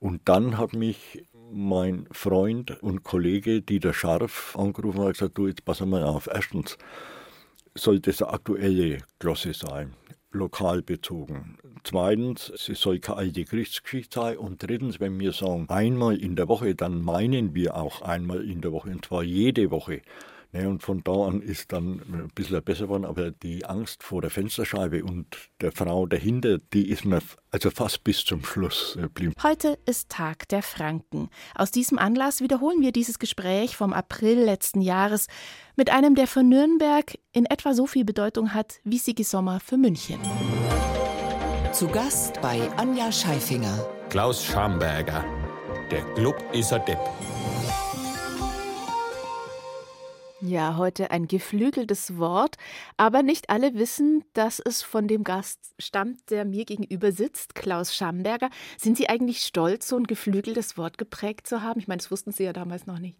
Und 0.00 0.28
dann 0.28 0.58
hat 0.58 0.74
mich 0.74 1.26
mein 1.50 2.06
Freund 2.10 2.82
und 2.82 3.02
Kollege 3.02 3.62
Dieter 3.62 3.92
Scharf 3.92 4.56
angerufen 4.56 5.00
und 5.00 5.12
gesagt, 5.12 5.38
du, 5.38 5.46
jetzt 5.46 5.64
pass 5.64 5.80
mal 5.80 6.02
auf. 6.02 6.28
Erstens 6.32 6.76
sollte 7.74 8.10
es 8.10 8.22
eine 8.22 8.32
aktuelle 8.32 8.98
Glosse 9.18 9.54
sein, 9.54 9.94
lokal 10.32 10.82
bezogen. 10.82 11.58
Zweitens, 11.84 12.50
es 12.50 12.80
soll 12.80 12.98
keine 12.98 13.18
alte 13.18 13.44
Gerichtsgeschichte 13.44 14.20
sein. 14.20 14.38
Und 14.38 14.62
drittens, 14.62 15.00
wenn 15.00 15.18
wir 15.18 15.32
sagen 15.32 15.66
einmal 15.68 16.16
in 16.16 16.36
der 16.36 16.48
Woche, 16.48 16.74
dann 16.74 17.00
meinen 17.00 17.54
wir 17.54 17.76
auch 17.76 18.02
einmal 18.02 18.44
in 18.44 18.60
der 18.60 18.72
Woche, 18.72 18.90
und 18.90 19.04
zwar 19.04 19.22
jede 19.22 19.70
Woche. 19.70 20.02
Ne, 20.50 20.66
und 20.66 20.82
von 20.82 21.04
da 21.04 21.12
an 21.26 21.42
ist 21.42 21.72
dann 21.72 22.00
ein 22.10 22.30
bisschen 22.34 22.62
besser 22.62 22.84
geworden, 22.84 23.04
aber 23.04 23.30
die 23.30 23.66
Angst 23.66 24.02
vor 24.02 24.22
der 24.22 24.30
Fensterscheibe 24.30 25.04
und 25.04 25.26
der 25.60 25.72
Frau 25.72 26.06
dahinter, 26.06 26.56
die 26.72 26.88
ist 26.88 27.04
mir 27.04 27.20
also 27.50 27.68
fast 27.70 28.02
bis 28.02 28.24
zum 28.24 28.42
Schluss 28.42 28.96
geblieben. 28.98 29.34
Heute 29.42 29.78
ist 29.84 30.08
Tag 30.08 30.48
der 30.48 30.62
Franken. 30.62 31.28
Aus 31.54 31.70
diesem 31.70 31.98
Anlass 31.98 32.40
wiederholen 32.40 32.80
wir 32.80 32.92
dieses 32.92 33.18
Gespräch 33.18 33.76
vom 33.76 33.92
April 33.92 34.38
letzten 34.38 34.80
Jahres 34.80 35.26
mit 35.76 35.90
einem, 35.90 36.14
der 36.14 36.26
für 36.26 36.42
Nürnberg 36.42 37.18
in 37.32 37.44
etwa 37.44 37.74
so 37.74 37.86
viel 37.86 38.06
Bedeutung 38.06 38.54
hat 38.54 38.80
wie 38.84 38.98
Sigi 38.98 39.24
Sommer 39.24 39.60
für 39.60 39.76
München. 39.76 40.18
Zu 41.72 41.88
Gast 41.88 42.40
bei 42.40 42.58
Anja 42.78 43.12
Scheifinger. 43.12 43.86
Klaus 44.08 44.42
Schamberger. 44.42 45.26
Der 45.90 46.02
Club 46.14 46.42
ist 46.54 46.72
ein 46.72 46.82
Depp. 46.86 46.98
Ja, 50.40 50.76
heute 50.76 51.10
ein 51.10 51.26
geflügeltes 51.26 52.16
Wort, 52.16 52.56
aber 52.96 53.24
nicht 53.24 53.50
alle 53.50 53.74
wissen, 53.74 54.22
dass 54.34 54.60
es 54.60 54.82
von 54.82 55.08
dem 55.08 55.24
Gast 55.24 55.74
stammt, 55.80 56.30
der 56.30 56.44
mir 56.44 56.64
gegenüber 56.64 57.10
sitzt, 57.10 57.56
Klaus 57.56 57.92
Schamberger. 57.96 58.48
Sind 58.76 58.96
Sie 58.96 59.08
eigentlich 59.08 59.40
stolz, 59.42 59.88
so 59.88 59.96
ein 59.96 60.04
geflügeltes 60.04 60.78
Wort 60.78 60.96
geprägt 60.96 61.48
zu 61.48 61.62
haben? 61.62 61.80
Ich 61.80 61.88
meine, 61.88 61.98
das 61.98 62.12
wussten 62.12 62.30
Sie 62.30 62.44
ja 62.44 62.52
damals 62.52 62.86
noch 62.86 63.00
nicht. 63.00 63.16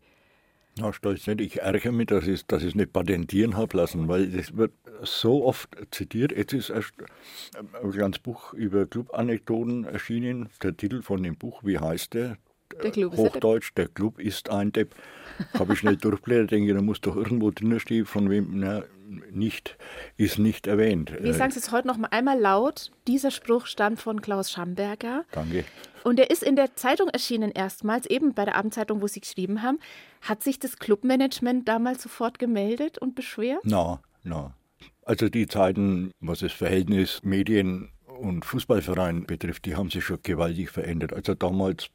Na, 0.78 0.92
stolz 0.92 1.26
nicht. 1.26 1.40
Ich 1.40 1.60
ärgere 1.60 1.90
mich, 1.90 2.06
dass 2.06 2.24
ich, 2.24 2.46
dass 2.46 2.62
es 2.62 2.76
nicht 2.76 2.92
patentieren 2.92 3.56
habe 3.56 3.76
lassen, 3.76 4.06
weil 4.06 4.28
das 4.28 4.56
wird 4.56 4.72
so 5.02 5.44
oft 5.44 5.76
zitiert. 5.90 6.30
Jetzt 6.30 6.52
ist 6.52 6.70
erst 6.70 6.92
ein 7.82 7.90
kleines 7.90 8.20
Buch 8.20 8.52
über 8.54 8.86
Club-Anekdoten 8.86 9.84
erschienen. 9.84 10.50
Der 10.62 10.76
Titel 10.76 11.02
von 11.02 11.20
dem 11.24 11.36
Buch, 11.36 11.64
wie 11.64 11.80
heißt 11.80 12.14
der? 12.14 12.38
Der 12.82 12.92
Hochdeutsch, 13.10 13.72
der 13.76 13.88
Club 13.88 14.20
ist 14.20 14.50
ein 14.50 14.70
Depp. 14.70 14.94
Habe 15.58 15.72
ich 15.72 15.78
schnell 15.78 15.96
durchblättert, 15.96 16.50
denke, 16.50 16.74
da 16.74 16.82
muss 16.82 17.00
doch 17.00 17.16
irgendwo 17.16 17.50
drin 17.50 17.78
stehen, 17.80 18.06
von 18.06 18.30
wem, 18.30 18.58
na, 18.58 18.82
nicht, 19.30 19.76
ist 20.16 20.38
nicht 20.38 20.66
erwähnt. 20.66 21.12
Wir 21.20 21.34
sagen 21.34 21.50
es 21.50 21.56
jetzt 21.56 21.72
heute 21.72 21.88
noch 21.88 21.96
mal 21.96 22.08
einmal 22.10 22.38
laut. 22.38 22.90
Dieser 23.06 23.30
Spruch 23.30 23.66
stammt 23.66 24.00
von 24.00 24.20
Klaus 24.20 24.50
Schamberger. 24.50 25.24
Danke. 25.32 25.64
Und 26.04 26.20
er 26.20 26.30
ist 26.30 26.42
in 26.42 26.56
der 26.56 26.74
Zeitung 26.76 27.08
erschienen 27.08 27.50
erstmals, 27.50 28.06
eben 28.06 28.34
bei 28.34 28.44
der 28.44 28.56
Abendzeitung, 28.56 29.02
wo 29.02 29.06
Sie 29.06 29.20
geschrieben 29.20 29.62
haben. 29.62 29.78
Hat 30.20 30.42
sich 30.42 30.58
das 30.58 30.78
Clubmanagement 30.78 31.66
damals 31.68 32.02
sofort 32.02 32.38
gemeldet 32.38 32.98
und 32.98 33.14
beschwert? 33.14 33.60
Na, 33.64 34.00
na. 34.22 34.54
Also 35.04 35.28
die 35.28 35.46
Zeiten, 35.46 36.10
was 36.20 36.40
das 36.40 36.52
Verhältnis 36.52 37.22
Medien 37.22 37.90
und 38.20 38.44
Fußballverein 38.44 39.26
betrifft, 39.26 39.64
die 39.64 39.76
haben 39.76 39.90
sich 39.90 40.04
schon 40.04 40.18
gewaltig 40.22 40.70
verändert. 40.70 41.12
Also 41.12 41.34
damals 41.34 41.88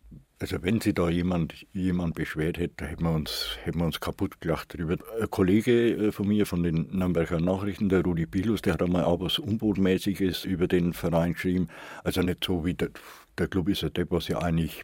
Also 0.44 0.62
wenn 0.62 0.82
sich 0.82 0.94
da 0.94 1.10
jemand, 1.10 1.66
jemand 1.72 2.16
beschwert 2.16 2.58
hätte, 2.58 2.86
hätten 2.86 3.06
wir 3.06 3.12
uns, 3.12 3.58
hätten 3.64 3.80
wir 3.80 3.86
uns 3.86 4.02
kaputt 4.02 4.42
gelacht 4.42 4.74
drüber. 4.74 4.98
Ein 5.22 5.30
Kollege 5.30 5.92
äh, 5.92 6.12
von 6.12 6.28
mir, 6.28 6.46
von 6.46 6.64
den 6.64 6.90
Nürnberger 6.92 7.40
Nachrichten, 7.40 7.88
der 7.88 8.02
Rudi 8.02 8.26
Pilus, 8.26 8.62
der 8.62 8.74
hat 8.74 8.82
einmal 8.84 9.06
auch 9.06 9.22
was 9.22 9.40
Unbotmäßiges 9.40 10.44
über 10.44 10.68
den 10.68 10.92
Verein 10.92 11.32
geschrieben. 11.32 11.70
Also 12.04 12.24
nicht 12.24 12.44
so 12.44 12.66
wie 12.66 12.74
der, 12.74 12.90
der 13.38 13.48
Club 13.48 13.70
ist 13.70 13.84
ja 13.84 13.90
das, 13.90 14.08
was 14.10 14.28
ja 14.28 14.40
eigentlich 14.40 14.84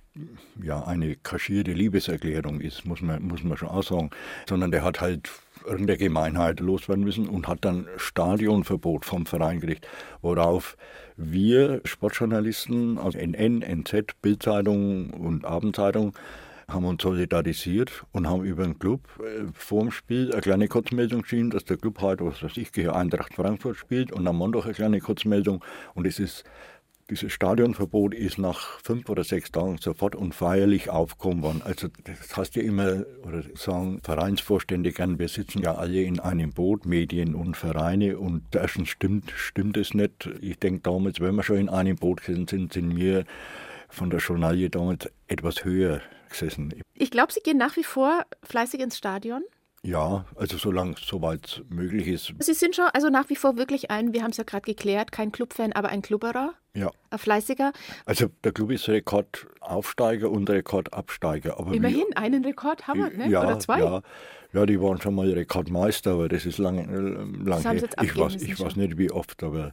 ja, 0.63 0.81
eine 0.85 1.17
kaschierte 1.17 1.73
Liebeserklärung 1.73 2.61
ist, 2.61 2.85
muss 2.85 3.01
man, 3.01 3.21
muss 3.21 3.43
man 3.43 3.57
schon 3.57 3.67
auch 3.67 3.83
sagen. 3.83 4.11
Sondern 4.47 4.71
der 4.71 4.85
hat 4.85 5.01
halt 5.01 5.29
irgendeine 5.65 5.97
Gemeinheit 5.97 6.59
loswerden 6.59 7.03
müssen 7.03 7.27
und 7.27 7.47
hat 7.47 7.65
dann 7.65 7.87
Stadionverbot 7.97 9.05
vom 9.05 9.25
Verein 9.25 9.59
gekriegt, 9.59 9.87
worauf 10.21 10.77
wir 11.15 11.81
Sportjournalisten 11.83 12.97
aus 12.97 13.15
NN, 13.15 13.61
NZ, 13.61 14.21
Bildzeitung 14.21 15.09
und 15.11 15.45
Abendzeitung 15.45 16.13
haben 16.69 16.85
uns 16.85 17.01
solidarisiert 17.01 18.05
und 18.11 18.27
haben 18.27 18.43
über 18.43 18.63
den 18.63 18.77
Club 18.77 19.01
äh, 19.19 19.45
vor 19.53 19.81
dem 19.81 19.91
Spiel 19.91 20.31
eine 20.31 20.41
kleine 20.41 20.67
Kurzmeldung 20.67 21.23
geschrieben, 21.23 21.49
dass 21.49 21.65
der 21.65 21.77
Club 21.77 21.99
heute, 22.01 22.25
was 22.25 22.43
weiß 22.43 22.57
ich, 22.57 22.71
gegen 22.71 22.89
Eintracht 22.89 23.33
Frankfurt 23.33 23.77
spielt 23.77 24.11
und 24.11 24.27
am 24.27 24.37
Montag 24.37 24.65
eine 24.65 24.73
kleine 24.73 24.99
Kurzmeldung. 24.99 25.63
Und 25.95 26.05
es 26.05 26.19
ist 26.19 26.43
dieses 27.09 27.31
Stadionverbot 27.31 28.13
ist 28.13 28.37
nach 28.37 28.79
fünf 28.81 29.09
oder 29.09 29.23
sechs 29.23 29.51
Tagen 29.51 29.77
sofort 29.79 30.15
und 30.15 30.33
feierlich 30.35 30.89
aufgekommen 30.89 31.43
worden. 31.43 31.61
Also 31.63 31.87
das 32.03 32.35
heißt 32.35 32.55
ja 32.55 32.63
immer, 32.63 33.05
oder 33.25 33.43
sagen 33.55 33.99
Vereinsvorstände 34.03 34.91
gern, 34.91 35.19
wir 35.19 35.27
sitzen 35.27 35.61
ja 35.61 35.75
alle 35.75 36.01
in 36.03 36.19
einem 36.19 36.51
Boot, 36.51 36.85
Medien 36.85 37.35
und 37.35 37.57
Vereine 37.57 38.17
und 38.19 38.43
erstens 38.55 38.89
stimmt, 38.89 39.31
stimmt 39.35 39.77
es 39.77 39.93
nicht. 39.93 40.29
Ich 40.41 40.59
denke 40.59 40.81
damals, 40.81 41.19
wenn 41.19 41.35
wir 41.35 41.43
schon 41.43 41.57
in 41.57 41.69
einem 41.69 41.95
Boot 41.95 42.21
sind, 42.21 42.49
sind 42.49 42.95
wir 42.95 43.25
von 43.89 44.09
der 44.09 44.19
Journalie 44.19 44.69
damals 44.69 45.09
etwas 45.27 45.63
höher 45.63 46.01
gesessen. 46.29 46.73
Ich 46.93 47.11
glaube, 47.11 47.33
Sie 47.33 47.41
gehen 47.41 47.57
nach 47.57 47.75
wie 47.75 47.83
vor 47.83 48.25
fleißig 48.43 48.79
ins 48.79 48.97
Stadion. 48.97 49.41
Ja, 49.81 50.25
also 50.35 50.57
solange 50.57 50.93
es 50.93 51.07
soweit 51.07 51.63
möglich 51.69 52.07
ist. 52.07 52.33
Sie 52.39 52.53
sind 52.53 52.75
schon 52.75 52.85
also 52.93 53.09
nach 53.09 53.29
wie 53.29 53.35
vor 53.35 53.57
wirklich 53.57 53.89
ein, 53.91 54.13
wir 54.13 54.23
haben 54.23 54.31
es 54.31 54.37
ja 54.37 54.43
gerade 54.43 54.63
geklärt, 54.63 55.11
kein 55.11 55.31
Clubfan, 55.31 55.71
aber 55.73 55.89
ein 55.89 56.01
Klubberer. 56.01 56.53
Ja. 56.73 56.91
Ein 57.09 57.19
fleißiger. 57.19 57.71
Also 58.05 58.27
der 58.43 58.51
Club 58.51 58.71
ist 58.71 58.87
Rekordaufsteiger 58.87 60.29
und 60.29 60.49
Rekordabsteiger. 60.49 61.59
Aber 61.59 61.73
Immerhin, 61.73 62.07
wir, 62.09 62.17
einen 62.17 62.43
Rekord 62.43 62.87
haben 62.87 62.99
wir, 62.99 63.17
ne? 63.17 63.29
Ja, 63.29 63.43
oder 63.43 63.59
zwei? 63.59 63.79
Ja. 63.79 64.01
ja, 64.53 64.65
die 64.65 64.79
waren 64.81 65.01
schon 65.01 65.15
mal 65.15 65.29
Rekordmeister, 65.31 66.11
aber 66.11 66.29
das 66.29 66.45
ist 66.45 66.57
lange 66.57 66.85
lang 66.85 67.45
das 67.45 67.65
haben 67.65 67.79
sie 67.79 67.85
jetzt 67.85 68.01
Ich 68.01 68.17
weiß, 68.17 68.35
ich 68.35 68.59
weiß 68.59 68.75
nicht 68.75 68.97
wie 68.97 69.11
oft, 69.11 69.43
aber 69.43 69.71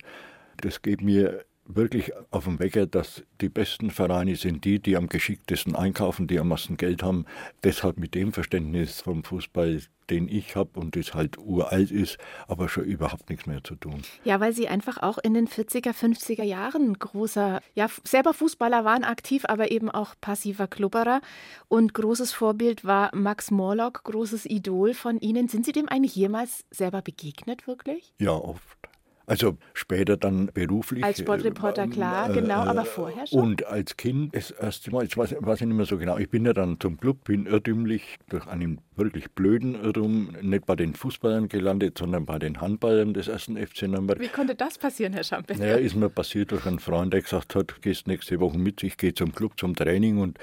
das 0.58 0.82
geht 0.82 1.02
mir 1.02 1.44
wirklich 1.68 2.12
auf 2.30 2.44
dem 2.44 2.58
Wecker, 2.58 2.86
dass 2.86 3.22
die 3.40 3.48
besten 3.48 3.90
Vereine 3.90 4.36
sind 4.36 4.64
die, 4.64 4.78
die 4.78 4.96
am 4.96 5.08
geschicktesten 5.08 5.74
einkaufen, 5.74 6.26
die 6.26 6.38
am 6.38 6.48
meisten 6.48 6.76
Geld 6.76 7.02
haben. 7.02 7.26
Deshalb 7.64 7.98
mit 7.98 8.14
dem 8.14 8.32
Verständnis 8.32 9.00
vom 9.00 9.24
Fußball, 9.24 9.82
den 10.08 10.28
ich 10.28 10.54
habe 10.54 10.78
und 10.78 10.94
das 10.94 11.14
halt 11.14 11.36
uralt 11.38 11.90
ist, 11.90 12.18
aber 12.46 12.68
schon 12.68 12.84
überhaupt 12.84 13.28
nichts 13.28 13.46
mehr 13.46 13.62
zu 13.64 13.74
tun. 13.74 14.02
Ja, 14.24 14.38
weil 14.40 14.52
Sie 14.52 14.68
einfach 14.68 14.98
auch 15.02 15.18
in 15.18 15.34
den 15.34 15.48
40er, 15.48 15.92
50er 15.92 16.44
Jahren 16.44 16.94
großer, 16.94 17.60
ja, 17.74 17.88
selber 18.04 18.32
Fußballer 18.32 18.84
waren 18.84 19.04
aktiv, 19.04 19.44
aber 19.46 19.70
eben 19.70 19.90
auch 19.90 20.14
passiver 20.20 20.68
Klubberer. 20.68 21.20
Und 21.68 21.94
großes 21.94 22.32
Vorbild 22.32 22.84
war 22.84 23.14
Max 23.14 23.50
Morlock, 23.50 24.04
großes 24.04 24.46
Idol 24.46 24.94
von 24.94 25.18
Ihnen. 25.18 25.48
Sind 25.48 25.66
Sie 25.66 25.72
dem 25.72 25.88
eigentlich 25.88 26.14
jemals 26.14 26.64
selber 26.70 27.02
begegnet, 27.02 27.66
wirklich? 27.66 28.14
Ja, 28.18 28.32
oft. 28.32 28.78
Also 29.26 29.58
später 29.74 30.16
dann 30.16 30.46
beruflich. 30.54 31.04
Als 31.04 31.18
Sportreporter, 31.18 31.84
äh, 31.84 31.88
klar, 31.88 32.30
äh, 32.30 32.34
genau, 32.34 32.60
aber 32.60 32.84
vorher 32.84 33.26
schon. 33.26 33.40
Und 33.40 33.66
als 33.66 33.96
Kind 33.96 34.34
das 34.36 34.52
erste 34.52 34.92
Mal, 34.92 35.04
ich 35.04 35.16
weiß, 35.16 35.34
weiß 35.40 35.60
ich 35.60 35.66
nicht 35.66 35.76
mehr 35.76 35.84
so 35.84 35.98
genau, 35.98 36.16
ich 36.16 36.30
bin 36.30 36.46
ja 36.46 36.52
dann 36.52 36.78
zum 36.78 36.96
Club, 36.96 37.24
bin 37.24 37.46
irrtümlich 37.46 38.18
durch 38.28 38.46
einen 38.46 38.80
wirklich 38.94 39.30
blöden 39.32 39.74
Irrtum 39.74 40.36
nicht 40.40 40.64
bei 40.64 40.76
den 40.76 40.94
Fußballern 40.94 41.48
gelandet, 41.48 41.98
sondern 41.98 42.24
bei 42.24 42.38
den 42.38 42.60
Handballern 42.60 43.14
des 43.14 43.26
ersten 43.26 43.56
FC 43.56 43.82
Nürnberg. 43.82 44.20
Wie 44.20 44.28
konnte 44.28 44.54
das 44.54 44.78
passieren, 44.78 45.12
Herr 45.12 45.24
Schampeter? 45.24 45.58
Naja, 45.58 45.76
ist 45.76 45.96
mir 45.96 46.08
passiert 46.08 46.52
durch 46.52 46.64
einen 46.64 46.78
Freund, 46.78 47.12
der 47.12 47.22
gesagt 47.22 47.56
hat, 47.56 47.82
gehst 47.82 48.06
nächste 48.06 48.38
Woche 48.38 48.58
mit, 48.58 48.84
ich 48.84 48.96
gehe 48.96 49.12
zum 49.12 49.34
Club 49.34 49.58
zum 49.58 49.74
Training 49.74 50.18
und 50.18 50.38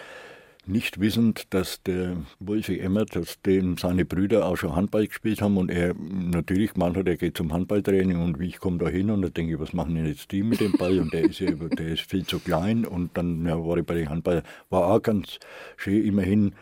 nicht 0.66 1.00
wissend, 1.00 1.54
dass 1.54 1.84
der 1.84 2.18
Wolfi 2.40 2.80
Emmert, 2.80 3.16
dass 3.16 3.42
dem 3.42 3.78
seine 3.78 4.06
Brüder 4.06 4.48
auch 4.48 4.56
schon 4.56 4.76
Handball 4.76 5.08
gespielt 5.08 5.42
haben 5.42 5.58
und 5.58 5.70
er 5.70 5.94
natürlich 5.94 6.74
gemeint 6.74 6.96
hat, 6.96 7.08
er 7.08 7.18
geht 7.18 7.38
zum 7.38 7.52
Handballtraining 7.52 8.22
und 8.22 8.40
wie 8.40 8.48
ich 8.48 8.60
komme 8.60 8.78
da 8.78 8.88
hin 8.88 9.10
und 9.10 9.22
da 9.22 9.30
denke 9.30 9.54
ich, 9.54 9.60
was 9.60 9.74
machen 9.74 9.96
denn 9.96 10.06
jetzt 10.06 10.32
die 10.32 10.44
mit 10.44 10.62
dem 10.62 10.74
Ball? 10.74 11.00
Und 11.00 11.14
der 11.14 11.24
ist 11.26 11.40
ja 11.40 11.52
der 11.52 11.88
ist 11.88 12.10
viel 12.10 12.26
zu 12.26 12.40
klein 12.40 12.86
und 12.86 13.18
dann 13.18 13.46
ja, 13.46 13.58
war 13.58 13.78
ich 13.78 13.86
bei 13.86 13.96
den 13.96 14.10
Handball, 14.10 14.44
war 14.70 14.88
auch 14.88 15.02
ganz 15.02 15.40
schön 15.76 16.04
immerhin 16.04 16.54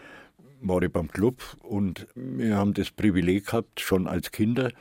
war 0.61 0.81
ich 0.81 0.91
beim 0.91 1.07
Club 1.07 1.41
und 1.61 2.07
wir 2.15 2.55
haben 2.55 2.73
das 2.73 2.91
Privileg 2.91 3.47
gehabt, 3.47 3.79
schon 3.79 4.07
als 4.07 4.31
Kinder 4.31 4.71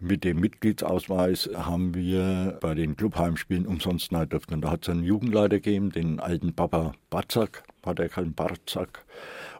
mit 0.00 0.24
dem 0.24 0.40
Mitgliedsausweis 0.40 1.50
haben 1.54 1.94
wir 1.94 2.58
bei 2.60 2.74
den 2.74 2.96
Clubheimspielen 2.96 3.66
umsonst 3.66 4.12
rein 4.12 4.28
dürfen. 4.28 4.54
Und 4.54 4.62
da 4.62 4.70
hat 4.70 4.82
es 4.82 4.88
einen 4.88 5.04
Jugendleiter 5.04 5.56
gegeben, 5.56 5.90
den 5.90 6.20
alten 6.20 6.52
Papa 6.54 6.92
er 7.98 8.08
keinen 8.08 8.34
Barzak. 8.34 9.04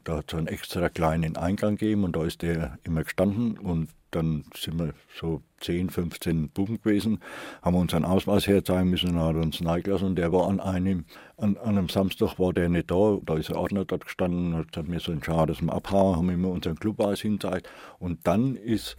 Da 0.08 0.16
hat 0.16 0.32
es 0.32 0.38
einen 0.38 0.46
extra 0.46 0.88
kleinen 0.88 1.36
Eingang 1.36 1.76
gegeben 1.76 2.04
und 2.04 2.16
da 2.16 2.24
ist 2.24 2.40
der 2.40 2.78
immer 2.82 3.04
gestanden 3.04 3.58
und 3.58 3.90
dann 4.10 4.44
sind 4.56 4.78
wir 4.78 4.94
so 5.20 5.42
10, 5.60 5.90
15 5.90 6.48
Buben 6.48 6.80
gewesen, 6.80 7.20
haben 7.60 7.76
unseren 7.76 8.06
Ausweis 8.06 8.46
herzeigen 8.46 8.88
müssen 8.88 9.18
und 9.18 9.20
hat 9.20 9.36
uns 9.36 9.62
reingelassen. 9.62 10.06
Und 10.06 10.16
der 10.16 10.32
war 10.32 10.48
an 10.48 10.60
einem, 10.60 11.04
an, 11.36 11.58
an, 11.58 11.76
einem 11.76 11.90
Samstag 11.90 12.38
war 12.38 12.54
der 12.54 12.70
nicht 12.70 12.90
da, 12.90 13.18
da 13.22 13.36
ist 13.36 13.50
der 13.50 13.58
Ordner 13.58 13.84
dort 13.84 14.06
gestanden 14.06 14.54
und 14.54 14.74
hat 14.74 14.88
mir 14.88 14.98
so 14.98 15.12
ein 15.12 15.22
schade, 15.22 15.52
dass 15.52 15.60
wir 15.60 15.74
abhauen, 15.74 16.16
haben 16.16 16.30
immer 16.30 16.48
unseren 16.48 16.76
Clubaus 16.76 17.20
hingezeigt. 17.20 17.68
Und 17.98 18.26
dann 18.26 18.56
ist 18.56 18.96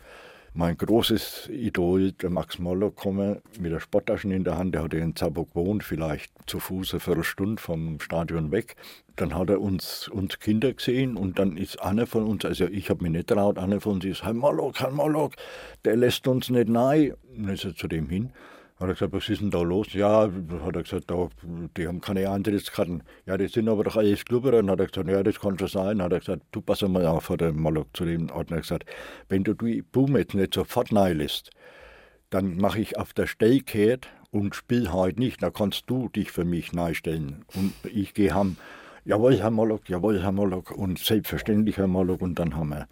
mein 0.54 0.78
großes 0.78 1.50
Idol, 1.52 2.12
der 2.14 2.30
Max 2.30 2.60
Moller, 2.60 2.90
gekommen 2.90 3.42
mit 3.60 3.72
der 3.72 3.80
Sporttaschen 3.80 4.32
in 4.32 4.44
der 4.44 4.58
Hand. 4.58 4.76
Der 4.76 4.84
hatte 4.84 4.98
in 4.98 5.16
Zabo 5.16 5.46
gewohnt, 5.46 5.84
vielleicht 5.84 6.32
zu 6.48 6.60
Fuß 6.60 6.94
eine 6.94 7.00
Viertelstunde 7.00 7.62
vom 7.62 8.00
Stadion 8.00 8.52
weg. 8.52 8.76
Dann 9.16 9.36
hat 9.36 9.50
er 9.50 9.62
uns, 9.62 10.08
uns 10.08 10.40
Kinder 10.40 10.74
gesehen 10.74 11.18
und 11.18 11.40
dann 11.40 11.58
ist 11.58 11.82
einer 11.82 12.08
von 12.08 12.26
uns, 12.26 12.46
also 12.46 12.66
ich 12.66 12.90
habe 12.90 13.04
mich 13.04 13.12
nicht 13.12 13.28
traut, 13.28 13.58
einer 13.58 13.82
von 13.82 13.94
uns 13.94 14.06
ist, 14.06 14.24
Herr 14.24 14.34
Moloch, 14.34 14.80
Herr 14.80 14.92
Moloch, 14.92 15.32
der 15.86 15.96
lässt 15.96 16.28
uns 16.28 16.50
nicht 16.50 16.70
nahe. 16.70 17.16
Und 17.36 17.44
dann 17.46 17.54
ist 17.54 17.66
er 17.66 17.76
zu 17.76 17.88
dem 17.88 18.10
hin 18.10 18.32
hat 18.80 18.88
er 18.88 18.94
gesagt, 18.94 19.14
was 19.14 19.28
ist 19.28 19.42
denn 19.42 19.52
da 19.52 19.62
los? 19.62 19.92
Ja, 19.94 20.30
hat 20.64 20.76
er 20.76 20.84
gesagt, 20.84 21.12
da, 21.12 21.28
die 21.76 21.86
haben 21.86 22.00
keine 22.00 22.30
Eintrittskarten. 22.30 23.04
Ja, 23.26 23.38
die 23.38 23.50
sind 23.50 23.68
aber 23.68 23.84
doch 23.84 23.98
alles 23.98 24.24
Klubber. 24.24 24.58
Und 24.58 24.70
hat 24.70 24.80
er 24.80 24.88
gesagt, 24.88 25.10
ja, 25.10 25.22
das 25.22 25.40
kann 25.40 25.60
schon 25.60 25.68
sein. 25.68 26.02
Hat 26.02 26.14
er 26.14 26.20
gesagt, 26.20 26.44
du 26.54 26.62
pass 26.62 26.82
mal 26.84 27.06
auf, 27.06 27.30
hat 27.30 27.42
er 27.42 27.52
mal 27.52 27.84
zu 27.94 28.06
dem 28.06 28.34
hat 28.34 28.52
er 28.52 28.62
gesagt, 28.62 28.86
wenn 29.28 29.44
du 29.44 29.54
die 29.54 29.82
Boom 29.82 30.16
jetzt 30.16 30.34
nicht 30.34 30.54
sofort 30.54 30.92
lässt, 30.92 31.52
dann 32.30 32.56
mache 32.56 32.80
ich 32.80 32.98
auf 32.98 33.12
der 33.12 33.28
Stelle 33.28 33.60
kehrt 33.60 34.08
und 34.32 34.56
spiel 34.56 34.94
heute 34.94 35.20
nicht. 35.20 35.44
Dann 35.44 35.52
kannst 35.52 35.84
du 35.88 36.08
dich 36.08 36.32
für 36.32 36.46
mich 36.46 36.72
stellen. 36.94 37.44
Und 37.56 37.74
ich 37.84 38.14
gehe 38.14 38.34
ham, 38.34 38.56
jawohl, 39.04 39.36
Herr 39.36 39.52
Moloch, 39.52 39.82
jawohl, 39.88 40.22
Herr 40.22 40.32
Moloch. 40.32 40.72
Und 40.72 41.00
selbstverständlich, 41.00 41.76
Herr 41.76 41.88
Moloch. 41.88 42.22
Und 42.22 42.40
dann 42.40 42.56
haben 42.56 42.70
wir 42.70 42.88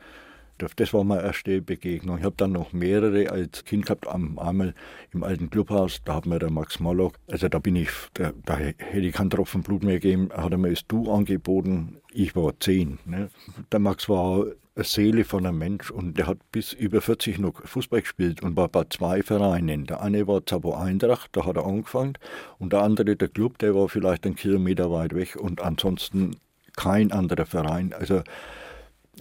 das 0.58 0.94
war 0.94 1.04
meine 1.04 1.24
erste 1.24 1.62
Begegnung. 1.62 2.18
Ich 2.18 2.24
habe 2.24 2.36
dann 2.38 2.52
noch 2.52 2.74
mehrere 2.74 3.30
als 3.30 3.64
Kind 3.66 3.86
gehabt. 3.86 4.08
Einmal 4.08 4.74
im 5.14 5.24
alten 5.24 5.50
Clubhaus, 5.50 6.02
da 6.04 6.16
hat 6.16 6.26
mir 6.26 6.40
der 6.40 6.52
Max 6.52 6.80
Mollock, 6.80 7.16
also 7.28 7.48
da 7.50 7.60
bin 7.60 7.76
ich, 7.76 7.90
da, 8.14 8.32
da 8.46 8.58
hätte 8.58 9.00
ich 9.00 9.14
keinen 9.14 9.30
Tropfen 9.30 9.64
Blut 9.64 9.84
mehr 9.84 10.00
gegeben, 10.00 10.30
hat 10.36 10.52
er 10.52 10.58
mir 10.58 10.70
das 10.70 10.86
Du 10.88 11.12
angeboten. 11.12 11.98
Ich 12.12 12.36
war 12.36 12.60
zehn. 12.60 13.00
Ne? 13.06 13.30
Der 13.72 13.80
Max 13.80 14.10
war 14.10 14.46
eine 14.76 14.84
Seele 14.84 15.24
von 15.24 15.46
einem 15.46 15.58
Mensch 15.58 15.90
und 15.90 16.18
der 16.18 16.28
hat 16.28 16.38
bis 16.52 16.74
über 16.74 17.02
40 17.02 17.40
noch 17.40 17.66
Fußball 17.66 18.02
gespielt 18.02 18.44
und 18.44 18.56
war 18.56 18.68
bei 18.68 18.84
zwei 18.90 19.24
Vereinen. 19.24 19.86
Der 19.86 20.02
eine 20.02 20.28
war 20.28 20.46
Zabo 20.46 20.76
Eintracht, 20.76 21.30
da 21.34 21.46
hat 21.46 21.58
er 21.58 21.66
angefangen 21.66 22.14
und 22.60 22.74
der 22.74 22.84
andere, 22.84 23.16
der 23.16 23.28
Club, 23.28 23.58
der 23.58 23.76
war 23.76 23.90
vielleicht 23.90 24.26
einen 24.26 24.36
Kilometer 24.36 24.92
weit 24.92 25.16
weg 25.16 25.36
und 25.36 25.62
ansonsten 25.62 26.38
kein 26.76 27.12
anderer 27.12 27.46
Verein. 27.46 27.92
Also 27.94 28.22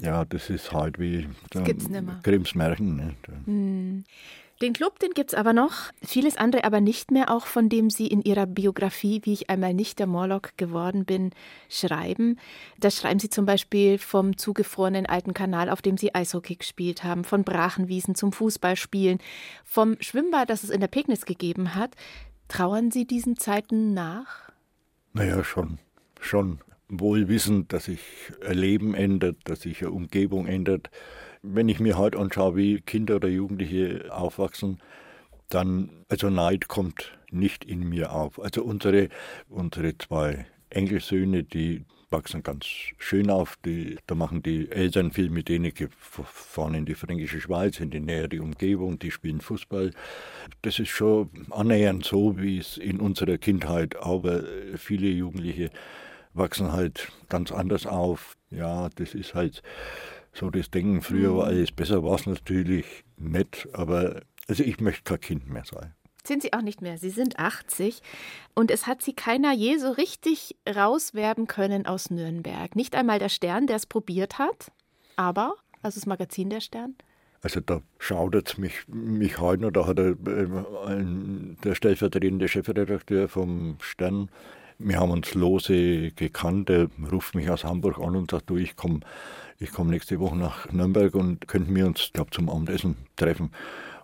ja, 0.01 0.25
das 0.25 0.51
ist 0.51 0.73
halt 0.73 0.99
wie 0.99 1.29
Grimms 2.23 2.55
Märchen. 2.55 2.97
Ne? 2.97 3.15
Hm. 3.45 4.05
Den 4.63 4.73
Club, 4.73 4.99
den 5.01 5.11
gibt 5.11 5.33
es 5.33 5.39
aber 5.39 5.53
noch, 5.53 5.93
vieles 6.03 6.39
andere 6.39 6.65
aber 6.65 6.81
nicht 6.81 7.11
mehr, 7.11 7.31
auch 7.31 7.45
von 7.45 7.69
dem 7.69 7.91
Sie 7.91 8.07
in 8.07 8.23
Ihrer 8.23 8.47
Biografie, 8.47 9.21
wie 9.25 9.35
ich 9.35 9.51
einmal 9.51 9.75
nicht 9.75 9.99
der 9.99 10.07
Morlock 10.07 10.57
geworden 10.57 11.05
bin, 11.05 11.33
schreiben. 11.69 12.39
Da 12.79 12.91
schreiben 12.91 13.19
Sie 13.19 13.29
zum 13.29 13.45
Beispiel 13.45 13.99
vom 13.99 14.39
zugefrorenen 14.39 15.05
alten 15.05 15.35
Kanal, 15.35 15.69
auf 15.69 15.83
dem 15.83 15.99
Sie 15.99 16.15
Eishockey 16.15 16.57
gespielt 16.57 17.05
haben, 17.05 17.25
von 17.25 17.45
Brachenwiesen 17.45 18.15
zum 18.15 18.33
Fußballspielen, 18.33 19.19
vom 19.63 19.99
Schwimmbad, 20.01 20.49
das 20.49 20.63
es 20.63 20.71
in 20.71 20.81
der 20.81 20.89
Pegnitz 20.89 21.27
gegeben 21.27 21.75
hat. 21.75 21.95
Trauern 22.49 22.91
Sie 22.91 23.07
diesen 23.07 23.37
Zeiten 23.37 23.93
nach? 23.93 24.51
Naja, 25.13 25.45
schon. 25.45 25.79
Schon 26.19 26.61
wohl 26.89 27.29
wissend, 27.29 27.73
dass 27.73 27.87
sich 27.87 28.01
ein 28.47 28.59
Leben 28.59 28.95
ändert, 28.95 29.37
dass 29.45 29.63
sich 29.63 29.83
eine 29.83 29.91
Umgebung 29.91 30.47
ändert. 30.47 30.91
Wenn 31.43 31.69
ich 31.69 31.81
mir 31.81 31.99
heute 31.99 32.19
anschaue, 32.19 32.57
wie 32.57 32.81
Kinder 32.81 33.17
oder 33.17 33.29
Jugendliche 33.29 34.07
aufwachsen, 34.11 34.81
dann, 35.49 35.91
also 36.09 36.31
Neid 36.31 36.69
kommt 36.69 37.17
nicht 37.31 37.65
in 37.65 37.89
mir 37.89 38.13
auf. 38.13 38.41
Also 38.41 38.63
unsere, 38.63 39.09
unsere 39.49 39.97
zwei 39.99 40.47
Engelsöhne, 40.71 41.45
die, 41.45 41.85
wachsen 42.11 42.43
ganz 42.43 42.67
schön 42.99 43.31
auf. 43.31 43.57
Die, 43.65 43.97
da 44.07 44.15
machen 44.15 44.43
die 44.43 44.71
Eltern 44.71 45.11
viel 45.11 45.31
mit 45.31 45.49
denen, 45.49 45.73
fahren 45.99 46.75
in 46.75 46.87
die 46.87 46.95
fränkische 46.95 47.41
Schweiz, 47.41 47.81
in 47.81 47.91
die 47.91 48.01
nähere 48.01 48.41
Umgebung, 48.41 48.99
die 48.99 49.11
spielen 49.11 49.41
Fußball. 49.41 49.93
Das 50.63 50.79
ist 50.79 50.89
schon 50.89 51.31
annähernd 51.51 52.05
so, 52.05 52.39
wie 52.39 52.59
es 52.59 52.77
in 52.77 53.01
unserer 53.01 53.39
Kindheit, 53.39 53.97
aber 53.97 54.45
viele 54.77 55.09
Jugendliche 55.09 55.71
wachsen 56.37 56.73
halt 56.73 57.13
ganz 57.29 57.53
anders 57.53 57.87
auf. 57.87 58.37
Ja, 58.51 58.89
das 58.97 59.15
ist 59.15 59.35
halt 59.35 59.63
so 60.33 60.51
das 60.51 60.71
Denken, 60.71 61.01
früher 61.01 61.37
war 61.37 61.47
alles 61.47 61.73
besser, 61.73 62.03
war 62.03 62.17
es 62.17 62.27
natürlich 62.27 63.05
nett, 63.17 63.69
aber 63.73 64.21
also 64.49 64.63
ich 64.63 64.81
möchte 64.81 65.03
kein 65.05 65.21
Kind 65.21 65.51
mehr 65.51 65.65
sein. 65.65 65.95
Sind 66.25 66.43
Sie 66.43 66.53
auch 66.53 66.63
nicht 66.63 66.83
mehr. 66.83 66.99
Sie 66.99 67.11
sind 67.11 67.39
80 67.39 68.03
und 68.55 68.71
es 68.71 68.87
hat 68.87 69.01
Sie 69.01 69.15
keiner 69.15 69.53
je 69.53 69.79
so 69.79 69.93
richtig 69.93 70.57
rauswerben 70.69 71.47
können 71.47 71.87
aus 71.87 72.11
Nürnberg. 72.11 72.75
Nicht 72.75 72.97
einmal 72.97 73.19
der 73.19 73.29
Stern, 73.29 73.67
der 73.67 73.77
es 73.77 73.87
probiert 73.87 74.39
hat, 74.39 74.73
aber, 75.15 75.55
also 75.83 76.01
das 76.01 76.07
Magazin 76.07 76.51
Der 76.51 76.61
Stern. 76.61 76.97
Also 77.43 77.61
da 77.61 77.81
schaudert 77.99 78.49
es 78.49 78.59
mich, 78.59 78.89
mich 78.89 79.39
heute 79.39 79.63
noch, 79.63 79.71
da 79.71 79.87
hat 79.87 79.99
er, 79.99 80.17
äh, 80.27 80.49
ein, 80.87 81.57
der 81.63 81.77
stellvertretende 81.77 82.49
Chefredakteur 82.49 83.29
vom 83.29 83.77
Stern 83.81 84.31
wir 84.79 85.01
haben 85.01 85.11
uns 85.11 85.35
lose 85.35 86.13
gekannt. 86.13 86.71
Er 86.71 86.89
ruft 87.11 87.35
mich 87.35 87.51
aus 87.51 87.65
Hamburg 87.65 87.99
an 87.99 88.17
und 88.17 88.31
sagt, 88.31 88.51
du, 88.51 88.57
ich 88.57 88.77
komme 88.77 89.01
ich 89.59 89.73
komm 89.73 89.89
nächste 89.89 90.21
Woche 90.21 90.37
nach 90.37 90.71
Nürnberg 90.71 91.15
und 91.15 91.49
könnten 91.49 91.75
wir 91.75 91.87
uns, 91.87 92.11
glaube 92.13 92.31
zum 92.31 92.51
Abendessen 92.51 92.97
treffen. 93.17 93.51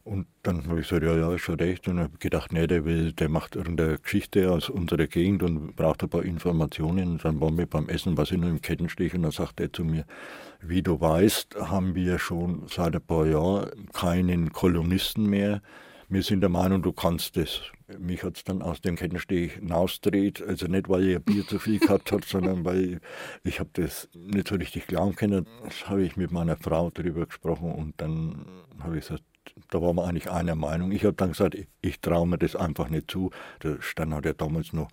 Und 0.05 0.27
dann 0.43 0.66
habe 0.66 0.81
ich 0.81 0.89
gesagt, 0.89 1.05
ja, 1.05 1.16
ja, 1.16 1.33
ist 1.33 1.43
schon 1.43 1.61
recht. 1.61 1.87
Und 1.87 2.01
habe 2.01 2.18
gedacht, 2.18 2.53
nee, 2.53 2.66
der, 2.66 2.85
will, 2.85 3.12
der 3.12 3.29
macht 3.29 3.55
irgendeine 3.55 3.99
Geschichte 3.99 4.51
aus 4.51 4.68
unserer 4.68 5.07
Gegend 5.07 5.43
und 5.45 5.77
braucht 5.77 6.03
ein 6.03 6.09
paar 6.09 6.25
Informationen. 6.25 7.12
Und 7.12 7.25
dann 7.25 7.41
waren 7.41 7.57
wir 7.57 7.66
beim 7.66 7.89
Essen, 7.89 8.16
was 8.16 8.33
ich 8.33 8.39
noch 8.39 8.49
im 8.49 8.61
Kettenstich, 8.61 9.14
und 9.14 9.23
dann 9.23 9.31
sagt 9.31 9.61
er 9.61 9.73
zu 9.73 9.85
mir, 9.85 10.05
wie 10.61 10.83
du 10.83 11.01
weißt, 11.01 11.57
haben 11.57 11.95
wir 11.95 12.18
schon 12.18 12.66
seit 12.68 12.97
ein 12.97 13.03
paar 13.03 13.27
Jahren 13.27 13.70
keinen 13.93 14.53
Kolumnisten 14.53 15.27
mehr 15.29 15.62
wir 16.12 16.22
sind 16.22 16.42
der 16.42 16.50
Meinung, 16.50 16.82
du 16.82 16.92
kannst 16.92 17.38
das. 17.38 17.62
Mich 17.98 18.22
hat 18.22 18.36
es 18.36 18.44
dann 18.44 18.60
aus 18.60 18.82
dem 18.82 18.96
Kettenstich 18.96 19.54
hinausgedreht. 19.54 20.42
Also 20.46 20.66
nicht, 20.66 20.90
weil 20.90 21.08
ich 21.08 21.16
ein 21.16 21.22
Bier 21.22 21.46
zu 21.46 21.58
viel 21.58 21.78
gehabt 21.78 22.12
habe, 22.12 22.22
sondern 22.26 22.66
weil 22.66 23.00
ich 23.44 23.60
habe 23.60 23.70
das 23.72 24.10
nicht 24.14 24.48
so 24.48 24.56
richtig 24.56 24.86
glauben 24.86 25.16
können. 25.16 25.46
Das 25.64 25.88
habe 25.88 26.02
ich 26.02 26.16
mit 26.16 26.30
meiner 26.30 26.58
Frau 26.58 26.90
darüber 26.90 27.24
gesprochen 27.24 27.72
und 27.72 27.94
dann 27.96 28.44
habe 28.80 28.98
ich 28.98 29.06
gesagt, 29.06 29.24
da 29.70 29.80
waren 29.80 29.96
wir 29.96 30.04
eigentlich 30.04 30.30
einer 30.30 30.54
Meinung. 30.54 30.92
Ich 30.92 31.04
habe 31.04 31.14
dann 31.14 31.30
gesagt, 31.30 31.54
ich, 31.54 31.66
ich 31.80 32.00
traue 32.00 32.26
mir 32.26 32.36
das 32.36 32.56
einfach 32.56 32.90
nicht 32.90 33.10
zu. 33.10 33.30
Der 33.62 33.80
Stern 33.80 34.14
hat 34.14 34.26
ja 34.26 34.34
damals 34.34 34.74
noch 34.74 34.88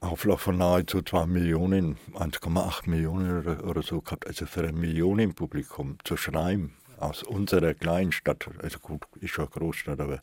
Auflauf 0.00 0.40
von 0.40 0.58
nahezu 0.58 1.02
2 1.02 1.26
Millionen, 1.26 1.98
1,8 2.14 2.90
Millionen 2.90 3.38
oder, 3.38 3.64
oder, 3.64 3.82
so 3.82 4.00
gehabt. 4.00 4.26
Also 4.26 4.46
für 4.46 4.66
ein 4.66 4.74
Millionenpublikum 4.76 5.98
zu 6.02 6.16
schreiben, 6.16 6.74
aus 7.00 7.22
unserer 7.22 7.74
kleinen 7.74 8.12
Stadt, 8.12 8.48
also 8.62 8.78
gut, 8.78 9.02
ist 9.20 9.30
schon 9.30 9.46
eine 9.46 9.52
Großstadt, 9.52 10.00
aber 10.00 10.18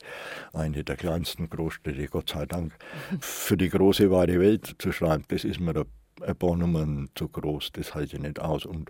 eine 0.53 0.83
der 0.83 0.95
kleinsten 0.95 1.49
Großstädte, 1.49 2.07
Gott 2.07 2.29
sei 2.29 2.45
Dank, 2.45 2.73
für 3.19 3.57
die 3.57 3.69
große 3.69 4.11
weite 4.11 4.39
Welt 4.39 4.75
zu 4.79 4.91
schreiben, 4.91 5.23
das 5.27 5.43
ist 5.43 5.59
mir 5.59 5.85
ein 6.21 6.35
paar 6.35 6.55
Nummern 6.55 7.09
zu 7.15 7.27
groß, 7.27 7.71
das 7.73 7.93
halte 7.93 8.15
ich 8.15 8.21
nicht 8.21 8.39
aus. 8.39 8.65
Und 8.65 8.89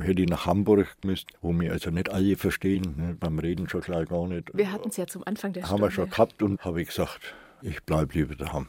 hätte 0.00 0.22
ich 0.22 0.28
nach 0.28 0.46
Hamburg 0.46 0.96
müsst, 1.04 1.30
wo 1.40 1.52
wir 1.52 1.72
also 1.72 1.90
nicht 1.90 2.10
alle 2.10 2.36
verstehen, 2.36 2.94
ne, 2.96 3.16
beim 3.18 3.38
Reden 3.38 3.68
schon 3.68 3.80
gleich 3.80 4.08
gar 4.08 4.26
nicht. 4.26 4.50
Wir 4.54 4.70
hatten 4.70 4.88
es 4.88 4.96
ja 4.96 5.06
zum 5.06 5.24
Anfang 5.26 5.52
der 5.52 5.64
Haben 5.64 5.68
Stunde. 5.68 5.84
wir 5.84 5.90
schon 5.90 6.10
gehabt 6.10 6.42
und 6.42 6.64
habe 6.64 6.82
ich 6.82 6.88
gesagt, 6.88 7.34
ich 7.62 7.82
bleibe 7.82 8.14
lieber 8.14 8.36
daheim. 8.36 8.68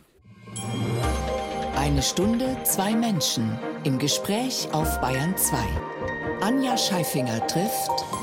Eine 1.75 2.01
Stunde, 2.01 2.57
zwei 2.63 2.95
Menschen 2.95 3.57
im 3.83 3.99
Gespräch 3.99 4.67
auf 4.71 5.01
Bayern 5.01 5.35
2. 5.35 5.57
Anja 6.41 6.77
Scheifinger 6.77 7.45
trifft 7.47 8.22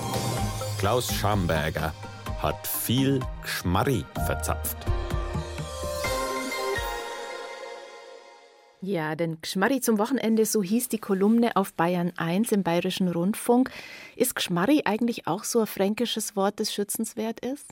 Klaus 0.80 1.12
Schamberger 1.12 1.92
hat 2.38 2.66
viel 2.66 3.20
Geschmarri 3.42 4.02
verzapft. 4.24 4.78
Ja, 8.80 9.14
denn 9.14 9.42
Gschmarri 9.42 9.82
zum 9.82 9.98
Wochenende, 9.98 10.46
so 10.46 10.62
hieß 10.62 10.88
die 10.88 10.96
Kolumne 10.96 11.54
auf 11.56 11.74
Bayern 11.74 12.14
1 12.16 12.52
im 12.52 12.62
Bayerischen 12.62 13.08
Rundfunk. 13.08 13.70
Ist 14.16 14.36
Gschmarri 14.36 14.80
eigentlich 14.86 15.26
auch 15.26 15.44
so 15.44 15.60
ein 15.60 15.66
fränkisches 15.66 16.34
Wort, 16.34 16.58
das 16.60 16.72
schützenswert 16.72 17.40
ist? 17.40 17.66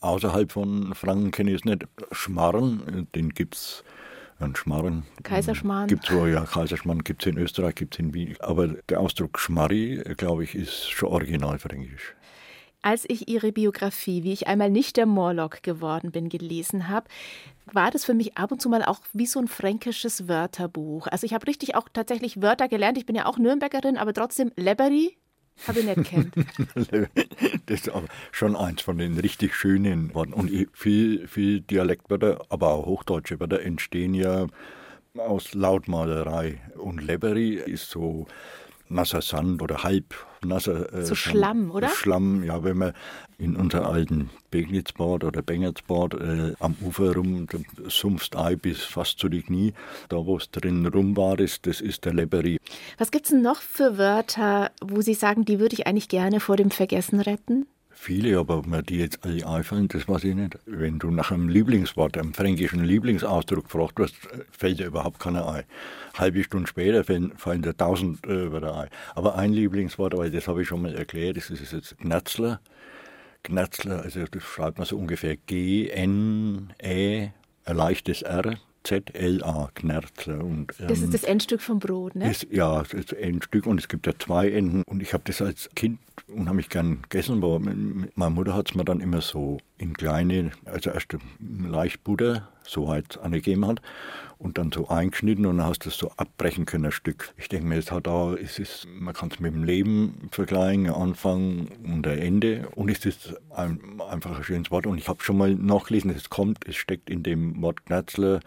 Außerhalb 0.00 0.50
von 0.50 0.92
Franken 0.96 1.30
kenne 1.30 1.52
ich 1.52 1.60
es 1.60 1.64
nicht. 1.64 1.86
Schmarren, 2.10 3.06
den 3.14 3.28
gibt 3.34 3.54
es 3.54 3.84
ein 4.40 4.56
Schmarren. 4.56 5.04
Kaiserschmarrn. 5.22 5.86
Gibt 5.86 6.10
es 6.10 6.32
ja, 6.32 6.44
Kaiserschmarrn 6.44 7.04
gibt 7.04 7.24
es 7.24 7.32
in 7.32 7.38
Österreich, 7.38 7.76
gibt 7.76 7.94
es 7.94 8.00
in 8.00 8.14
Wien. 8.14 8.36
Aber 8.40 8.66
der 8.66 8.98
Ausdruck 8.98 9.38
Schmarri, 9.38 10.02
glaube 10.16 10.42
ich, 10.42 10.56
ist 10.56 10.90
schon 10.90 11.10
original 11.10 11.60
fränkisch. 11.60 12.16
Als 12.80 13.04
ich 13.08 13.28
Ihre 13.28 13.52
Biografie, 13.52 14.22
wie 14.22 14.32
ich 14.32 14.46
einmal 14.46 14.70
nicht 14.70 14.96
der 14.96 15.06
Morlock 15.06 15.62
geworden 15.62 16.12
bin, 16.12 16.28
gelesen 16.28 16.88
habe, 16.88 17.08
war 17.66 17.90
das 17.90 18.04
für 18.04 18.14
mich 18.14 18.36
ab 18.36 18.52
und 18.52 18.62
zu 18.62 18.68
mal 18.68 18.84
auch 18.84 19.00
wie 19.12 19.26
so 19.26 19.40
ein 19.40 19.48
fränkisches 19.48 20.28
Wörterbuch. 20.28 21.06
Also 21.08 21.26
ich 21.26 21.34
habe 21.34 21.46
richtig 21.46 21.74
auch 21.74 21.88
tatsächlich 21.92 22.40
Wörter 22.40 22.68
gelernt. 22.68 22.96
Ich 22.96 23.06
bin 23.06 23.16
ja 23.16 23.26
auch 23.26 23.38
Nürnbergerin, 23.38 23.96
aber 23.96 24.14
trotzdem 24.14 24.52
Leberi 24.56 25.16
habe 25.66 25.80
ich 25.80 25.86
nicht 25.86 26.04
kennt. 26.04 26.34
das 27.66 27.80
ist 27.80 27.90
schon 28.30 28.54
eins 28.54 28.82
von 28.82 28.98
den 28.98 29.18
richtig 29.18 29.54
schönen 29.54 30.14
Worten. 30.14 30.32
Und 30.32 30.50
viel, 30.72 31.26
viel 31.26 31.60
Dialektwörter, 31.60 32.42
aber 32.48 32.68
auch 32.68 32.86
hochdeutsche 32.86 33.40
Wörter 33.40 33.60
entstehen 33.60 34.14
ja 34.14 34.46
aus 35.16 35.54
Lautmalerei. 35.54 36.60
Und 36.76 37.02
Leberi 37.02 37.54
ist 37.54 37.90
so 37.90 38.26
nasser 38.88 39.22
Sand 39.22 39.62
oder 39.62 39.82
halb 39.82 40.14
nasser 40.44 40.92
äh, 40.92 41.04
so 41.04 41.14
Schlamm, 41.14 41.70
oder? 41.70 41.88
Schlamm, 41.88 42.44
ja, 42.44 42.62
wenn 42.64 42.78
man 42.78 42.92
in 43.38 43.56
unser 43.56 43.88
alten 43.88 44.30
Begnitzbad 44.50 45.24
oder 45.24 45.42
Bengertsbad 45.42 46.14
äh, 46.14 46.54
am 46.60 46.76
Ufer 46.80 47.14
rum 47.14 47.46
sumpft 47.88 48.36
Ei 48.36 48.56
bis 48.56 48.82
fast 48.82 49.18
zu 49.18 49.28
die 49.28 49.42
Knie. 49.42 49.72
Da, 50.08 50.16
wo 50.16 50.36
es 50.36 50.50
drin 50.50 50.86
rum 50.86 51.16
war, 51.16 51.38
ist, 51.38 51.66
das 51.66 51.80
ist 51.80 52.04
der 52.04 52.14
Leberi. 52.14 52.58
Was 52.98 53.10
gibt 53.10 53.26
es 53.26 53.30
denn 53.30 53.42
noch 53.42 53.60
für 53.60 53.98
Wörter, 53.98 54.70
wo 54.80 55.00
Sie 55.00 55.14
sagen, 55.14 55.44
die 55.44 55.58
würde 55.58 55.74
ich 55.74 55.86
eigentlich 55.86 56.08
gerne 56.08 56.40
vor 56.40 56.56
dem 56.56 56.70
Vergessen 56.70 57.20
retten? 57.20 57.66
Viele, 58.00 58.38
aber 58.38 58.58
ob 58.58 58.66
mir 58.66 58.82
die 58.82 58.98
jetzt 58.98 59.24
alle 59.24 59.46
einfallen, 59.46 59.88
das 59.88 60.08
weiß 60.08 60.24
ich 60.24 60.34
nicht. 60.34 60.56
Wenn 60.66 61.00
du 61.00 61.10
nach 61.10 61.32
einem 61.32 61.48
Lieblingswort, 61.48 62.16
einem 62.16 62.32
fränkischen 62.32 62.84
Lieblingsausdruck 62.84 63.64
gefragt 63.64 63.98
wirst, 63.98 64.14
fällt 64.50 64.78
dir 64.78 64.86
überhaupt 64.86 65.18
keiner 65.18 65.46
ein. 65.48 65.64
Halbe 66.16 66.42
Stunde 66.44 66.68
später 66.68 67.02
fallen, 67.04 67.32
fallen 67.36 67.60
dir 67.60 67.76
tausend 67.76 68.24
äh, 68.24 68.52
wieder 68.52 68.74
ein. 68.76 68.88
Aber 69.14 69.36
ein 69.36 69.52
Lieblingswort, 69.52 70.14
aber 70.14 70.30
das 70.30 70.46
habe 70.46 70.62
ich 70.62 70.68
schon 70.68 70.82
mal 70.82 70.94
erklärt, 70.94 71.36
das 71.36 71.50
ist 71.50 71.72
jetzt 71.72 71.98
Gnatzler. 71.98 72.60
Gnatzler, 73.42 74.00
also 74.02 74.24
das 74.30 74.42
schreibt 74.42 74.78
man 74.78 74.86
so 74.86 74.96
ungefähr 74.96 75.36
G-N-E, 75.36 77.30
ein 77.64 77.76
leichtes 77.76 78.22
R, 78.22 78.58
Z-L-A, 78.84 79.70
Knerzler. 79.74 80.44
Und, 80.44 80.74
ähm, 80.80 80.88
das 80.88 80.98
ist 80.98 81.04
ähm, 81.04 81.10
das 81.12 81.24
Endstück 81.24 81.60
vom 81.60 81.78
Brot, 81.78 82.14
ne? 82.14 82.30
Ist, 82.30 82.46
ja, 82.50 82.82
das 82.82 82.94
ist 82.94 83.12
das 83.12 83.18
Endstück 83.18 83.66
und 83.66 83.78
es 83.78 83.88
gibt 83.88 84.06
ja 84.06 84.12
zwei 84.18 84.50
Enden. 84.50 84.82
Und 84.84 85.02
ich 85.02 85.12
habe 85.12 85.24
das 85.26 85.42
als 85.42 85.68
Kind 85.74 85.98
unheimlich 86.28 86.68
gern 86.68 87.02
gegessen, 87.02 87.38
aber 87.38 87.58
meine 87.58 88.34
Mutter 88.34 88.54
hat 88.54 88.70
es 88.70 88.74
mir 88.74 88.84
dann 88.84 89.00
immer 89.00 89.20
so 89.20 89.58
in 89.78 89.94
kleine, 89.94 90.50
also 90.64 90.90
erst 90.90 91.16
leicht 91.38 92.04
Butter 92.04 92.48
so 92.64 92.86
weit 92.86 93.18
angegeben 93.18 93.66
hat 93.66 93.80
und 94.38 94.58
dann 94.58 94.70
so 94.70 94.88
eingeschnitten 94.88 95.46
und 95.46 95.58
dann 95.58 95.66
hast 95.66 95.84
du 95.84 95.88
es 95.88 95.96
so 95.96 96.10
abbrechen 96.16 96.66
können, 96.66 96.86
ein 96.86 96.92
Stück. 96.92 97.32
Ich 97.36 97.48
denke 97.48 97.66
mir, 97.66 97.78
es 97.78 97.90
hat 97.90 98.06
auch, 98.06 98.34
es 98.34 98.58
ist, 98.58 98.86
man 98.88 99.14
kann 99.14 99.30
es 99.32 99.40
mit 99.40 99.54
dem 99.54 99.64
Leben 99.64 100.28
vergleichen, 100.30 100.90
Anfang 100.90 101.68
und 101.84 102.06
ein 102.06 102.18
Ende 102.18 102.68
und 102.74 102.90
es 102.90 103.04
ist 103.04 103.34
ein, 103.50 103.80
einfach 104.08 104.36
ein 104.36 104.44
schönes 104.44 104.70
Wort 104.70 104.86
und 104.86 104.98
ich 104.98 105.08
habe 105.08 105.22
schon 105.22 105.38
mal 105.38 105.54
nachgelesen, 105.54 106.10
es 106.10 106.28
kommt, 106.28 106.66
es 106.68 106.76
steckt 106.76 107.10
in 107.10 107.22
dem 107.22 107.60
Wort 107.62 107.86
Knatzler 107.86 108.40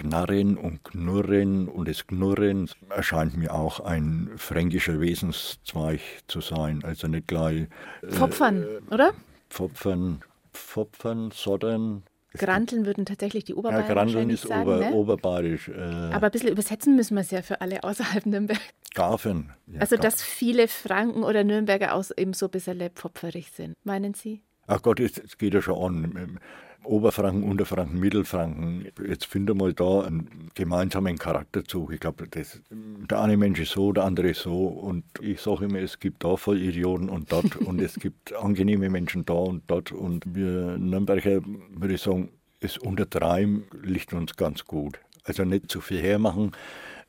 Knarren 0.00 0.56
und 0.56 0.82
Knurren 0.82 1.68
und 1.68 1.86
das 1.86 2.06
Knurren 2.06 2.70
erscheint 2.88 3.36
mir 3.36 3.54
auch 3.54 3.80
ein 3.80 4.30
fränkischer 4.36 4.98
Wesenszweig 4.98 6.00
zu 6.26 6.40
sein, 6.40 6.82
also 6.84 7.06
nicht 7.06 7.28
gleich... 7.28 7.66
Äh, 8.02 8.06
Pfopfern, 8.08 8.64
oder? 8.90 9.12
Pfopfern, 9.50 10.22
Pfopfern, 10.60 11.30
Soddern, 11.32 12.04
Granteln 12.34 12.86
würden 12.86 13.06
tatsächlich 13.06 13.44
die 13.44 13.54
Oberbayern 13.54 13.88
ja, 13.88 13.94
Granteln 13.94 14.30
ist 14.30 14.42
sagen, 14.42 14.62
Ober, 14.62 14.78
ne? 14.78 14.92
oberbayerisch. 14.92 15.68
Äh, 15.68 15.72
Aber 15.72 16.26
ein 16.26 16.30
bisschen 16.30 16.50
übersetzen 16.50 16.94
müssen 16.94 17.16
wir 17.16 17.22
es 17.22 17.30
ja 17.30 17.42
für 17.42 17.60
alle 17.60 17.82
außerhalb 17.82 18.24
Nürnberg. 18.26 18.60
Gafen. 18.94 19.52
Ja, 19.66 19.80
also, 19.80 19.96
dass 19.96 20.22
viele 20.22 20.68
Franken 20.68 21.24
oder 21.24 21.42
Nürnberger 21.44 21.94
aus 21.94 22.10
eben 22.12 22.32
so 22.32 22.46
ein 22.46 22.50
bisschen 22.50 22.80
pfopferig 22.90 23.50
sind, 23.50 23.74
meinen 23.84 24.14
Sie? 24.14 24.42
Ach 24.66 24.82
Gott, 24.82 25.00
es 25.00 25.38
geht 25.38 25.54
ja 25.54 25.62
schon 25.62 25.82
an. 26.14 26.40
Oberfranken, 26.84 27.42
Unterfranken, 27.42 27.98
Mittelfranken. 28.00 28.86
Jetzt 29.06 29.26
finde 29.26 29.54
mal 29.54 29.72
da 29.72 30.02
einen 30.02 30.50
gemeinsamen 30.54 31.18
Charakterzug. 31.18 31.92
Ich 31.92 32.00
glaube, 32.00 32.26
der 32.28 33.20
eine 33.20 33.36
Mensch 33.36 33.60
ist 33.60 33.72
so, 33.72 33.92
der 33.92 34.04
andere 34.04 34.30
ist 34.30 34.42
so. 34.42 34.66
Und 34.66 35.04
ich 35.20 35.40
sage 35.40 35.66
immer, 35.66 35.78
es 35.78 35.98
gibt 36.00 36.24
da 36.24 36.36
Vollidioten 36.36 37.08
und 37.08 37.30
dort. 37.32 37.56
und 37.56 37.80
es 37.80 37.94
gibt 37.94 38.34
angenehme 38.34 38.90
Menschen 38.90 39.24
da 39.24 39.34
und 39.34 39.62
dort. 39.68 39.92
Und 39.92 40.34
wir 40.34 40.78
Nürnberger, 40.78 41.40
würde 41.74 41.94
ich 41.94 42.02
sagen, 42.02 42.30
es 42.60 42.78
untertreiben 42.78 43.64
liegt 43.82 44.12
uns 44.12 44.36
ganz 44.36 44.64
gut. 44.64 45.00
Also 45.24 45.44
nicht 45.44 45.70
zu 45.70 45.80
viel 45.80 46.00
hermachen. 46.00 46.52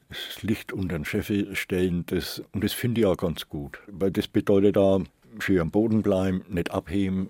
das 0.10 0.44
Licht 0.44 0.74
unter 0.74 0.98
den 0.98 1.06
Scheffel 1.06 1.56
stellen. 1.56 2.06
Das, 2.08 2.44
und 2.52 2.64
das 2.64 2.74
finde 2.74 3.02
ich 3.02 3.08
auch 3.08 3.18
ganz 3.18 3.48
gut. 3.48 3.80
Weil 3.88 4.12
das 4.12 4.28
bedeutet 4.28 4.76
da, 4.76 5.00
schön 5.40 5.60
am 5.60 5.72
Boden 5.72 6.02
bleiben, 6.02 6.44
nicht 6.50 6.72
abheben. 6.72 7.30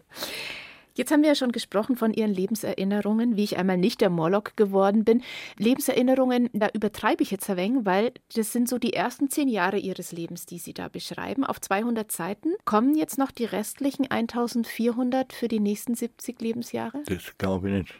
Jetzt 1.01 1.11
haben 1.11 1.23
wir 1.23 1.29
ja 1.29 1.35
schon 1.35 1.51
gesprochen 1.51 1.95
von 1.95 2.13
Ihren 2.13 2.31
Lebenserinnerungen, 2.31 3.35
wie 3.35 3.43
ich 3.43 3.57
einmal 3.57 3.75
nicht 3.75 4.01
der 4.01 4.11
Morlock 4.11 4.55
geworden 4.55 5.03
bin. 5.03 5.23
Lebenserinnerungen, 5.57 6.51
da 6.53 6.69
übertreibe 6.75 7.23
ich 7.23 7.31
jetzt 7.31 7.49
ein 7.49 7.57
wenig, 7.57 7.85
weil 7.85 8.11
das 8.35 8.53
sind 8.53 8.69
so 8.69 8.77
die 8.77 8.93
ersten 8.93 9.27
zehn 9.27 9.47
Jahre 9.47 9.79
Ihres 9.79 10.11
Lebens, 10.11 10.45
die 10.45 10.59
Sie 10.59 10.75
da 10.75 10.89
beschreiben. 10.89 11.43
Auf 11.43 11.59
200 11.59 12.11
Seiten 12.11 12.49
kommen 12.65 12.93
jetzt 12.93 13.17
noch 13.17 13.31
die 13.31 13.45
restlichen 13.45 14.11
1400 14.11 15.33
für 15.33 15.47
die 15.47 15.59
nächsten 15.59 15.95
70 15.95 16.39
Lebensjahre? 16.39 17.01
Das 17.07 17.35
glaube 17.39 17.71
ich 17.71 17.77
nicht. 17.79 17.95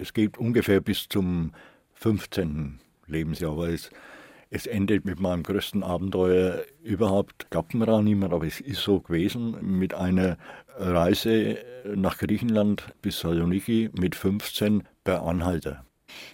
Es 0.00 0.12
geht 0.12 0.36
ungefähr 0.36 0.80
bis 0.80 1.08
zum 1.08 1.52
15. 1.92 2.80
Lebensjahr, 3.06 3.56
weil 3.56 3.74
es 3.74 3.90
es 4.54 4.66
endet 4.66 5.04
mit 5.04 5.18
meinem 5.18 5.42
größten 5.42 5.82
Abenteuer 5.82 6.64
überhaupt. 6.80 7.50
Glaubt 7.50 7.74
mir 7.74 7.88
auch 7.88 8.02
niemand, 8.02 8.32
aber 8.32 8.46
es 8.46 8.60
ist 8.60 8.82
so 8.82 9.00
gewesen 9.00 9.56
mit 9.60 9.94
einer 9.94 10.38
Reise 10.76 11.58
nach 11.92 12.18
Griechenland 12.18 12.86
bis 13.02 13.18
Saloniki 13.18 13.90
mit 13.98 14.14
15 14.14 14.84
per 15.02 15.24
Anhalter. 15.24 15.84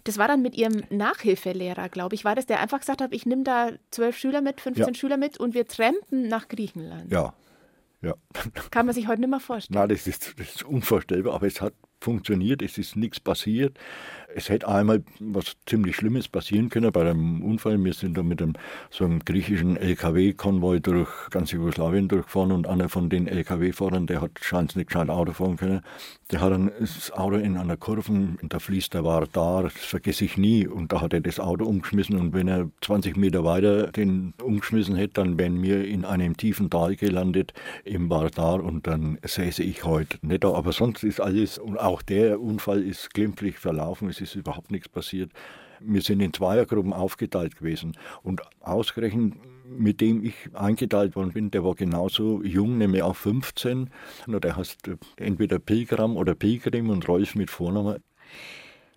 Das 0.04 0.18
war 0.18 0.28
dann 0.28 0.42
mit 0.42 0.54
Ihrem 0.54 0.82
Nachhilfelehrer, 0.90 1.88
glaube 1.88 2.14
ich, 2.14 2.26
war 2.26 2.34
das, 2.34 2.44
der 2.44 2.60
einfach 2.60 2.80
gesagt 2.80 3.00
hat, 3.00 3.14
ich 3.14 3.24
nehme 3.24 3.44
da 3.44 3.70
zwölf 3.90 4.18
Schüler 4.18 4.42
mit, 4.42 4.60
15 4.60 4.86
ja. 4.86 4.94
Schüler 4.94 5.16
mit 5.16 5.38
und 5.38 5.54
wir 5.54 5.66
trampen 5.66 6.28
nach 6.28 6.48
Griechenland. 6.48 7.10
Ja, 7.10 7.32
ja. 8.02 8.14
Kann 8.70 8.84
man 8.84 8.94
sich 8.94 9.08
heute 9.08 9.20
nicht 9.22 9.30
mehr 9.30 9.40
vorstellen. 9.40 9.78
Nein, 9.78 9.88
das 9.88 10.06
ist, 10.06 10.38
das 10.38 10.56
ist 10.56 10.62
unvorstellbar, 10.62 11.34
aber 11.34 11.46
es 11.46 11.62
hat 11.62 11.72
funktioniert, 12.00 12.62
es 12.62 12.78
ist 12.78 12.96
nichts 12.96 13.20
passiert. 13.20 13.78
Es 14.34 14.48
hätte 14.48 14.68
einmal 14.68 15.02
was 15.18 15.56
ziemlich 15.66 15.96
Schlimmes 15.96 16.28
passieren 16.28 16.68
können 16.68 16.92
bei 16.92 17.00
einem 17.02 17.42
Unfall. 17.42 17.82
Wir 17.82 17.94
sind 17.94 18.16
da 18.16 18.22
mit 18.22 18.40
einem, 18.40 18.54
so 18.90 19.04
einem 19.04 19.20
griechischen 19.20 19.76
LKW-Konvoi 19.76 20.80
durch 20.80 21.08
ganz 21.30 21.52
Jugoslawien 21.52 22.08
durchgefahren 22.08 22.52
und 22.52 22.66
einer 22.66 22.88
von 22.88 23.08
den 23.08 23.26
LKW-Fahrern, 23.26 24.06
der 24.06 24.20
hat 24.20 24.32
scheint 24.40 24.76
nicht 24.76 24.88
gescheit 24.88 25.10
Auto 25.10 25.32
fahren 25.32 25.56
können, 25.56 25.80
der 26.30 26.40
hat 26.40 26.52
dann 26.52 26.70
das 26.78 27.10
Auto 27.12 27.36
in 27.36 27.56
einer 27.56 27.76
Kurve, 27.76 28.36
da 28.42 28.58
fließt 28.58 28.94
der 28.94 29.04
war 29.04 29.26
da, 29.32 29.62
das 29.62 29.72
vergesse 29.72 30.24
ich 30.24 30.36
nie. 30.36 30.66
Und 30.66 30.92
da 30.92 31.00
hat 31.00 31.12
er 31.12 31.20
das 31.20 31.40
Auto 31.40 31.64
umgeschmissen 31.64 32.16
und 32.16 32.32
wenn 32.32 32.48
er 32.48 32.70
20 32.82 33.16
Meter 33.16 33.44
weiter 33.44 33.88
den 33.88 34.34
umgeschmissen 34.42 34.96
hätte, 34.96 35.14
dann 35.14 35.38
wären 35.38 35.60
wir 35.62 35.84
in 35.84 36.04
einem 36.04 36.36
tiefen 36.36 36.70
Tal 36.70 36.96
gelandet 36.96 37.52
im 37.84 38.10
Vardar 38.10 38.62
und 38.62 38.86
dann 38.86 39.18
säße 39.22 39.62
ich 39.62 39.84
heute 39.84 40.18
nicht 40.22 40.44
da. 40.44 40.52
Aber 40.52 40.72
sonst 40.72 41.02
ist 41.02 41.20
alles 41.20 41.58
und 41.58 41.78
auch 41.78 42.02
der 42.02 42.40
Unfall 42.40 42.82
ist 42.82 43.12
glimpflich 43.12 43.58
verlaufen, 43.58 44.08
es 44.20 44.30
ist 44.30 44.36
überhaupt 44.36 44.70
nichts 44.70 44.88
passiert. 44.88 45.32
Wir 45.80 46.02
sind 46.02 46.20
in 46.20 46.32
Zweiergruppen 46.32 46.92
aufgeteilt 46.92 47.56
gewesen 47.56 47.96
und 48.22 48.42
ausgerechnet 48.60 49.34
mit 49.70 50.00
dem 50.00 50.24
ich 50.24 50.34
eingeteilt 50.52 51.16
worden 51.16 51.32
bin, 51.32 51.50
der 51.50 51.64
war 51.64 51.74
genauso 51.74 52.42
jung, 52.42 52.78
nämlich 52.78 53.02
auch 53.02 53.16
15. 53.16 53.90
Der 54.26 54.56
heißt 54.56 54.90
entweder 55.16 55.58
Pilgram 55.58 56.16
oder 56.16 56.34
Pilgrim 56.34 56.90
und 56.90 57.06
Rolf 57.08 57.34
mit 57.34 57.50
Vornamen. 57.50 58.02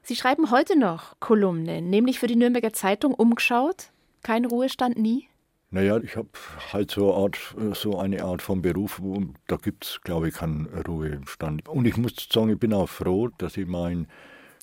Sie 0.02 0.16
schreiben 0.16 0.52
heute 0.52 0.78
noch 0.78 1.20
Kolumnen, 1.20 1.90
nämlich 1.90 2.20
für 2.20 2.28
die 2.28 2.36
Nürnberger 2.36 2.74
Zeitung 2.74 3.14
umgeschaut. 3.14 3.92
Kein 4.22 4.46
Ruhestand 4.46 4.98
nie? 4.98 5.28
Naja, 5.70 5.98
ich 5.98 6.16
habe 6.18 6.30
halt 6.72 6.92
so 6.92 7.14
eine, 7.14 7.24
Art, 7.24 7.56
so 7.74 7.98
eine 7.98 8.24
Art 8.24 8.42
von 8.42 8.62
Beruf, 8.62 9.00
wo, 9.02 9.24
da 9.48 9.56
gibt 9.56 9.86
es, 9.86 10.02
glaube 10.02 10.28
ich, 10.28 10.36
keinen 10.36 10.68
Ruhestand. 10.88 11.68
Und 11.68 11.86
ich 11.86 11.98
muss 11.98 12.14
sagen, 12.32 12.50
ich 12.52 12.60
bin 12.60 12.74
auch 12.74 12.90
froh, 12.90 13.30
dass 13.38 13.58
ich 13.58 13.66
mein 13.66 14.08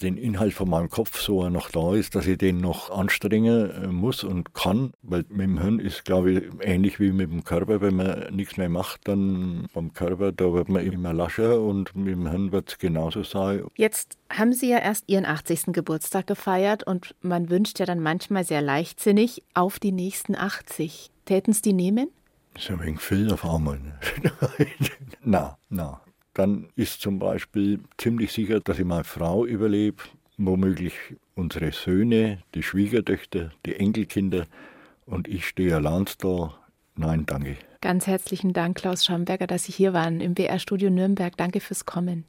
den 0.03 0.17
Inhalt 0.17 0.55
von 0.55 0.69
meinem 0.69 0.89
Kopf 0.89 1.21
so 1.21 1.43
er 1.43 1.51
noch 1.51 1.71
da 1.71 1.95
ist, 1.95 2.15
dass 2.15 2.27
ich 2.27 2.39
den 2.39 2.59
noch 2.59 2.91
anstrengen 2.91 3.71
äh, 3.71 3.87
muss 3.89 4.25
und 4.25 4.55
kann, 4.55 4.93
weil 5.03 5.25
mit 5.29 5.41
dem 5.41 5.61
Hirn 5.61 5.79
ist, 5.79 6.05
glaube 6.05 6.33
ich, 6.33 6.43
ähnlich 6.61 7.01
wie 7.01 7.13
mit 7.13 7.31
dem 7.31 7.45
Körper, 7.45 7.81
wenn 7.81 7.97
man 7.97 8.35
nichts 8.35 8.57
mehr 8.57 8.69
macht, 8.69 9.07
dann 9.09 9.67
beim 9.73 9.93
Körper, 9.93 10.33
da 10.33 10.53
wird 10.53 10.69
man 10.69 10.85
immer 10.85 11.13
lascher 11.13 11.61
und 11.61 11.95
mit 11.95 12.15
dem 12.15 12.29
Hirn 12.29 12.53
wird 12.53 12.71
es 12.71 12.79
genauso 12.79 13.23
sein. 13.23 13.65
Jetzt 13.77 14.19
haben 14.31 14.53
Sie 14.53 14.71
ja 14.71 14.79
erst 14.79 15.09
Ihren 15.09 15.27
80. 15.27 15.73
Geburtstag 15.73 16.27
gefeiert 16.27 16.85
und 16.85 17.15
man 17.21 17.51
wünscht 17.51 17.79
ja 17.79 17.87
dann 17.87 18.01
manchmal 18.01 18.45
sehr 18.45 18.63
leichtsinnig 18.63 19.43
auf 19.55 19.79
die 19.79 19.93
nächsten 19.93 20.35
80. 20.35 21.11
Täten 21.25 21.53
es 21.53 21.63
die 21.63 21.73
nehmen? 21.73 22.09
Das 22.55 22.65
ist 22.65 22.71
ein 22.71 22.81
wenig 22.81 23.01
viel 23.01 23.33
auf 23.33 23.45
einmal. 23.45 23.79
Ne? 23.79 23.99
na, 25.23 25.59
na 25.69 26.01
dann 26.35 26.69
ist 26.77 27.01
zum 27.01 27.19
Beispiel 27.19 27.81
ziemlich 27.99 28.33
sicher, 28.33 28.61
dass 28.61 28.79
ich 28.79 28.85
meine 28.85 29.05
Frau 29.05 29.45
überlebe, 29.45 30.03
womöglich 30.37 30.95
unsere 31.35 31.73
Söhne, 31.73 32.43
die 32.55 32.63
Schwiegertöchter, 32.63 33.53
die 33.67 33.77
Enkelkinder 33.77 34.47
und 35.07 35.29
ich 35.29 35.47
stehe 35.47 35.77
allein 35.77 36.07
da. 36.19 36.55
Nein, 36.97 37.27
danke. 37.27 37.57
Ganz 37.81 38.07
herzlichen 38.07 38.53
Dank, 38.53 38.77
Klaus 38.77 39.05
Schamberger, 39.05 39.47
dass 39.47 39.65
Sie 39.65 39.73
hier 39.73 39.93
waren 39.93 40.21
im 40.21 40.35
BR-Studio 40.35 40.91
Nürnberg. 40.91 41.37
Danke 41.37 41.61
fürs 41.61 41.87
Kommen. 41.87 42.25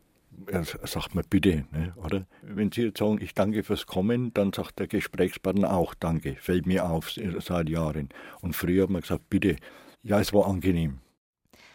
Er 0.48 0.64
sagt 0.64 1.14
mir 1.14 1.24
bitte, 1.30 1.66
ne, 1.72 1.94
oder? 1.98 2.26
Wenn 2.42 2.72
Sie 2.72 2.84
jetzt 2.84 3.00
sagen, 3.00 3.20
ich 3.22 3.34
danke 3.34 3.64
fürs 3.64 3.86
Kommen, 3.86 4.34
dann 4.34 4.54
sagt 4.54 4.80
der 4.80 4.88
Gesprächspartner 4.88 5.74
auch 5.74 5.94
Danke. 5.94 6.38
Fällt 6.40 6.66
mir 6.66 6.90
auf 6.90 7.12
seit 7.40 7.70
Jahren. 7.70 8.10
Und 8.42 8.56
früher 8.56 8.84
hat 8.84 8.90
man 8.90 9.02
gesagt, 9.02 9.30
bitte. 9.30 9.58
Ja, 10.04 10.20
es 10.20 10.34
war 10.34 10.48
angenehm. 10.48 11.00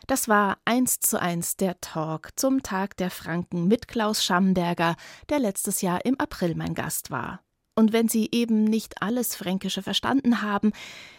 Das 0.06 0.28
war 0.28 0.58
eins 0.64 1.00
zu 1.00 1.20
eins 1.20 1.56
der 1.56 1.80
Talk 1.80 2.30
zum 2.36 2.62
Tag 2.62 2.96
der 2.96 3.10
Franken 3.10 3.66
mit 3.66 3.88
Klaus 3.88 4.24
Schamberger, 4.24 4.94
der 5.28 5.40
letztes 5.40 5.80
Jahr 5.82 6.04
im 6.04 6.18
April 6.20 6.54
mein 6.54 6.74
Gast 6.74 7.10
war. 7.10 7.40
Und 7.74 7.92
wenn 7.92 8.08
Sie 8.08 8.28
eben 8.30 8.64
nicht 8.64 9.02
alles 9.02 9.34
Fränkische 9.34 9.82
verstanden 9.82 10.42
haben, 10.42 10.72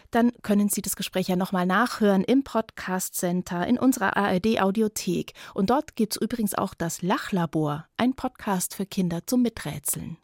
dann 0.09 0.31
können 0.41 0.69
Sie 0.69 0.81
das 0.81 0.95
Gespräch 0.95 1.27
ja 1.27 1.35
nochmal 1.35 1.65
nachhören 1.65 2.23
im 2.23 2.43
Podcast 2.43 3.13
Center 3.13 3.67
in 3.67 3.77
unserer 3.77 4.15
ARD 4.15 4.61
Audiothek. 4.61 5.33
Und 5.53 5.69
dort 5.69 5.95
gibt 5.95 6.13
es 6.15 6.21
übrigens 6.21 6.55
auch 6.55 6.73
das 6.73 7.01
Lachlabor, 7.01 7.85
ein 7.97 8.15
Podcast 8.15 8.73
für 8.73 8.85
Kinder 8.85 9.27
zum 9.27 9.41
Miträtseln. 9.41 10.17